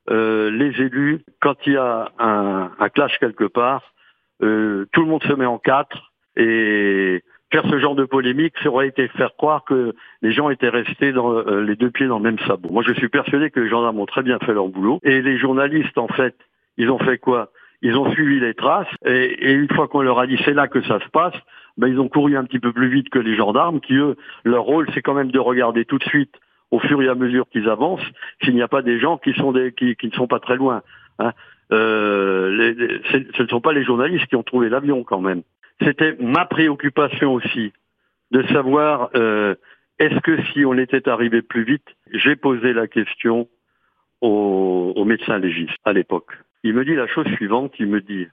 euh, 0.10 0.52
les 0.52 0.82
élus, 0.82 1.22
quand 1.42 1.56
il 1.66 1.74
y 1.74 1.78
a 1.78 2.12
un, 2.20 2.72
un 2.78 2.90
clash 2.90 3.18
quelque 3.20 3.46
part, 3.46 3.94
euh, 4.42 4.86
tout 4.92 5.02
le 5.02 5.08
monde 5.08 5.24
se 5.24 5.34
met 5.34 5.46
en 5.46 5.58
quatre 5.58 6.12
et 6.36 7.24
faire 7.52 7.64
ce 7.70 7.78
genre 7.80 7.96
de 7.96 8.06
polémique, 8.06 8.56
ça 8.64 8.70
aurait 8.70 8.88
été 8.88 9.08
faire 9.10 9.36
croire 9.38 9.64
que 9.64 9.94
les 10.22 10.32
gens 10.32 10.50
étaient 10.50 10.70
restés 10.70 11.12
dans 11.12 11.32
euh, 11.32 11.62
les 11.62 11.76
deux 11.76 11.92
pieds 11.92 12.08
dans 12.08 12.18
le 12.18 12.24
même 12.24 12.40
sabot. 12.40 12.70
Moi, 12.70 12.84
je 12.86 12.94
suis 12.94 13.10
persuadé 13.10 13.52
que 13.52 13.60
les 13.60 13.70
gendarmes 13.70 14.00
ont 14.00 14.08
très 14.08 14.24
bien 14.24 14.40
fait 14.40 14.54
leur 14.54 14.68
boulot. 14.68 15.00
Et 15.04 15.22
les 15.22 15.38
journalistes, 15.38 15.98
en 15.98 16.08
fait, 16.08 16.36
ils 16.78 16.90
ont 16.90 16.98
fait 16.98 17.20
quoi? 17.20 17.52
Ils 17.84 17.96
ont 17.96 18.12
suivi 18.12 18.40
les 18.40 18.56
traces. 18.56 18.88
Et, 19.06 19.50
et 19.50 19.54
une 19.54 19.70
fois 19.70 19.88
qu'on 19.88 20.02
leur 20.02 20.18
a 20.18 20.26
dit 20.26 20.40
c'est 20.44 20.54
là 20.54 20.68
que 20.68 20.82
ça 20.82 21.00
se 21.00 21.10
passe, 21.10 21.36
ben 21.78 21.88
ils 21.88 22.00
ont 22.00 22.08
couru 22.08 22.38
un 22.38 22.44
petit 22.46 22.60
peu 22.60 22.72
plus 22.72 22.90
vite 22.90 23.10
que 23.10 23.20
les 23.20 23.36
gendarmes 23.36 23.80
qui 23.80 23.96
eux 23.96 24.16
leur 24.44 24.64
rôle 24.64 24.88
c'est 24.94 25.02
quand 25.02 25.14
même 25.14 25.32
de 25.32 25.40
regarder 25.40 25.86
tout 25.86 25.98
de 25.98 26.04
suite 26.04 26.36
au 26.72 26.80
fur 26.80 27.02
et 27.02 27.08
à 27.08 27.16
mesure 27.16 27.48
qu'ils 27.50 27.70
avancent 27.70 28.06
s'il 28.44 28.56
n'y 28.56 28.62
a 28.62 28.68
pas 28.68 28.82
des 28.82 29.00
gens 29.00 29.18
qui 29.18 29.34
sont 29.34 29.52
des 29.52 29.72
qui, 29.72 29.96
qui 29.96 30.08
ne 30.08 30.14
sont 30.14 30.28
pas 30.28 30.40
très 30.40 30.56
loin. 30.56 30.82
Hein. 31.20 31.34
Euh, 31.72 33.02
ce 33.12 33.44
ne 33.44 33.48
sont 33.48 33.62
pas 33.62 33.74
les 33.74 33.84
journalistes 33.84 34.28
qui 34.28 34.36
ont 34.36 34.44
trouvé 34.44 34.70
l'avion 34.70 35.04
quand 35.04 35.22
même. 35.22 35.44
C'était 35.82 36.16
ma 36.20 36.46
préoccupation 36.46 37.34
aussi 37.34 37.74
de 38.32 38.44
savoir 38.48 39.10
euh, 39.16 39.56
est-ce 40.00 40.20
que 40.20 40.42
si 40.52 40.66
on 40.66 40.78
était 40.78 41.08
arrivé 41.08 41.42
plus 41.42 41.64
vite, 41.64 41.88
j'ai 42.12 42.36
posé 42.36 42.74
la 42.74 42.88
question 42.88 43.48
au, 44.22 44.94
au 44.96 45.06
médecin 45.06 45.38
légiste 45.38 45.78
à 45.86 45.94
l'époque 45.94 46.34
il 46.64 46.74
me 46.74 46.86
dit 46.86 46.96
la 46.96 47.08
chose 47.08 47.28
suivante, 47.36 47.74
il 47.80 47.88
me 47.88 48.02
dit, 48.02 48.28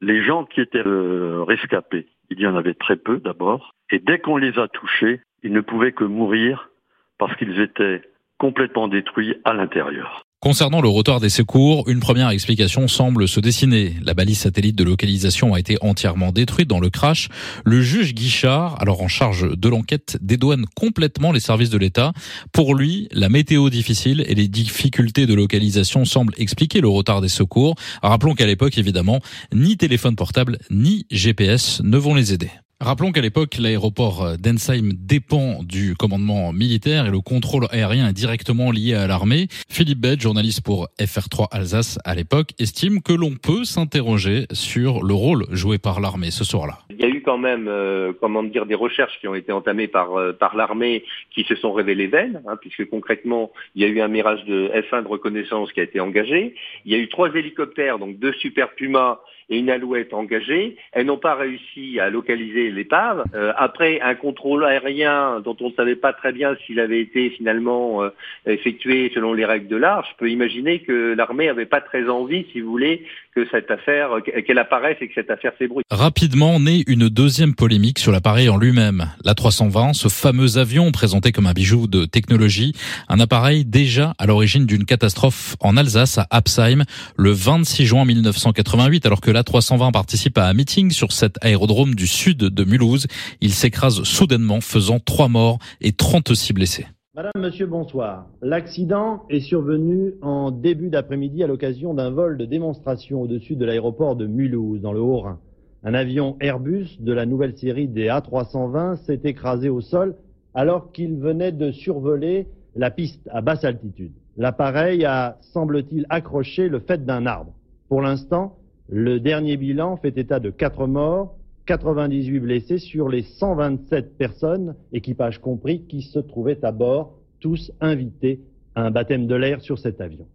les 0.00 0.22
gens 0.24 0.44
qui 0.44 0.60
étaient 0.60 0.86
euh, 0.86 1.44
rescapés, 1.46 2.06
il 2.30 2.40
y 2.40 2.46
en 2.46 2.56
avait 2.56 2.74
très 2.74 2.96
peu 2.96 3.18
d'abord, 3.18 3.74
et 3.90 3.98
dès 3.98 4.18
qu'on 4.18 4.36
les 4.36 4.58
a 4.58 4.68
touchés, 4.68 5.20
ils 5.42 5.52
ne 5.52 5.60
pouvaient 5.60 5.92
que 5.92 6.04
mourir 6.04 6.70
parce 7.18 7.36
qu'ils 7.36 7.60
étaient 7.60 8.02
complètement 8.38 8.88
détruits 8.88 9.36
à 9.44 9.52
l'intérieur. 9.52 10.24
Concernant 10.42 10.80
le 10.80 10.88
rotor 10.88 11.20
des 11.20 11.28
secours, 11.28 11.86
une 11.86 12.00
première 12.00 12.30
explication 12.30 12.88
semble 12.88 13.28
se 13.28 13.40
dessiner. 13.40 13.96
La 14.02 14.14
balise 14.14 14.38
satellite 14.38 14.74
de 14.74 14.84
localisation 14.84 15.52
a 15.52 15.60
été 15.60 15.76
entièrement 15.82 16.32
détruite 16.32 16.66
dans 16.66 16.80
le 16.80 16.88
crash. 16.88 17.28
Le 17.62 17.82
juge 17.82 18.14
Guichard, 18.14 18.80
alors 18.80 19.02
en 19.02 19.08
charge 19.08 19.54
de 19.54 19.68
l'enquête, 19.68 20.16
dédouane 20.22 20.64
complètement 20.74 21.32
les 21.32 21.40
services 21.40 21.68
de 21.68 21.76
l'État. 21.76 22.14
Pour 22.52 22.74
lui, 22.74 23.06
la 23.12 23.28
météo 23.28 23.68
difficile 23.68 24.24
et 24.28 24.34
les 24.34 24.48
difficultés 24.48 25.26
de 25.26 25.34
localisation 25.34 26.06
semblent 26.06 26.32
expliquer 26.38 26.80
le 26.80 26.88
retard 26.88 27.20
des 27.20 27.28
secours. 27.28 27.74
Rappelons 28.02 28.34
qu'à 28.34 28.46
l'époque, 28.46 28.78
évidemment, 28.78 29.20
ni 29.52 29.76
téléphone 29.76 30.16
portable 30.16 30.56
ni 30.70 31.04
GPS 31.10 31.82
ne 31.84 31.98
vont 31.98 32.14
les 32.14 32.32
aider. 32.32 32.50
Rappelons 32.82 33.12
qu'à 33.12 33.20
l'époque, 33.20 33.58
l'aéroport 33.60 34.38
d'Ensheim 34.38 34.92
dépend 34.94 35.62
du 35.62 35.94
commandement 35.94 36.50
militaire 36.54 37.04
et 37.04 37.10
le 37.10 37.20
contrôle 37.20 37.66
aérien 37.72 38.08
est 38.08 38.14
directement 38.14 38.70
lié 38.70 38.94
à 38.94 39.06
l'armée. 39.06 39.48
Philippe 39.68 39.98
Bett, 39.98 40.18
journaliste 40.18 40.64
pour 40.64 40.88
FR3 40.98 41.48
Alsace 41.52 41.98
à 42.06 42.14
l'époque, 42.14 42.52
estime 42.58 43.02
que 43.02 43.12
l'on 43.12 43.32
peut 43.32 43.64
s'interroger 43.64 44.46
sur 44.52 45.02
le 45.02 45.12
rôle 45.12 45.44
joué 45.50 45.76
par 45.76 46.00
l'armée 46.00 46.30
ce 46.30 46.42
soir-là. 46.42 46.78
Il 46.88 46.98
y 46.98 47.04
a 47.04 47.08
eu 47.08 47.20
quand 47.20 47.36
même, 47.36 47.68
euh, 47.68 48.14
comment 48.18 48.42
dire, 48.42 48.64
des 48.64 48.74
recherches 48.74 49.20
qui 49.20 49.28
ont 49.28 49.34
été 49.34 49.52
entamées 49.52 49.86
par, 49.86 50.18
euh, 50.18 50.32
par 50.32 50.56
l'armée 50.56 51.04
qui 51.34 51.44
se 51.44 51.56
sont 51.56 51.74
révélées 51.74 52.06
vaines, 52.06 52.40
hein, 52.46 52.56
puisque 52.58 52.88
concrètement, 52.88 53.52
il 53.74 53.82
y 53.82 53.84
a 53.84 53.88
eu 53.88 54.00
un 54.00 54.08
mirage 54.08 54.42
de 54.46 54.70
F1 54.90 55.02
de 55.02 55.08
reconnaissance 55.08 55.70
qui 55.74 55.80
a 55.80 55.82
été 55.82 56.00
engagé. 56.00 56.54
Il 56.86 56.92
y 56.92 56.94
a 56.94 56.98
eu 56.98 57.10
trois 57.10 57.28
hélicoptères, 57.34 57.98
donc 57.98 58.18
deux 58.18 58.32
Super 58.40 58.70
Puma 58.74 59.20
et 59.50 59.58
une 59.58 59.70
Alouette 59.70 60.14
engagée. 60.14 60.76
Elles 60.92 61.06
n'ont 61.06 61.18
pas 61.18 61.34
réussi 61.34 62.00
à 62.00 62.08
localiser 62.08 62.70
l'épave. 62.70 63.24
Euh, 63.34 63.52
après 63.56 64.00
un 64.00 64.14
contrôle 64.14 64.64
aérien 64.64 65.40
dont 65.44 65.56
on 65.60 65.68
ne 65.68 65.74
savait 65.74 65.96
pas 65.96 66.12
très 66.12 66.32
bien 66.32 66.56
s'il 66.64 66.80
avait 66.80 67.00
été 67.00 67.30
finalement 67.30 68.02
euh, 68.02 68.10
effectué 68.46 69.10
selon 69.14 69.32
les 69.32 69.44
règles 69.44 69.68
de 69.68 69.76
l'art, 69.76 70.06
je 70.10 70.16
peux 70.18 70.30
imaginer 70.30 70.80
que 70.80 71.14
l'armée 71.14 71.46
n'avait 71.46 71.66
pas 71.66 71.80
très 71.80 72.08
envie, 72.08 72.46
si 72.52 72.60
vous 72.60 72.70
voulez, 72.70 73.04
que 73.34 73.46
cette 73.50 73.70
affaire, 73.70 74.10
qu'elle 74.46 74.58
apparaisse 74.58 74.96
et 75.00 75.08
que 75.08 75.14
cette 75.14 75.30
affaire 75.30 75.52
s'ébrouille. 75.58 75.84
Rapidement 75.90 76.58
naît 76.58 76.82
une 76.86 77.08
deuxième 77.08 77.54
polémique 77.54 77.98
sur 77.98 78.12
l'appareil 78.12 78.48
en 78.48 78.56
lui-même. 78.56 79.06
La 79.24 79.34
320, 79.34 79.92
ce 79.92 80.08
fameux 80.08 80.58
avion 80.58 80.90
présenté 80.92 81.32
comme 81.32 81.46
un 81.46 81.52
bijou 81.52 81.86
de 81.86 82.04
technologie, 82.04 82.72
un 83.08 83.20
appareil 83.20 83.64
déjà 83.64 84.14
à 84.18 84.26
l'origine 84.26 84.66
d'une 84.66 84.84
catastrophe 84.84 85.56
en 85.60 85.76
Alsace 85.76 86.18
à 86.18 86.26
Absheim 86.30 86.84
le 87.16 87.30
26 87.30 87.86
juin 87.86 88.04
1988 88.04 89.06
alors 89.06 89.20
que 89.20 89.30
la 89.30 89.39
320 89.42 89.92
participe 89.92 90.38
à 90.38 90.46
un 90.46 90.54
meeting 90.54 90.90
sur 90.90 91.12
cet 91.12 91.42
aérodrome 91.44 91.94
du 91.94 92.06
sud 92.06 92.38
de 92.38 92.64
Mulhouse. 92.64 93.06
Il 93.40 93.52
s'écrase 93.52 94.02
soudainement 94.02 94.60
faisant 94.60 94.98
trois 94.98 95.28
morts 95.28 95.58
et 95.80 95.92
36 95.92 96.52
blessés. 96.52 96.86
Madame, 97.14 97.32
Monsieur, 97.38 97.66
bonsoir. 97.66 98.26
L'accident 98.40 99.24
est 99.28 99.40
survenu 99.40 100.14
en 100.22 100.50
début 100.50 100.90
d'après-midi 100.90 101.42
à 101.42 101.46
l'occasion 101.46 101.92
d'un 101.92 102.10
vol 102.10 102.38
de 102.38 102.44
démonstration 102.44 103.20
au-dessus 103.22 103.56
de 103.56 103.64
l'aéroport 103.64 104.16
de 104.16 104.26
Mulhouse, 104.26 104.80
dans 104.80 104.92
le 104.92 105.00
Haut-Rhin. 105.00 105.38
Un 105.82 105.94
avion 105.94 106.36
Airbus 106.40 106.98
de 107.00 107.12
la 107.12 107.26
nouvelle 107.26 107.56
série 107.58 107.88
des 107.88 108.06
A320 108.06 109.04
s'est 109.04 109.20
écrasé 109.24 109.68
au 109.68 109.80
sol 109.80 110.14
alors 110.54 110.92
qu'il 110.92 111.16
venait 111.16 111.52
de 111.52 111.70
survoler 111.72 112.46
la 112.76 112.90
piste 112.90 113.28
à 113.32 113.40
basse 113.40 113.64
altitude. 113.64 114.12
L'appareil 114.36 115.04
a, 115.04 115.36
semble-t-il, 115.40 116.06
accroché 116.08 116.68
le 116.68 116.80
fait 116.80 117.04
d'un 117.04 117.26
arbre. 117.26 117.52
Pour 117.88 118.02
l'instant, 118.02 118.56
le 118.90 119.20
dernier 119.20 119.56
bilan 119.56 119.96
fait 119.96 120.18
état 120.18 120.40
de 120.40 120.50
4 120.50 120.88
morts, 120.88 121.36
98 121.66 122.40
blessés 122.40 122.78
sur 122.78 123.08
les 123.08 123.22
127 123.22 124.18
personnes, 124.18 124.74
équipage 124.92 125.40
compris, 125.40 125.82
qui 125.82 126.02
se 126.02 126.18
trouvaient 126.18 126.64
à 126.64 126.72
bord, 126.72 127.14
tous 127.38 127.70
invités 127.80 128.40
à 128.74 128.82
un 128.82 128.90
baptême 128.90 129.28
de 129.28 129.34
l'air 129.36 129.60
sur 129.60 129.78
cet 129.78 130.00
avion. 130.00 130.26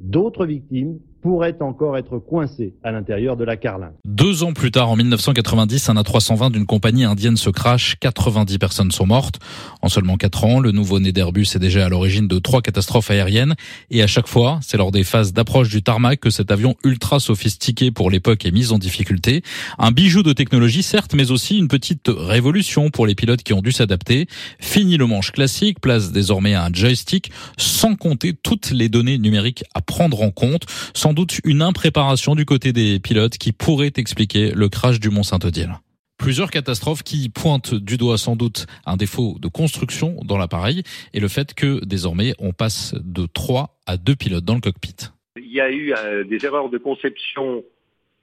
D'autres 0.00 0.46
victimes 0.46 0.98
pourrait 1.22 1.56
encore 1.60 1.98
être 1.98 2.18
coincé 2.18 2.74
à 2.82 2.90
l'intérieur 2.90 3.36
de 3.36 3.44
la 3.44 3.56
carlingue. 3.56 3.92
Deux 4.04 4.42
ans 4.42 4.52
plus 4.52 4.70
tard, 4.70 4.90
en 4.90 4.96
1990, 4.96 5.88
un 5.88 5.94
A320 5.94 6.52
d'une 6.52 6.66
compagnie 6.66 7.04
indienne 7.04 7.36
se 7.36 7.50
crache. 7.50 7.96
90 8.00 8.58
personnes 8.58 8.90
sont 8.90 9.06
mortes. 9.06 9.38
En 9.82 9.88
seulement 9.88 10.16
quatre 10.16 10.44
ans, 10.44 10.60
le 10.60 10.72
nouveau-né 10.72 11.12
d'Airbus 11.12 11.46
est 11.54 11.58
déjà 11.58 11.86
à 11.86 11.88
l'origine 11.88 12.28
de 12.28 12.38
trois 12.38 12.62
catastrophes 12.62 13.10
aériennes. 13.10 13.54
Et 13.90 14.02
à 14.02 14.06
chaque 14.06 14.28
fois, 14.28 14.60
c'est 14.62 14.76
lors 14.76 14.92
des 14.92 15.04
phases 15.04 15.32
d'approche 15.32 15.68
du 15.68 15.82
tarmac 15.82 16.20
que 16.20 16.30
cet 16.30 16.50
avion 16.50 16.74
ultra 16.84 17.20
sophistiqué 17.20 17.90
pour 17.90 18.10
l'époque 18.10 18.44
est 18.46 18.50
mis 18.50 18.72
en 18.72 18.78
difficulté. 18.78 19.42
Un 19.78 19.90
bijou 19.90 20.22
de 20.22 20.32
technologie, 20.32 20.82
certes, 20.82 21.14
mais 21.14 21.30
aussi 21.30 21.58
une 21.58 21.68
petite 21.68 22.08
révolution 22.08 22.90
pour 22.90 23.06
les 23.06 23.14
pilotes 23.14 23.42
qui 23.42 23.52
ont 23.52 23.62
dû 23.62 23.72
s'adapter. 23.72 24.26
Fini 24.58 24.96
le 24.96 25.06
manche 25.06 25.32
classique, 25.32 25.80
place 25.80 26.12
désormais 26.12 26.54
à 26.54 26.64
un 26.64 26.72
joystick, 26.72 27.30
sans 27.56 27.96
compter 27.96 28.34
toutes 28.34 28.70
les 28.70 28.88
données 28.88 29.18
numériques 29.18 29.64
à 29.74 29.80
prendre 29.80 30.22
en 30.22 30.30
compte, 30.30 30.66
sans 30.94 31.09
sans 31.10 31.14
doute 31.14 31.40
une 31.44 31.60
impréparation 31.60 32.36
du 32.36 32.44
côté 32.44 32.72
des 32.72 33.00
pilotes 33.00 33.36
qui 33.36 33.50
pourrait 33.50 33.90
expliquer 33.96 34.52
le 34.52 34.68
crash 34.68 35.00
du 35.00 35.10
Mont 35.10 35.24
Saint-Odile. 35.24 35.80
Plusieurs 36.18 36.52
catastrophes 36.52 37.02
qui 37.02 37.30
pointent 37.30 37.74
du 37.74 37.96
doigt 37.96 38.16
sans 38.16 38.36
doute 38.36 38.68
un 38.86 38.96
défaut 38.96 39.34
de 39.40 39.48
construction 39.48 40.20
dans 40.22 40.38
l'appareil 40.38 40.84
et 41.12 41.18
le 41.18 41.26
fait 41.26 41.52
que 41.52 41.84
désormais 41.84 42.34
on 42.38 42.52
passe 42.52 42.94
de 42.94 43.26
3 43.26 43.80
à 43.88 43.96
2 43.96 44.14
pilotes 44.14 44.44
dans 44.44 44.54
le 44.54 44.60
cockpit. 44.60 44.94
Il 45.34 45.52
y 45.52 45.60
a 45.60 45.68
eu 45.68 45.92
euh, 45.92 46.22
des 46.22 46.44
erreurs 46.46 46.68
de 46.68 46.78
conception 46.78 47.64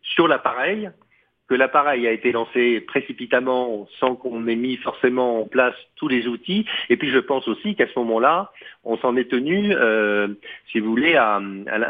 sur 0.01 0.29
l'appareil, 0.29 0.89
que 1.47 1.55
l'appareil 1.55 2.07
a 2.07 2.11
été 2.11 2.31
lancé 2.31 2.81
précipitamment 2.81 3.87
sans 3.99 4.15
qu'on 4.15 4.47
ait 4.47 4.55
mis 4.55 4.75
forcément 4.77 5.41
en 5.41 5.45
place 5.45 5.75
tous 5.95 6.07
les 6.07 6.27
outils. 6.27 6.65
Et 6.89 6.97
puis 6.97 7.09
je 7.09 7.19
pense 7.19 7.47
aussi 7.47 7.75
qu'à 7.75 7.87
ce 7.87 7.97
moment-là, 7.99 8.51
on 8.83 8.97
s'en 8.97 9.15
est 9.15 9.29
tenu, 9.29 9.73
euh, 9.73 10.27
si 10.71 10.79
vous 10.79 10.89
voulez, 10.89 11.15
à, 11.15 11.39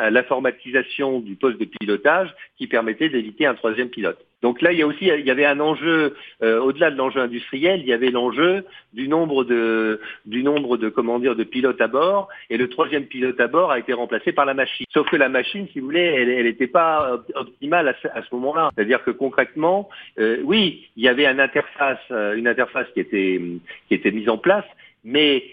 l'informatisation 0.10 1.20
du 1.20 1.36
poste 1.36 1.60
de 1.60 1.66
pilotage 1.66 2.34
qui 2.58 2.68
permettait 2.68 3.10
d'éviter 3.10 3.45
un 3.45 3.55
troisième 3.55 3.89
pilote. 3.89 4.26
Donc 4.42 4.62
là, 4.62 4.72
il 4.72 4.80
y 4.80 4.82
a 4.82 4.88
aussi, 4.88 5.06
il 5.06 5.26
y 5.26 5.32
avait 5.32 5.46
un 5.46 5.60
enjeu 5.60 6.16
euh, 6.44 6.60
au-delà 6.60 6.92
de 6.92 6.96
l'enjeu 6.96 7.22
industriel, 7.22 7.82
il 7.82 7.88
y 7.88 7.94
avait 7.94 8.12
l'enjeu 8.12 8.66
du 8.94 9.08
nombre 9.08 9.44
de, 9.44 10.00
du 10.26 10.44
nombre 10.44 10.78
de, 10.78 10.90
comment 10.90 11.20
dire, 11.20 11.36
de 11.36 11.44
pilotes 11.44 11.82
à 11.82 11.88
bord. 11.88 12.28
Et 12.50 12.58
le 12.58 12.70
troisième 12.70 13.06
pilote 13.06 13.40
à 13.40 13.48
bord 13.48 13.72
a 13.72 13.80
été 13.80 13.94
remplacé 13.94 14.32
par 14.32 14.46
la 14.46 14.54
machine. 14.54 14.86
Sauf 14.94 15.10
que 15.10 15.16
la 15.16 15.30
machine, 15.30 15.68
si 15.74 15.80
vous 15.80 15.88
voulez, 15.88 16.02
elle 16.02 16.44
n'était 16.44 16.68
pas 16.68 17.20
optimale 17.36 17.88
à 17.88 17.96
ce, 18.02 18.08
ce 18.08 18.36
moment-là. 18.36 18.70
C'est-à-dire 18.76 19.04
que 19.04 19.12
concrètement, 19.12 19.90
euh, 20.20 20.40
oui, 20.44 20.88
il 20.96 21.04
y 21.04 21.08
avait 21.08 21.26
une 21.26 21.40
interface, 21.40 22.00
une 22.10 22.48
interface 22.48 22.88
qui 22.94 23.00
était, 23.00 23.42
qui 23.88 23.94
était 23.94 24.12
mise 24.12 24.30
en 24.30 24.38
place, 24.38 24.66
mais 25.04 25.44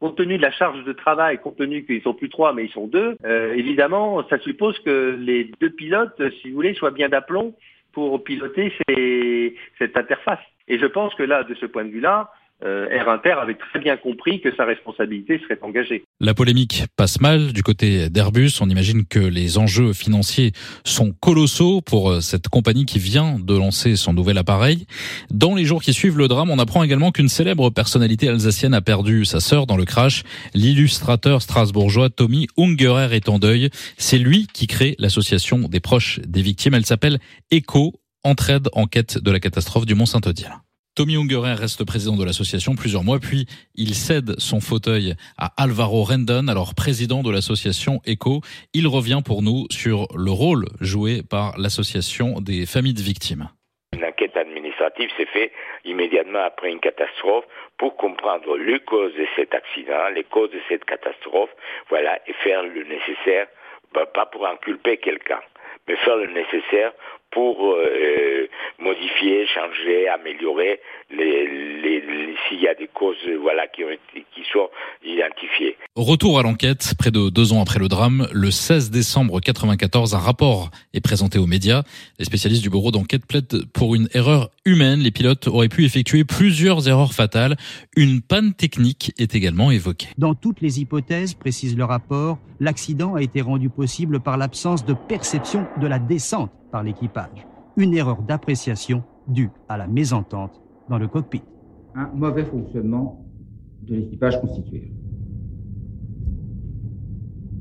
compte 0.00 0.16
tenu 0.16 0.38
de 0.38 0.42
la 0.42 0.50
charge 0.50 0.82
de 0.84 0.92
travail, 0.92 1.38
compte 1.38 1.56
tenu 1.56 1.84
qu'ils 1.84 2.02
sont 2.02 2.14
plus 2.14 2.30
trois 2.30 2.54
mais 2.54 2.64
ils 2.64 2.72
sont 2.72 2.86
deux, 2.86 3.16
euh, 3.24 3.54
évidemment, 3.54 4.26
ça 4.28 4.38
suppose 4.38 4.78
que 4.80 5.16
les 5.20 5.50
deux 5.60 5.70
pilotes, 5.70 6.20
si 6.40 6.48
vous 6.48 6.54
voulez, 6.54 6.74
soient 6.74 6.90
bien 6.90 7.08
d'aplomb 7.08 7.54
pour 7.92 8.22
piloter 8.24 8.72
cette 9.78 9.96
interface. 9.96 10.40
Et 10.68 10.78
je 10.78 10.86
pense 10.86 11.14
que 11.14 11.22
là, 11.22 11.42
de 11.44 11.54
ce 11.54 11.66
point 11.66 11.84
de 11.84 11.90
vue-là, 11.90 12.30
euh, 12.64 12.88
Air 12.90 13.08
Inter 13.08 13.34
avait 13.40 13.54
très 13.54 13.78
bien 13.78 13.96
compris 13.96 14.40
que 14.40 14.54
sa 14.54 14.64
responsabilité 14.64 15.40
serait 15.40 15.58
engagée. 15.62 16.04
La 16.20 16.34
polémique 16.34 16.84
passe 16.96 17.20
mal 17.20 17.52
du 17.52 17.62
côté 17.62 18.10
d'Airbus. 18.10 18.52
On 18.60 18.68
imagine 18.68 19.06
que 19.06 19.18
les 19.18 19.58
enjeux 19.58 19.92
financiers 19.92 20.52
sont 20.84 21.12
colossaux 21.12 21.80
pour 21.80 22.10
euh, 22.10 22.20
cette 22.20 22.48
compagnie 22.48 22.84
qui 22.84 22.98
vient 22.98 23.38
de 23.38 23.56
lancer 23.56 23.96
son 23.96 24.12
nouvel 24.12 24.38
appareil. 24.38 24.86
Dans 25.30 25.54
les 25.54 25.64
jours 25.64 25.82
qui 25.82 25.92
suivent 25.92 26.18
le 26.18 26.28
drame, 26.28 26.50
on 26.50 26.58
apprend 26.58 26.82
également 26.82 27.12
qu'une 27.12 27.28
célèbre 27.28 27.70
personnalité 27.70 28.28
alsacienne 28.28 28.74
a 28.74 28.80
perdu 28.80 29.24
sa 29.24 29.40
sœur 29.40 29.66
dans 29.66 29.76
le 29.76 29.84
crash. 29.84 30.22
L'illustrateur 30.54 31.42
strasbourgeois 31.42 32.10
Tommy 32.10 32.46
Ungerer 32.58 33.14
est 33.16 33.28
en 33.28 33.38
deuil. 33.38 33.70
C'est 33.96 34.18
lui 34.18 34.46
qui 34.52 34.66
crée 34.66 34.96
l'association 34.98 35.60
des 35.60 35.80
proches 35.80 36.20
des 36.26 36.42
victimes. 36.42 36.74
Elle 36.74 36.86
s'appelle 36.86 37.18
ECHO, 37.50 37.94
Entraide 38.22 38.68
en 38.74 38.86
quête 38.86 39.16
de 39.16 39.30
la 39.30 39.40
catastrophe 39.40 39.86
du 39.86 39.94
Mont 39.94 40.04
Saint-Odile. 40.04 40.52
Tommy 40.96 41.16
Ungerer 41.16 41.54
reste 41.54 41.86
président 41.86 42.16
de 42.16 42.24
l'association 42.24 42.74
plusieurs 42.74 43.04
mois, 43.04 43.20
puis 43.20 43.46
il 43.76 43.94
cède 43.94 44.38
son 44.38 44.60
fauteuil 44.60 45.14
à 45.38 45.52
Alvaro 45.56 46.02
Rendon, 46.02 46.48
alors 46.48 46.74
président 46.74 47.22
de 47.22 47.30
l'association 47.30 48.00
ECO. 48.08 48.40
Il 48.74 48.88
revient 48.88 49.22
pour 49.24 49.42
nous 49.42 49.66
sur 49.70 50.08
le 50.16 50.32
rôle 50.32 50.66
joué 50.80 51.22
par 51.22 51.56
l'association 51.58 52.40
des 52.40 52.66
familles 52.66 52.94
de 52.94 53.02
victimes. 53.02 53.48
Une 53.94 54.04
enquête 54.04 54.36
administrative 54.36 55.10
s'est 55.16 55.26
faite 55.26 55.52
immédiatement 55.84 56.42
après 56.44 56.70
une 56.70 56.80
catastrophe 56.80 57.44
pour 57.78 57.96
comprendre 57.96 58.58
les 58.58 58.80
causes 58.80 59.14
de 59.14 59.26
cet 59.36 59.54
accident, 59.54 60.08
les 60.12 60.24
causes 60.24 60.50
de 60.50 60.60
cette 60.68 60.84
catastrophe, 60.84 61.50
voilà, 61.88 62.18
et 62.26 62.32
faire 62.42 62.64
le 62.64 62.82
nécessaire, 62.82 63.46
bah, 63.94 64.06
pas 64.06 64.26
pour 64.26 64.44
inculper 64.46 64.96
quelqu'un, 64.96 65.40
mais 65.86 65.96
faire 65.96 66.16
le 66.16 66.26
nécessaire 66.32 66.92
pour 67.30 67.56
euh, 67.64 68.48
modifier, 68.80 69.46
changer, 69.46 70.08
améliorer 70.08 70.80
les, 71.10 71.46
les, 71.82 72.02
s'il 72.48 72.60
y 72.60 72.68
a 72.68 72.74
des 72.74 72.88
causes 72.88 73.16
voilà 73.40 73.66
qui, 73.68 73.84
ont 73.84 73.90
été, 73.90 74.24
qui 74.34 74.42
sont 74.52 74.68
identifiées. 75.04 75.76
Retour 75.96 76.38
à 76.38 76.42
l'enquête, 76.42 76.94
près 76.98 77.10
de 77.10 77.30
deux 77.30 77.52
ans 77.52 77.60
après 77.62 77.78
le 77.78 77.88
drame, 77.88 78.28
le 78.32 78.50
16 78.50 78.90
décembre 78.90 79.40
94, 79.40 80.14
un 80.14 80.18
rapport 80.18 80.70
est 80.94 81.00
présenté 81.00 81.38
aux 81.38 81.46
médias. 81.46 81.82
Les 82.18 82.24
spécialistes 82.24 82.62
du 82.62 82.70
bureau 82.70 82.90
d'enquête 82.90 83.26
plaident 83.26 83.64
pour 83.72 83.94
une 83.94 84.08
erreur 84.14 84.50
humaine. 84.64 85.00
Les 85.00 85.10
pilotes 85.10 85.46
auraient 85.48 85.68
pu 85.68 85.84
effectuer 85.84 86.24
plusieurs 86.24 86.88
erreurs 86.88 87.12
fatales. 87.12 87.56
Une 87.96 88.22
panne 88.22 88.54
technique 88.54 89.12
est 89.18 89.34
également 89.34 89.70
évoquée. 89.70 90.08
Dans 90.18 90.34
toutes 90.34 90.60
les 90.60 90.80
hypothèses, 90.80 91.34
précise 91.34 91.76
le 91.76 91.84
rapport, 91.84 92.38
l'accident 92.60 93.14
a 93.14 93.22
été 93.22 93.40
rendu 93.40 93.68
possible 93.68 94.20
par 94.20 94.36
l'absence 94.36 94.84
de 94.84 94.94
perception 94.94 95.66
de 95.80 95.86
la 95.86 95.98
descente 95.98 96.50
par 96.70 96.82
l'équipage. 96.82 97.46
Une 97.76 97.94
erreur 97.94 98.22
d'appréciation 98.22 99.02
due 99.28 99.50
à 99.68 99.76
la 99.76 99.86
mésentente 99.86 100.60
dans 100.88 100.98
le 100.98 101.08
cockpit. 101.08 101.42
Un 101.94 102.08
mauvais 102.14 102.44
fonctionnement 102.44 103.24
de 103.82 103.94
l'équipage 103.96 104.40
constitué. 104.40 104.92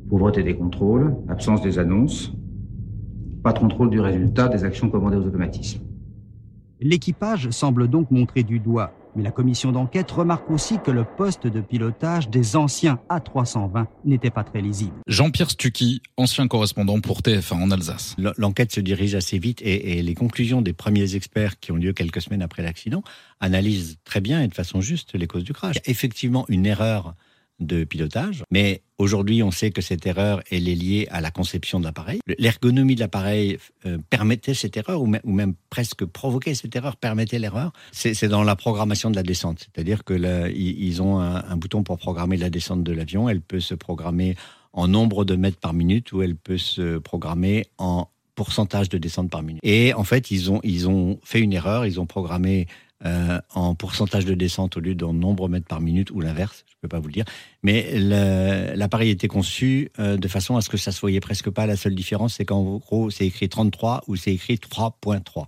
Pauvreté 0.09 0.43
des 0.43 0.55
contrôles, 0.55 1.15
absence 1.27 1.61
des 1.61 1.77
annonces, 1.77 2.33
pas 3.43 3.53
de 3.53 3.59
contrôle 3.59 3.89
du 3.89 3.99
résultat 3.99 4.47
des 4.47 4.63
actions 4.63 4.89
commandées 4.89 5.17
aux 5.17 5.25
automatismes. 5.25 5.81
L'équipage 6.79 7.49
semble 7.51 7.87
donc 7.87 8.09
montrer 8.09 8.43
du 8.43 8.59
doigt, 8.59 8.91
mais 9.15 9.23
la 9.23 9.31
commission 9.31 9.71
d'enquête 9.71 10.09
remarque 10.11 10.49
aussi 10.51 10.77
que 10.79 10.91
le 10.91 11.03
poste 11.03 11.47
de 11.47 11.61
pilotage 11.61 12.29
des 12.29 12.55
anciens 12.55 12.99
A320 13.09 13.85
n'était 14.05 14.29
pas 14.29 14.43
très 14.43 14.61
lisible. 14.61 14.93
Jean-Pierre 15.07 15.51
Stucky, 15.51 16.01
ancien 16.17 16.47
correspondant 16.47 16.99
pour 17.01 17.21
TF1 17.21 17.55
en 17.55 17.71
Alsace. 17.71 18.15
L'enquête 18.37 18.71
se 18.71 18.79
dirige 18.79 19.15
assez 19.15 19.39
vite 19.39 19.61
et, 19.61 19.97
et, 19.97 20.03
les 20.03 20.15
conclusions 20.15 20.61
des 20.61 20.73
premiers 20.73 21.15
experts 21.15 21.59
qui 21.59 21.71
ont 21.71 21.75
lieu 21.75 21.93
quelques 21.93 22.21
semaines 22.21 22.41
après 22.41 22.63
l'accident 22.63 23.03
analysent 23.39 23.97
très 24.03 24.21
bien 24.21 24.41
et 24.41 24.47
de 24.47 24.53
façon 24.53 24.81
juste 24.81 25.13
les 25.15 25.27
causes 25.27 25.43
du 25.43 25.53
crash. 25.53 25.77
Effectivement, 25.85 26.45
une 26.49 26.65
erreur 26.65 27.15
de 27.59 27.83
pilotage. 27.83 28.43
Mais 28.51 28.81
aujourd'hui, 28.97 29.43
on 29.43 29.51
sait 29.51 29.71
que 29.71 29.81
cette 29.81 30.05
erreur, 30.05 30.41
elle 30.51 30.67
est 30.67 30.75
liée 30.75 31.07
à 31.11 31.21
la 31.21 31.31
conception 31.31 31.79
de 31.79 31.85
l'appareil. 31.85 32.19
L'ergonomie 32.37 32.95
de 32.95 32.99
l'appareil 32.99 33.57
euh, 33.85 33.97
permettait 34.09 34.53
cette 34.53 34.77
erreur, 34.77 35.01
ou, 35.01 35.07
même 35.07 35.53
presque 35.69 36.05
provoquait 36.05 36.55
cette 36.55 36.75
erreur, 36.75 36.95
permettait 36.95 37.39
l'erreur. 37.39 37.71
C'est 37.91 38.27
dans 38.27 38.43
la 38.43 38.55
programmation 38.55 39.09
de 39.09 39.15
la 39.15 39.23
descente. 39.23 39.67
C'est-à-dire 39.73 40.03
que 40.03 40.49
ils 40.51 41.01
ont 41.01 41.19
un, 41.19 41.43
un, 41.43 41.57
bouton 41.57 41.83
pour 41.83 41.97
programmer 41.97 42.37
la 42.37 42.49
descente 42.49 42.83
de 42.83 42.91
l'avion. 42.91 43.29
Elle 43.29 43.41
peut 43.41 43.59
se 43.59 43.75
programmer 43.75 44.35
en 44.73 44.87
nombre 44.87 45.25
de 45.25 45.35
mètres 45.35 45.59
par 45.59 45.73
minute 45.73 46.11
ou 46.11 46.21
elle 46.21 46.35
peut 46.35 46.57
se 46.57 46.97
programmer 46.99 47.67
en 47.77 48.07
pourcentage 48.35 48.87
de 48.87 48.97
descente 48.97 49.29
par 49.29 49.43
minute. 49.43 49.59
Et 49.63 49.93
en 49.93 50.05
fait, 50.05 50.31
ils 50.31 50.49
ont, 50.49 50.61
ils 50.63 50.87
ont 50.87 51.19
fait 51.23 51.41
une 51.41 51.51
erreur. 51.51 51.85
Ils 51.85 51.99
ont 51.99 52.05
programmé 52.05 52.67
euh, 53.05 53.39
en 53.55 53.75
pourcentage 53.75 54.25
de 54.25 54.33
descente 54.33 54.75
au 54.75 54.81
lieu 54.81 54.93
d'un 54.93 55.13
nombre 55.13 55.47
mètres 55.47 55.67
par 55.67 55.79
minute 55.79 56.11
ou 56.11 56.19
l'inverse, 56.19 56.65
je 56.67 56.73
ne 56.73 56.81
peux 56.81 56.87
pas 56.89 56.99
vous 56.99 57.07
le 57.07 57.13
dire. 57.13 57.25
Mais 57.63 57.97
l'appareil 57.97 59.09
était 59.09 59.29
conçu 59.29 59.89
euh, 59.99 60.17
de 60.17 60.27
façon 60.27 60.57
à 60.57 60.61
ce 60.61 60.69
que 60.69 60.75
ça 60.75 60.91
se 60.91 60.99
voyait 60.99 61.21
presque 61.21 61.49
pas. 61.49 61.65
La 61.65 61.77
seule 61.77 61.95
différence, 61.95 62.35
c'est 62.35 62.45
qu'en 62.45 62.77
gros, 62.77 63.09
c'est 63.09 63.25
écrit 63.25 63.47
33 63.47 64.03
ou 64.07 64.17
c'est 64.17 64.33
écrit 64.33 64.55
3.3. 64.55 65.45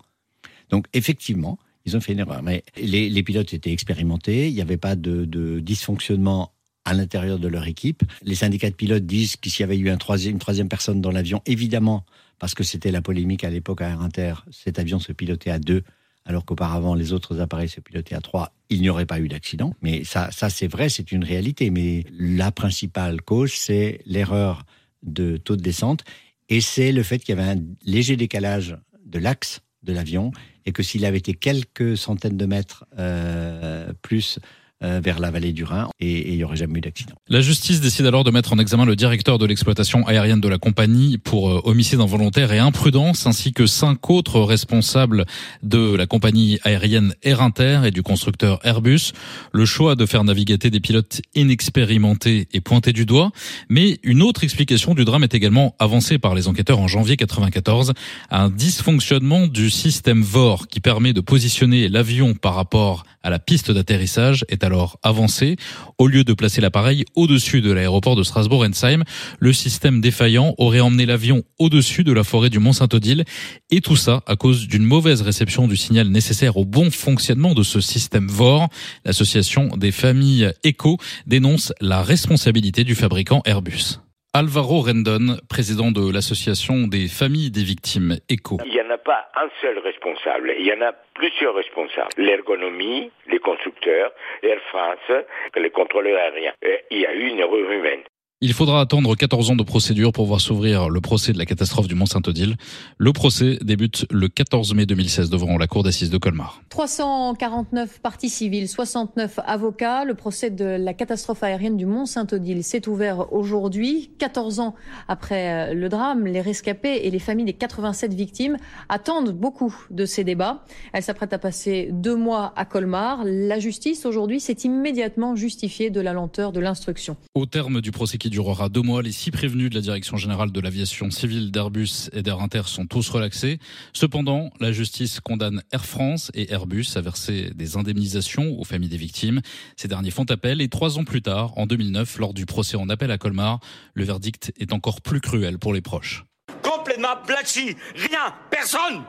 Donc 0.70 0.86
effectivement, 0.94 1.60
ils 1.86 1.98
ont 1.98 2.00
fait 2.00 2.14
une 2.14 2.20
erreur. 2.20 2.42
Mais 2.42 2.64
les, 2.78 3.24
pilotes 3.24 3.54
étaient 3.54 3.74
expérimentés, 3.74 4.48
il 4.48 4.54
n'y 4.54 4.62
avait 4.62 4.78
pas 4.78 4.96
de, 4.96 5.60
dysfonctionnement 5.60 6.54
à 6.86 6.94
l'intérieur 6.94 7.38
de 7.38 7.50
leur 7.50 7.68
équipe. 7.68 8.04
Les 8.24 8.36
syndicats 8.36 8.70
de 8.70 8.76
pilotes 8.76 9.06
disent 9.06 9.36
que 9.36 9.50
s'il 9.50 9.62
y 9.62 9.64
avait 9.64 9.78
eu 9.78 9.90
une 9.90 9.98
troisième 9.98 10.70
personne 10.70 11.02
dans 11.02 11.12
l'avion, 11.12 11.42
évidemment, 11.46 12.06
parce 12.40 12.56
que 12.56 12.64
c'était 12.64 12.92
la 12.92 13.02
polémique 13.02 13.44
à 13.44 13.50
l'époque 13.50 13.82
à 13.82 13.90
Air 13.90 14.02
Inter, 14.02 14.36
cet 14.52 14.80
avion 14.80 15.00
se 15.00 15.12
pilotait 15.12 15.52
à 15.52 15.60
deux 15.60 15.84
alors 16.26 16.46
qu'auparavant 16.46 16.94
les 16.94 17.14
autres 17.14 17.40
appareils 17.40 17.70
se 17.70 17.80
pilotaient 17.80 18.16
à 18.16 18.22
trois, 18.22 18.54
il 18.70 18.82
n'y 18.82 18.90
aurait 18.90 19.06
pas 19.06 19.20
eu 19.20 19.28
d'accident. 19.28 19.74
Mais 19.82 20.04
ça, 20.04 20.30
ça 20.32 20.50
c'est 20.50 20.68
vrai, 20.68 20.90
c'est 20.90 21.12
une 21.12 21.24
réalité. 21.24 21.70
Mais 21.70 22.06
la 22.18 22.52
principale 22.52 23.22
cause, 23.22 23.52
c'est 23.52 24.02
l'erreur 24.06 24.64
de 25.04 25.38
taux 25.38 25.56
de 25.56 25.62
descente 25.62 26.04
et 26.50 26.62
c'est 26.62 26.92
le 26.92 27.04
fait 27.04 27.20
qu'il 27.20 27.36
y 27.36 27.40
avait 27.40 27.50
un 27.50 27.64
léger 27.86 28.18
décalage 28.18 28.78
de 29.06 29.20
l'axe 29.20 29.62
de 29.84 29.94
l'avion 29.94 30.32
et 30.66 30.74
que 30.74 30.84
s'il 30.84 31.06
avait 31.06 31.18
été 31.18 31.34
quelques 31.34 31.98
centaines 31.98 32.38
de 32.38 32.46
mètres 32.46 32.86
euh, 33.00 33.92
plus 34.02 34.40
vers 34.82 35.20
la 35.20 35.32
vallée 35.32 35.54
du 35.54 35.64
Rhin 35.64 35.90
et 36.00 36.32
il 36.32 36.38
n'y 36.38 36.44
aurait 36.44 36.56
jamais 36.56 36.80
eu 36.80 36.82
d'accident. 36.82 37.14
La 37.28 37.42
justice 37.42 37.82
décide 37.82 38.06
alors 38.06 38.24
de 38.24 38.32
mettre 38.32 38.54
en 38.54 38.60
examen 38.60 38.86
le 38.86 38.96
directeur 38.96 39.38
de 39.38 39.46
l'exploitation 39.46 40.06
aérienne 40.08 40.42
de 40.42 40.48
la 40.48 40.58
compagnie 40.58 41.18
pour 41.18 41.50
euh, 41.50 41.62
homicide 41.66 42.00
involontaire 42.00 42.52
et 42.52 42.60
imprudence 42.60 43.28
ainsi 43.28 43.54
que 43.54 43.66
cinq 43.66 44.10
autres 44.10 44.42
responsables 44.42 45.26
de 45.64 45.96
la 45.96 46.08
compagnie 46.08 46.60
aérienne 46.64 47.14
Air 47.24 47.42
Inter 47.42 47.82
et 47.86 47.92
du 47.92 48.04
constructeur 48.04 48.60
Airbus. 48.64 49.12
Le 49.52 49.66
choix 49.66 49.96
de 49.96 50.06
faire 50.06 50.24
naviguer 50.24 50.58
des 50.58 50.80
pilotes 50.80 51.22
inexpérimentés 51.36 52.48
est 52.54 52.62
pointé 52.62 52.94
du 52.94 53.06
doigt, 53.06 53.32
mais 53.70 54.00
une 54.04 54.22
autre 54.22 54.44
explication 54.44 54.94
du 54.94 55.06
drame 55.06 55.24
est 55.24 55.34
également 55.34 55.76
avancée 55.80 56.18
par 56.18 56.36
les 56.36 56.48
enquêteurs 56.48 56.80
en 56.80 56.88
janvier 56.88 57.18
94, 57.18 57.94
un 58.30 58.50
dysfonctionnement 58.50 59.48
du 59.48 59.70
système 59.70 60.22
VOR 60.22 60.68
qui 60.68 60.80
permet 60.80 61.14
de 61.14 61.22
positionner 61.22 61.88
l'avion 61.88 62.34
par 62.34 62.56
rapport 62.56 63.06
à 63.24 63.30
la 63.30 63.40
piste 63.40 63.72
d'atterrissage 63.72 64.46
est 64.50 64.64
alors 64.64 65.00
avancé. 65.04 65.58
Au 65.98 66.08
lieu 66.08 66.24
de 66.24 66.34
placer 66.34 66.62
l'appareil 66.62 67.06
au-dessus 67.16 67.62
de 67.62 67.72
l'aéroport 67.72 68.16
de 68.16 68.24
Strasbourg-Ensheim, 68.24 69.04
le 69.40 69.54
système 69.54 70.02
défaillant 70.02 70.56
aurait 70.58 70.80
emmené 70.80 71.06
l'avion 71.06 71.44
au-dessus 71.60 72.04
de 72.04 72.12
la 72.12 72.24
forêt 72.24 72.50
du 72.50 72.60
Mont-Saint-Odile. 72.60 73.26
Et 73.70 73.82
tout 73.82 73.96
ça 73.96 74.22
à 74.28 74.36
cause 74.36 74.68
d'une 74.68 74.84
mauvaise 74.84 75.22
réception 75.22 75.68
du 75.68 75.78
signal 75.78 76.08
nécessaire 76.10 76.58
au 76.58 76.66
bon 76.66 76.92
fonctionnement 76.92 77.54
de 77.54 77.64
ce 77.64 77.82
système 77.82 78.28
VOR. 78.28 78.68
L'association 79.06 79.68
des 79.78 79.92
familles 79.92 80.52
ECO 80.66 80.98
dénonce 81.28 81.74
la 81.82 82.02
responsabilité 82.02 82.84
du 82.84 82.96
fabricant 82.96 83.42
Airbus. 83.46 84.00
Alvaro 84.34 84.80
Rendon, 84.80 85.36
président 85.50 85.92
de 85.92 86.10
l'association 86.10 86.88
des 86.88 87.10
familles 87.10 87.52
des 87.52 87.66
victimes 87.66 88.16
ECO. 88.32 88.60
Il 88.66 88.72
n'y 88.72 88.80
en 88.80 88.90
a 88.90 88.98
pas 88.98 89.28
un 89.36 89.50
seul 89.60 89.78
responsable, 89.80 90.54
il 90.58 90.66
y 90.66 90.72
en 90.72 90.80
a 90.80 90.94
plusieurs 91.16 91.54
responsables. 91.54 92.08
L'ergonomie, 92.16 93.12
les 93.28 93.40
constructeurs, 93.40 94.14
Air 94.42 94.62
France, 94.70 95.26
les 95.58 95.70
contrôleurs 95.70 96.18
aériens. 96.18 96.54
il 96.92 97.00
y 97.00 97.06
a 97.06 97.14
eu 97.14 97.28
une 97.28 97.40
erreur 97.40 97.70
humaine. 97.70 98.04
Il 98.44 98.54
faudra 98.54 98.82
attendre 98.82 99.16
14 99.16 99.52
ans 99.52 99.56
de 99.56 99.62
procédure 99.62 100.12
pour 100.12 100.26
voir 100.26 100.42
s'ouvrir 100.42 100.90
le 100.90 101.00
procès 101.00 101.32
de 101.32 101.38
la 101.38 101.46
catastrophe 101.46 101.88
du 101.88 101.94
Mont-Saint-Odile. 101.94 102.56
Le 102.98 103.14
procès 103.14 103.60
débute 103.62 104.08
le 104.10 104.30
14 104.30 104.74
mai 104.74 104.88
2016 104.88 105.30
devant 105.30 105.60
la 105.60 105.68
cour 105.68 105.84
d'assises 105.84 106.10
de 106.10 106.18
Colmar. 106.18 106.60
349 106.70 108.00
parties 108.02 108.30
civiles, 108.30 108.68
69 108.68 109.42
avocats. 109.46 110.06
Le 110.06 110.16
procès 110.16 110.50
de 110.50 110.66
la 110.66 110.96
catastrophe 110.96 111.44
aérienne 111.44 111.78
du 111.78 111.86
Mont-Saint-Odile 111.86 112.64
s'est 112.64 112.88
ouvert 112.88 113.32
aujourd'hui. 113.32 114.10
14 114.18 114.60
ans 114.60 114.74
après 115.08 115.76
le 115.76 115.88
drame, 115.88 116.26
les 116.26 116.42
rescapés 116.42 117.02
et 117.04 117.12
les 117.12 117.20
familles 117.20 117.46
des 117.46 117.54
87 117.54 118.12
victimes 118.16 118.58
attendent 118.90 119.34
beaucoup 119.34 119.76
de 119.92 120.06
ces 120.06 120.24
débats. 120.24 120.66
Elles 120.94 121.04
s'apprêtent 121.04 121.34
à 121.34 121.38
passer 121.38 121.90
deux 121.92 122.16
mois 122.16 122.54
à 122.56 122.66
Colmar. 122.66 123.22
La 123.24 123.60
justice 123.60 124.08
aujourd'hui 124.08 124.40
s'est 124.40 124.58
immédiatement 124.64 125.36
justifiée 125.36 125.92
de 125.92 126.02
la 126.02 126.14
lenteur 126.14 126.52
de 126.52 126.60
l'instruction. 126.60 127.18
Au 127.36 127.46
terme 127.46 127.82
du 127.82 127.92
procès 127.92 128.18
qui 128.18 128.31
durera 128.32 128.70
deux 128.70 128.82
mois. 128.82 129.04
Les 129.04 129.12
six 129.12 129.30
prévenus 129.30 129.70
de 129.70 129.76
la 129.76 129.82
Direction 129.82 130.18
générale 130.18 130.52
de 130.52 130.60
l'aviation 130.60 131.12
civile 131.12 131.52
d'Airbus 131.52 132.10
et 132.14 132.24
d'Air 132.24 132.40
Inter 132.40 132.64
sont 132.66 132.88
tous 132.88 133.08
relaxés. 133.10 133.60
Cependant, 133.94 134.50
la 134.60 134.72
justice 134.72 135.20
condamne 135.20 135.62
Air 135.72 135.86
France 135.86 136.32
et 136.34 136.52
Airbus 136.52 136.88
à 136.96 137.02
verser 137.02 137.52
des 137.54 137.78
indemnisations 137.78 138.60
aux 138.60 138.64
familles 138.64 138.90
des 138.90 138.98
victimes. 138.98 139.42
Ces 139.76 139.88
derniers 139.88 140.10
font 140.10 140.24
appel 140.24 140.62
et 140.62 140.70
trois 140.70 140.98
ans 140.98 141.04
plus 141.04 141.22
tard, 141.22 141.56
en 141.58 141.68
2009, 141.68 142.18
lors 142.18 142.34
du 142.34 142.48
procès 142.48 142.78
en 142.78 142.90
appel 142.90 143.12
à 143.12 143.18
Colmar, 143.18 143.60
le 143.94 144.06
verdict 144.06 144.54
est 144.58 144.74
encore 144.74 145.02
plus 145.02 145.22
cruel 145.22 145.60
pour 145.60 145.74
les 145.74 145.82
proches. 145.82 146.24
Complètement 146.64 147.22
blanchi, 147.28 147.76
rien, 147.96 148.34
personne, 148.50 149.04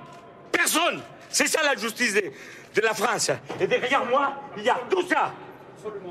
personne. 0.51 1.01
C'est 1.31 1.47
ça 1.47 1.61
la 1.63 1.81
justice 1.81 2.15
de, 2.15 2.21
de 2.21 2.81
la 2.83 2.93
France. 2.93 3.31
Et 3.61 3.67
derrière 3.67 4.05
moi, 4.05 4.35
il 4.59 4.65
y 4.65 4.69
a 4.69 4.79
tout 4.91 5.07
ça 5.09 5.33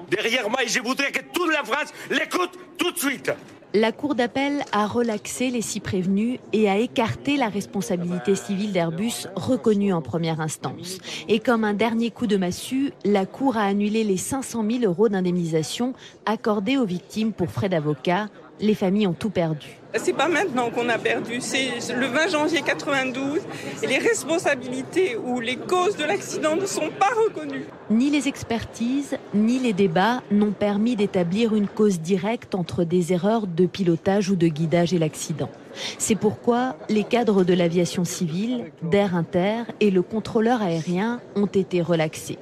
derrière 0.10 0.50
moi 0.50 0.64
et 0.64 0.68
je 0.68 0.80
voudrais 0.82 1.12
que 1.12 1.22
toute 1.34 1.52
la 1.52 1.64
France 1.64 1.94
l'écoute 2.10 2.52
tout 2.78 2.92
de 2.92 2.98
suite. 2.98 3.32
La 3.74 3.94
Cour 3.94 4.16
d'appel 4.16 4.66
a 4.74 4.86
relaxé 4.86 5.50
les 5.50 5.62
six 5.62 5.80
prévenus 5.80 6.40
et 6.52 6.70
a 6.70 6.78
écarté 6.78 7.38
la 7.38 7.48
responsabilité 7.48 8.36
civile 8.36 8.74
d'Airbus 8.74 9.28
reconnue 9.34 9.94
en 9.94 10.02
première 10.02 10.42
instance. 10.42 10.98
Et 11.30 11.40
comme 11.40 11.64
un 11.64 11.74
dernier 11.74 12.12
coup 12.12 12.28
de 12.28 12.36
massue, 12.36 12.92
la 13.06 13.26
Cour 13.26 13.56
a 13.56 13.64
annulé 13.64 14.04
les 14.04 14.18
500 14.18 14.66
000 14.70 14.84
euros 14.84 15.08
d'indemnisation 15.08 15.94
accordés 16.26 16.76
aux 16.76 16.86
victimes 16.86 17.32
pour 17.32 17.50
frais 17.50 17.70
d'avocat. 17.70 18.28
Les 18.62 18.76
familles 18.76 19.08
ont 19.08 19.14
tout 19.14 19.30
perdu. 19.30 19.68
C'est 19.96 20.14
pas 20.14 20.30
maintenant 20.30 20.70
qu'on 20.70 20.88
a 20.88 20.98
perdu, 20.98 21.42
c'est 21.42 21.94
le 21.94 22.06
20 22.06 22.30
janvier 22.30 22.62
92 22.62 23.42
et 23.84 23.88
les 23.88 23.98
responsabilités 23.98 25.18
ou 25.18 25.42
les 25.42 25.58
causes 25.58 25.98
de 25.98 26.06
l'accident 26.06 26.56
ne 26.56 26.66
sont 26.66 26.90
pas 26.98 27.10
reconnues. 27.28 27.66
Ni 27.90 28.10
les 28.10 28.30
expertises, 28.30 29.18
ni 29.34 29.60
les 29.60 29.74
débats 29.74 30.22
n'ont 30.32 30.54
permis 30.54 30.96
d'établir 30.96 31.54
une 31.56 31.68
cause 31.68 32.00
directe 32.00 32.56
entre 32.56 32.86
des 32.86 33.12
erreurs 33.12 33.48
de 33.48 33.66
pilotage 33.66 34.30
ou 34.30 34.38
de 34.38 34.48
guidage 34.48 34.94
et 34.94 35.00
l'accident. 35.00 35.50
C'est 35.98 36.16
pourquoi 36.16 36.78
les 36.88 37.04
cadres 37.04 37.44
de 37.44 37.54
l'aviation 37.54 38.06
civile, 38.06 38.72
d'Air 38.84 39.16
Inter 39.16 39.64
et 39.80 39.92
le 39.92 40.02
contrôleur 40.02 40.62
aérien 40.62 41.20
ont 41.36 41.48
été 41.48 41.82
relaxés. 41.82 42.38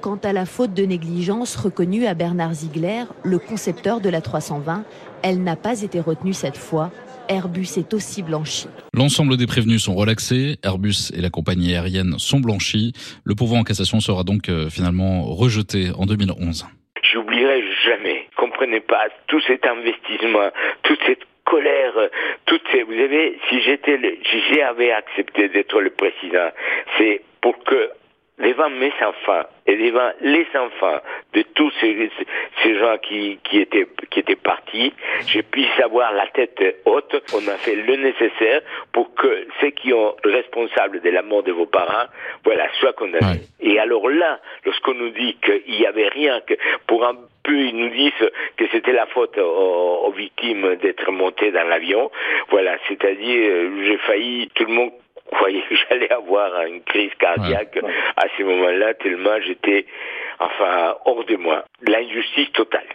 Quant 0.00 0.18
à 0.22 0.32
la 0.32 0.46
faute 0.46 0.74
de 0.74 0.84
négligence 0.84 1.56
reconnue 1.56 2.06
à 2.06 2.14
Bernard 2.14 2.54
Ziegler, 2.54 3.04
le 3.22 3.38
concepteur 3.38 4.00
de 4.00 4.08
la 4.08 4.20
320, 4.20 4.84
elle 5.22 5.42
n'a 5.42 5.56
pas 5.56 5.82
été 5.82 6.00
retenue 6.00 6.32
cette 6.32 6.56
fois. 6.56 6.90
Airbus 7.28 7.78
est 7.78 7.94
aussi 7.94 8.22
blanchi. 8.22 8.66
L'ensemble 8.92 9.36
des 9.36 9.46
prévenus 9.46 9.84
sont 9.84 9.94
relaxés. 9.94 10.56
Airbus 10.64 11.12
et 11.14 11.20
la 11.20 11.30
compagnie 11.30 11.74
aérienne 11.74 12.18
sont 12.18 12.40
blanchis. 12.40 12.92
Le 13.24 13.34
pourvoi 13.36 13.58
en 13.58 13.62
cassation 13.62 14.00
sera 14.00 14.24
donc 14.24 14.48
euh, 14.48 14.68
finalement 14.68 15.22
rejeté 15.22 15.90
en 15.96 16.06
2011. 16.06 16.66
J'oublierai 17.12 17.62
jamais. 17.84 18.26
Comprenez 18.36 18.80
pas 18.80 19.08
tout 19.28 19.40
cet 19.46 19.64
investissement, 19.64 20.50
toute 20.82 20.98
cette 21.06 21.22
colère, 21.44 21.92
toutes 22.46 22.62
ces, 22.72 22.82
vous 22.82 22.92
savez, 22.92 23.38
si 23.48 23.60
j'étais, 23.62 23.98
j'avais 24.52 24.92
accepté 24.92 25.48
d'être 25.48 25.80
le 25.80 25.90
président, 25.90 26.50
c'est 26.98 27.22
pour 27.40 27.58
que 27.64 27.90
devant 28.40 28.70
mes 28.70 28.92
enfants 29.02 29.46
et 29.66 29.76
devant 29.76 30.10
les 30.20 30.46
enfants 30.54 31.00
de 31.34 31.42
tous 31.54 31.70
ces, 31.80 32.10
ces 32.62 32.78
gens 32.78 32.96
qui, 32.98 33.38
qui, 33.44 33.60
étaient, 33.60 33.86
qui 34.10 34.20
étaient 34.20 34.36
partis, 34.36 34.92
je 35.26 35.40
puisse 35.40 35.78
avoir 35.82 36.12
la 36.12 36.26
tête 36.28 36.60
haute. 36.84 37.14
On 37.34 37.48
a 37.48 37.56
fait 37.56 37.76
le 37.76 37.96
nécessaire 37.96 38.62
pour 38.92 39.14
que 39.14 39.46
ceux 39.60 39.70
qui 39.70 39.90
sont 39.90 40.16
responsables 40.24 41.00
de 41.00 41.10
la 41.10 41.22
mort 41.22 41.42
de 41.42 41.52
vos 41.52 41.66
parents, 41.66 42.06
voilà, 42.44 42.66
soient 42.80 42.92
condamnés. 42.92 43.42
Et 43.60 43.78
alors 43.78 44.08
là, 44.08 44.40
lorsqu'on 44.64 44.94
nous 44.94 45.10
dit 45.10 45.36
qu'il 45.44 45.78
n'y 45.78 45.86
avait 45.86 46.08
rien, 46.08 46.40
que 46.40 46.54
pour 46.86 47.06
un 47.06 47.14
peu 47.42 47.56
ils 47.56 47.76
nous 47.76 47.88
disent 47.88 48.30
que 48.56 48.64
c'était 48.70 48.92
la 48.92 49.06
faute 49.06 49.38
aux, 49.38 50.06
aux 50.06 50.12
victimes 50.12 50.76
d'être 50.76 51.10
montés 51.10 51.50
dans 51.52 51.66
l'avion, 51.66 52.10
voilà, 52.50 52.76
c'est-à-dire 52.88 53.70
j'ai 53.84 53.98
failli, 53.98 54.50
tout 54.54 54.64
le 54.64 54.72
monde 54.72 54.90
croyait 55.30 55.62
que 55.68 55.74
j'allais 55.76 56.10
avoir 56.10 56.50
une 56.66 56.82
crise 56.82 57.12
cardiaque 57.18 57.78
à 58.16 58.26
ce 58.36 58.42
moment-là, 58.42 58.94
tellement 58.94 59.40
j'étais, 59.46 59.86
enfin, 60.38 60.94
hors 61.04 61.24
de 61.24 61.36
moi. 61.36 61.64
L'injustice 61.86 62.52
totale. 62.52 62.86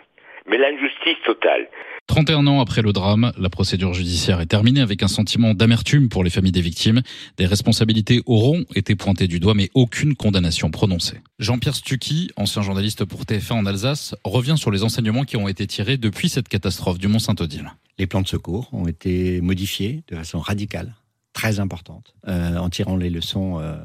Mais 0.48 0.58
l'injustice 0.58 1.18
totale. 1.26 1.68
31 2.08 2.46
ans 2.46 2.62
après 2.62 2.84
le 2.84 2.94
drame, 2.94 3.32
la 3.38 3.50
procédure 3.50 3.94
judiciaire 3.94 4.40
est 4.40 4.46
terminée 4.46 4.82
avec 4.82 5.02
un 5.02 5.08
sentiment 5.08 5.56
d'amertume 5.56 6.08
pour 6.08 6.24
les 6.24 6.30
familles 6.30 6.52
des 6.52 6.62
victimes. 6.62 7.02
Des 7.38 7.48
responsabilités 7.48 8.22
auront 8.28 8.64
été 8.76 8.96
pointées 8.96 9.28
du 9.28 9.40
doigt, 9.40 9.56
mais 9.56 9.70
aucune 9.74 10.16
condamnation 10.16 10.70
prononcée. 10.70 11.18
Jean-Pierre 11.40 11.74
Stucky, 11.74 12.30
ancien 12.38 12.62
journaliste 12.62 13.06
pour 13.06 13.22
TF1 13.22 13.54
en 13.54 13.66
Alsace, 13.66 14.16
revient 14.24 14.56
sur 14.56 14.70
les 14.70 14.84
enseignements 14.84 15.24
qui 15.24 15.36
ont 15.36 15.48
été 15.48 15.66
tirés 15.66 15.98
depuis 15.98 16.30
cette 16.30 16.48
catastrophe 16.48 17.00
du 17.00 17.08
Mont-Saint-Odile. 17.08 17.72
Les 17.98 18.06
plans 18.06 18.22
de 18.22 18.28
secours 18.28 18.70
ont 18.72 18.88
été 18.88 19.42
modifiés 19.42 20.04
de 20.08 20.16
façon 20.16 20.40
radicale 20.40 20.94
très 21.36 21.60
importante 21.60 22.16
euh, 22.28 22.58
en 22.58 22.70
tirant 22.70 22.96
les 22.96 23.12
leçons 23.12 23.60
euh, 23.60 23.76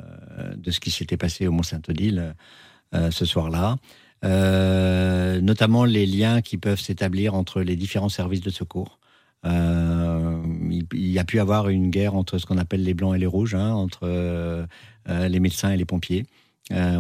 de 0.57 0.71
ce 0.71 0.81
qui 0.81 0.91
s'était 0.91 1.19
passé 1.19 1.49
au 1.49 1.53
Mont-Saint-Odile 1.53 2.35
euh, 2.95 3.11
ce 3.11 3.27
soir-là. 3.27 3.77
Notamment 4.23 5.85
les 5.85 6.07
liens 6.07 6.43
qui 6.43 6.57
peuvent 6.59 6.81
s'établir 6.81 7.35
entre 7.35 7.61
les 7.63 7.77
différents 7.77 8.09
services 8.09 8.41
de 8.41 8.51
secours. 8.51 8.99
Il, 9.45 10.87
y 10.93 11.19
a 11.19 11.25
pu 11.25 11.41
avoir 11.41 11.71
une 11.71 11.91
guerre 11.91 12.15
entre 12.15 12.39
ce 12.39 12.47
qu'on 12.47 12.59
appelle 12.59 12.85
les 12.85 12.95
blancs 12.95 13.17
et 13.17 13.19
les 13.19 13.27
rouges, 13.27 13.55
hein, 13.55 13.73
entre 13.73 14.67
les 15.09 15.41
médecins 15.41 15.71
et 15.71 15.79
les 15.79 15.87
pompiers. 15.87 16.27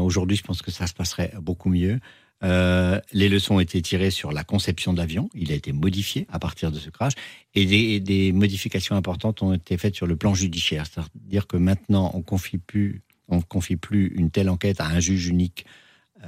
Aujourd'hui, 0.01 0.39
je 0.39 0.43
pense 0.43 0.63
que 0.63 0.71
ça 0.71 0.87
se 0.87 0.95
passerait 0.95 1.35
beaucoup 1.39 1.69
mieux. 1.69 2.01
Euh, 2.43 3.01
les 3.13 3.29
leçons 3.29 3.57
ont 3.57 3.61
été 3.61 3.83
tirées 3.83 4.11
sur 4.11 4.33
la 4.33 4.45
conception 4.45 4.93
de 4.93 4.99
l'avion. 4.99 5.29
Il 5.35 5.53
a 5.53 5.55
été 5.55 5.73
modifié 5.73 6.27
à 6.31 6.39
partir 6.39 6.73
de 6.73 6.79
ce 6.79 6.91
crash. 6.91 7.13
Et 7.55 8.01
des, 8.01 8.33
modifications 8.33 8.97
importantes 8.97 9.43
ont 9.43 9.53
été 9.53 9.77
faites 9.77 9.95
sur 9.95 10.07
le 10.07 10.17
plan 10.17 10.35
judiciaire. 10.35 10.87
C'est-à-dire 10.87 11.47
que 11.47 11.57
maintenant, 11.57 12.11
on 12.15 12.23
confie 12.23 12.59
plus, 12.59 13.03
on 13.29 13.41
confie 13.43 13.77
plus 13.77 14.09
une 14.17 14.31
telle 14.31 14.49
enquête 14.49 14.81
à 14.81 14.87
un 14.87 15.01
juge 15.01 15.29
unique 15.29 15.67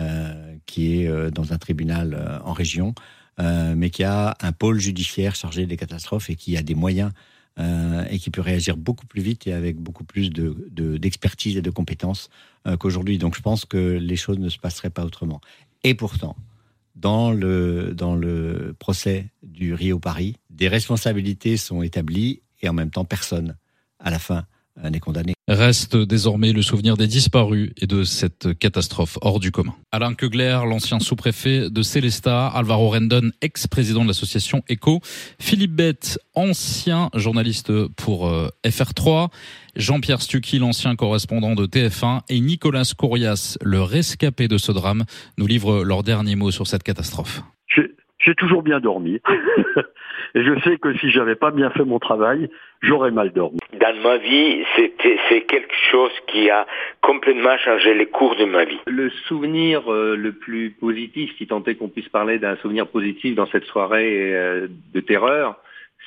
euh, 0.00 0.54
qui 0.66 1.00
est 1.00 1.08
euh, 1.08 1.30
dans 1.30 1.52
un 1.52 1.58
tribunal 1.58 2.40
en 2.44 2.52
région, 2.52 2.94
mais 3.38 3.90
qui 3.90 4.04
a 4.04 4.36
un 4.40 4.52
pôle 4.52 4.78
judiciaire 4.78 5.34
chargé 5.34 5.66
des 5.66 5.76
catastrophes 5.76 6.30
et 6.30 6.36
qui 6.36 6.56
a 6.56 6.62
des 6.62 6.76
moyens 6.76 7.10
et 7.58 8.18
qui 8.18 8.30
peut 8.30 8.40
réagir 8.40 8.76
beaucoup 8.76 9.06
plus 9.06 9.20
vite 9.20 9.48
et 9.48 9.52
avec 9.52 9.78
beaucoup 9.78 10.04
plus 10.04 10.30
d'expertise 10.30 11.54
de, 11.54 11.56
de, 11.56 11.58
et 11.58 11.62
de 11.62 11.70
compétences 11.70 12.30
qu'aujourd'hui. 12.78 13.18
Donc 13.18 13.34
je 13.34 13.40
pense 13.42 13.64
que 13.64 13.98
les 14.00 14.14
choses 14.14 14.38
ne 14.38 14.48
se 14.48 14.58
passeraient 14.58 14.90
pas 14.90 15.04
autrement. 15.04 15.40
Et 15.84 15.94
pourtant, 15.94 16.36
dans 16.94 17.30
le, 17.30 17.92
dans 17.94 18.14
le 18.14 18.74
procès 18.78 19.30
du 19.42 19.74
Rio 19.74 19.98
Paris, 19.98 20.36
des 20.50 20.68
responsabilités 20.68 21.56
sont 21.56 21.82
établies 21.82 22.42
et 22.60 22.68
en 22.68 22.72
même 22.72 22.90
temps 22.90 23.04
personne, 23.04 23.56
à 23.98 24.10
la 24.10 24.18
fin, 24.18 24.46
Reste 25.48 25.96
désormais 25.96 26.52
le 26.52 26.62
souvenir 26.62 26.96
des 26.96 27.06
disparus 27.06 27.72
et 27.76 27.86
de 27.86 28.04
cette 28.04 28.58
catastrophe 28.58 29.18
hors 29.20 29.38
du 29.38 29.50
commun. 29.50 29.74
Alain 29.90 30.14
Kegler, 30.14 30.60
l'ancien 30.66 30.98
sous-préfet 30.98 31.68
de 31.68 31.82
Célestat, 31.82 32.46
Alvaro 32.48 32.90
Rendon, 32.90 33.30
ex-président 33.42 34.02
de 34.02 34.08
l'association 34.08 34.62
ECO, 34.70 35.00
Philippe 35.38 35.74
Bett, 35.74 36.18
ancien 36.34 37.10
journaliste 37.14 37.72
pour 37.96 38.28
euh, 38.28 38.48
FR3, 38.64 39.28
Jean-Pierre 39.76 40.22
Stucky, 40.22 40.58
l'ancien 40.58 40.96
correspondant 40.96 41.54
de 41.54 41.66
TF1, 41.66 42.20
et 42.28 42.40
Nicolas 42.40 42.90
Courias, 42.96 43.58
le 43.62 43.82
rescapé 43.82 44.48
de 44.48 44.58
ce 44.58 44.72
drame, 44.72 45.04
nous 45.38 45.46
livrent 45.46 45.84
leurs 45.84 46.02
derniers 46.02 46.36
mots 46.36 46.50
sur 46.50 46.66
cette 46.66 46.82
catastrophe. 46.82 47.42
J'ai 48.22 48.34
toujours 48.34 48.62
bien 48.62 48.80
dormi. 48.80 49.20
Et 50.34 50.42
je 50.42 50.58
sais 50.60 50.78
que 50.78 50.96
si 50.98 51.10
j'avais 51.10 51.34
pas 51.34 51.50
bien 51.50 51.70
fait 51.70 51.84
mon 51.84 51.98
travail, 51.98 52.48
j'aurais 52.80 53.10
mal 53.10 53.32
dormi. 53.32 53.58
Dans 53.78 54.02
ma 54.02 54.16
vie, 54.18 54.64
c'est 54.76 55.42
quelque 55.42 55.74
chose 55.90 56.12
qui 56.28 56.48
a 56.48 56.66
complètement 57.00 57.58
changé 57.58 57.94
les 57.94 58.06
cours 58.06 58.36
de 58.36 58.44
ma 58.44 58.64
vie. 58.64 58.78
Le 58.86 59.10
souvenir 59.28 59.92
euh, 59.92 60.16
le 60.16 60.32
plus 60.32 60.70
positif, 60.70 61.32
si 61.36 61.46
tant 61.46 61.62
est 61.64 61.74
qu'on 61.74 61.88
puisse 61.88 62.08
parler 62.08 62.38
d'un 62.38 62.56
souvenir 62.56 62.86
positif 62.86 63.34
dans 63.34 63.46
cette 63.46 63.64
soirée 63.64 64.34
euh, 64.34 64.68
de 64.94 65.00
terreur, 65.00 65.56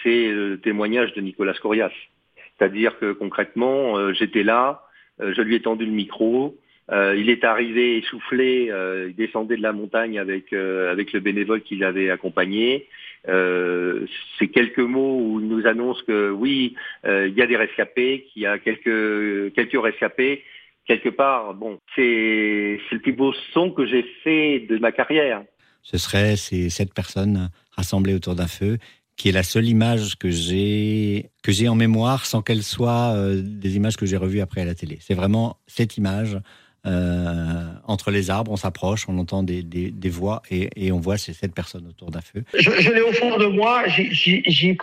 c'est 0.01 0.30
le 0.30 0.57
témoignage 0.57 1.13
de 1.13 1.22
Nicolas 1.22 1.53
Corias. 1.53 1.91
C'est-à-dire 2.57 2.97
que 2.99 3.11
concrètement, 3.11 3.97
euh, 3.97 4.13
j'étais 4.13 4.43
là, 4.43 4.84
je 5.20 5.41
lui 5.41 5.55
ai 5.55 5.61
tendu 5.61 5.86
le 5.86 5.91
micro, 5.91 6.57
euh, 6.91 7.15
il 7.17 7.29
est 7.29 7.43
arrivé 7.43 7.97
essoufflé, 7.97 8.67
euh, 8.69 9.07
il 9.09 9.15
descendait 9.15 9.57
de 9.57 9.61
la 9.61 9.73
montagne 9.73 10.19
avec 10.19 10.53
euh, 10.53 10.91
avec 10.91 11.13
le 11.13 11.19
bénévole 11.19 11.61
qui 11.61 11.75
l'avait 11.77 12.11
accompagné. 12.11 12.88
C'est 13.27 14.49
quelques 14.49 14.77
mots 14.77 15.19
où 15.19 15.39
il 15.39 15.47
nous 15.47 15.65
annonce 15.65 15.99
que 16.03 16.29
oui, 16.29 16.75
il 17.03 17.33
y 17.36 17.41
a 17.41 17.47
des 17.47 17.57
rescapés, 17.57 18.27
qu'il 18.31 18.43
y 18.43 18.45
a 18.45 18.59
quelques 18.59 19.51
quelques 19.55 19.81
rescapés. 19.81 20.43
Quelque 20.86 21.09
part, 21.09 21.55
bon, 21.55 21.79
c'est 21.95 22.79
le 22.91 22.99
plus 22.99 23.13
beau 23.13 23.33
son 23.51 23.71
que 23.71 23.88
j'ai 23.88 24.03
fait 24.23 24.59
de 24.69 24.77
ma 24.77 24.91
carrière. 24.91 25.41
Ce 25.81 25.97
serait 25.97 26.36
ces 26.36 26.69
sept 26.69 26.93
personnes 26.93 27.49
rassemblées 27.71 28.13
autour 28.13 28.36
d'un 28.36 28.45
feu 28.45 28.77
qui 29.17 29.29
est 29.29 29.31
la 29.31 29.41
seule 29.41 29.65
image 29.65 30.17
que 30.19 30.29
j'ai 30.29 31.31
que 31.41 31.51
j'ai 31.51 31.67
en 31.67 31.73
mémoire 31.73 32.27
sans 32.27 32.43
qu'elle 32.43 32.61
soit 32.61 33.15
des 33.41 33.75
images 33.75 33.97
que 33.97 34.05
j'ai 34.05 34.17
revues 34.17 34.41
après 34.41 34.61
à 34.61 34.65
la 34.65 34.75
télé. 34.75 34.99
C'est 35.01 35.15
vraiment 35.15 35.57
cette 35.65 35.97
image 35.97 36.38
euh, 36.86 37.63
entre 37.88 38.11
les 38.11 38.29
arbres, 38.29 38.51
on 38.51 38.57
s'approche, 38.57 39.05
on 39.07 39.17
entend 39.17 39.43
des, 39.43 39.63
des, 39.63 40.09
voix 40.09 40.41
et, 40.51 40.69
et, 40.75 40.91
on 40.91 40.99
voit 40.99 41.17
ces 41.17 41.33
sept 41.33 41.53
personnes 41.53 41.88
autour 41.88 42.11
d'un 42.11 42.21
feu. 42.21 42.43
Je, 42.53 42.91
l'ai 42.91 43.01
au 43.01 43.11
fond 43.11 43.38
de 43.38 43.47
moi, 43.47 43.83
j'y 43.88 44.77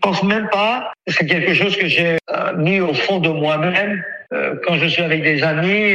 pense 0.00 0.22
même 0.22 0.48
pas. 0.50 0.92
C'est 1.06 1.26
quelque 1.26 1.54
chose 1.54 1.76
que 1.76 1.88
j'ai 1.88 2.16
euh, 2.30 2.56
mis 2.56 2.80
au 2.80 2.94
fond 2.94 3.20
de 3.20 3.28
moi-même. 3.28 4.02
Euh, 4.32 4.54
quand 4.66 4.76
je 4.76 4.86
suis 4.86 5.02
avec 5.02 5.22
des 5.22 5.42
amis, 5.42 5.94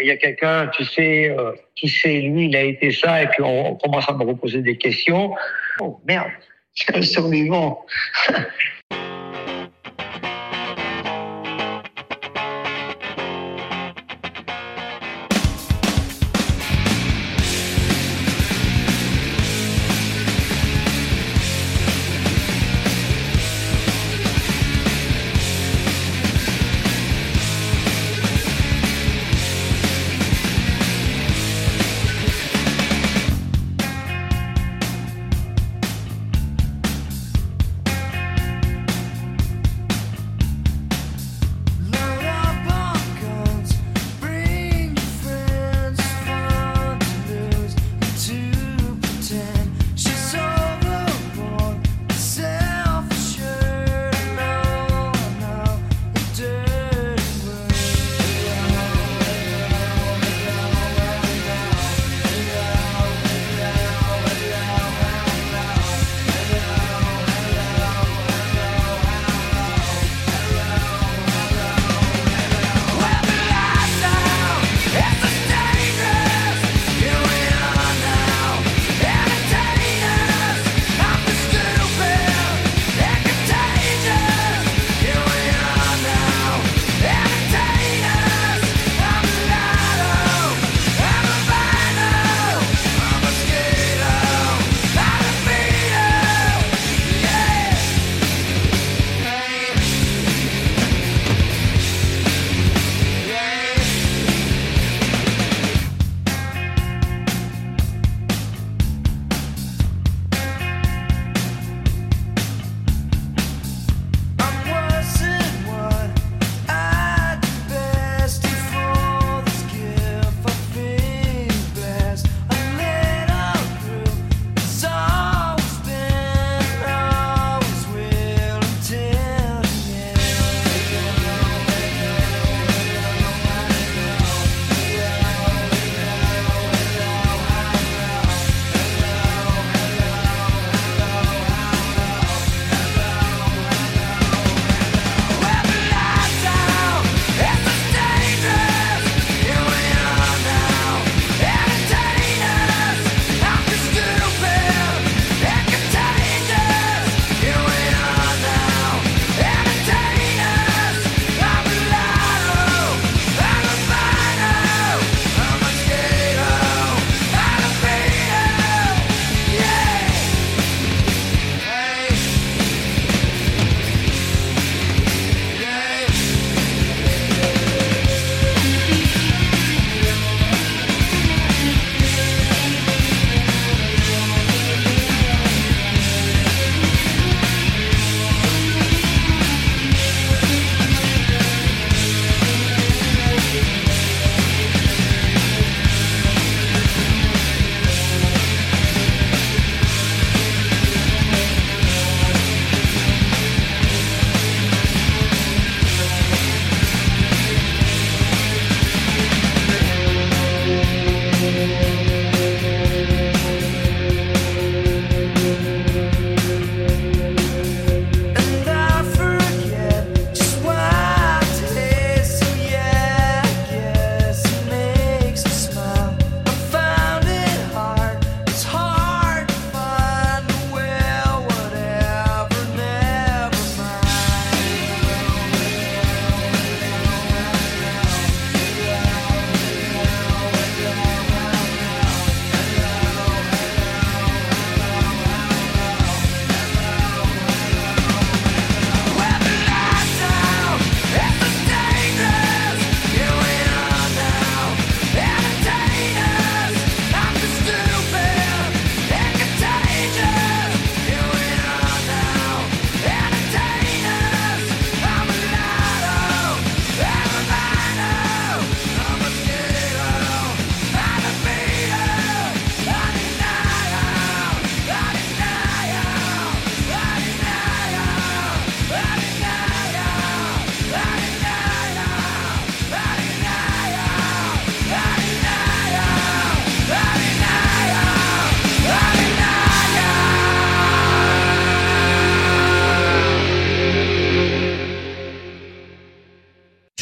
il 0.00 0.06
y 0.06 0.10
a 0.10 0.16
quelqu'un, 0.16 0.68
tu 0.68 0.84
sais, 0.84 1.34
qui 1.74 1.88
sait, 1.88 2.20
lui, 2.20 2.46
il 2.46 2.56
a 2.56 2.62
été 2.62 2.92
ça, 2.92 3.22
et 3.22 3.26
puis 3.26 3.42
on, 3.42 3.72
on 3.72 3.74
commence 3.74 4.08
à 4.08 4.14
me 4.14 4.24
reposer 4.24 4.62
des 4.62 4.78
questions. 4.78 5.34
Oh 5.80 6.00
merde, 6.06 6.30
c'est 6.74 6.96
un 6.96 7.02
survivant. 7.02 7.84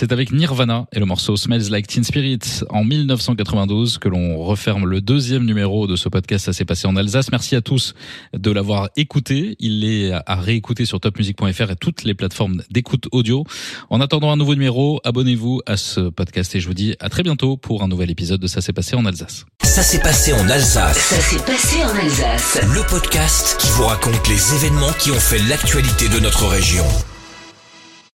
C'est 0.05 0.12
avec 0.12 0.32
Nirvana 0.32 0.86
et 0.92 0.98
le 0.98 1.07
morceau 1.07 1.34
Smells 1.34 1.70
Like 1.70 1.86
Teen 1.86 2.05
Spirit 2.05 2.61
en 2.68 2.84
1992 2.84 3.96
que 3.96 4.11
l'on 4.11 4.36
referme 4.36 4.84
le 4.84 5.00
deuxième 5.00 5.46
numéro 5.46 5.86
de 5.86 5.96
ce 5.96 6.11
podcast 6.11 6.44
Ça 6.44 6.52
s'est 6.52 6.66
passé 6.66 6.86
en 6.86 6.94
Alsace. 6.94 7.32
Merci 7.32 7.57
à 7.57 7.62
tous 7.62 7.94
de 8.34 8.50
l'avoir 8.50 8.90
écouté. 8.98 9.57
Il 9.61 9.82
est 9.82 10.12
à 10.12 10.34
réécouter 10.34 10.84
sur 10.84 11.00
topmusic.fr 11.00 11.70
et 11.70 11.76
toutes 11.76 12.05
les 12.05 12.12
plateformes 12.12 12.61
d'écoute 12.68 13.09
audio. 13.12 13.46
En 13.88 14.02
attendant 14.02 14.30
un 14.30 14.36
nouveau 14.36 14.55
numéro, 14.55 15.00
abonnez-vous 15.05 15.62
à 15.64 15.78
ce 15.78 16.11
podcast 16.11 16.55
et 16.55 16.61
je 16.61 16.68
vous 16.68 16.74
dis 16.74 16.94
à 17.00 17.09
très 17.09 17.22
bientôt 17.22 17.57
pour 17.57 17.82
un 17.82 17.88
nouvel 17.88 18.11
épisode 18.11 18.42
de 18.42 18.46
Ça 18.46 18.61
s'est 18.61 18.74
passé 18.74 18.96
en 18.96 19.07
Alsace. 19.07 19.46
Ça 19.62 19.82
s'est 19.82 20.00
passé 20.00 20.34
en 20.34 20.46
Alsace. 20.50 20.98
Ça 20.98 21.18
s'est 21.18 21.42
passé 21.46 21.82
en 21.82 21.96
Alsace. 21.98 22.61
Le 22.62 22.86
podcast 22.90 23.57
qui 23.59 23.68
vous 23.68 23.84
raconte 23.84 24.28
les 24.28 24.55
événements 24.55 24.92
qui 24.98 25.12
ont 25.12 25.14
fait 25.14 25.40
l'actualité 25.48 26.11
de 26.11 26.20
notre 26.20 26.46
région. 26.46 26.84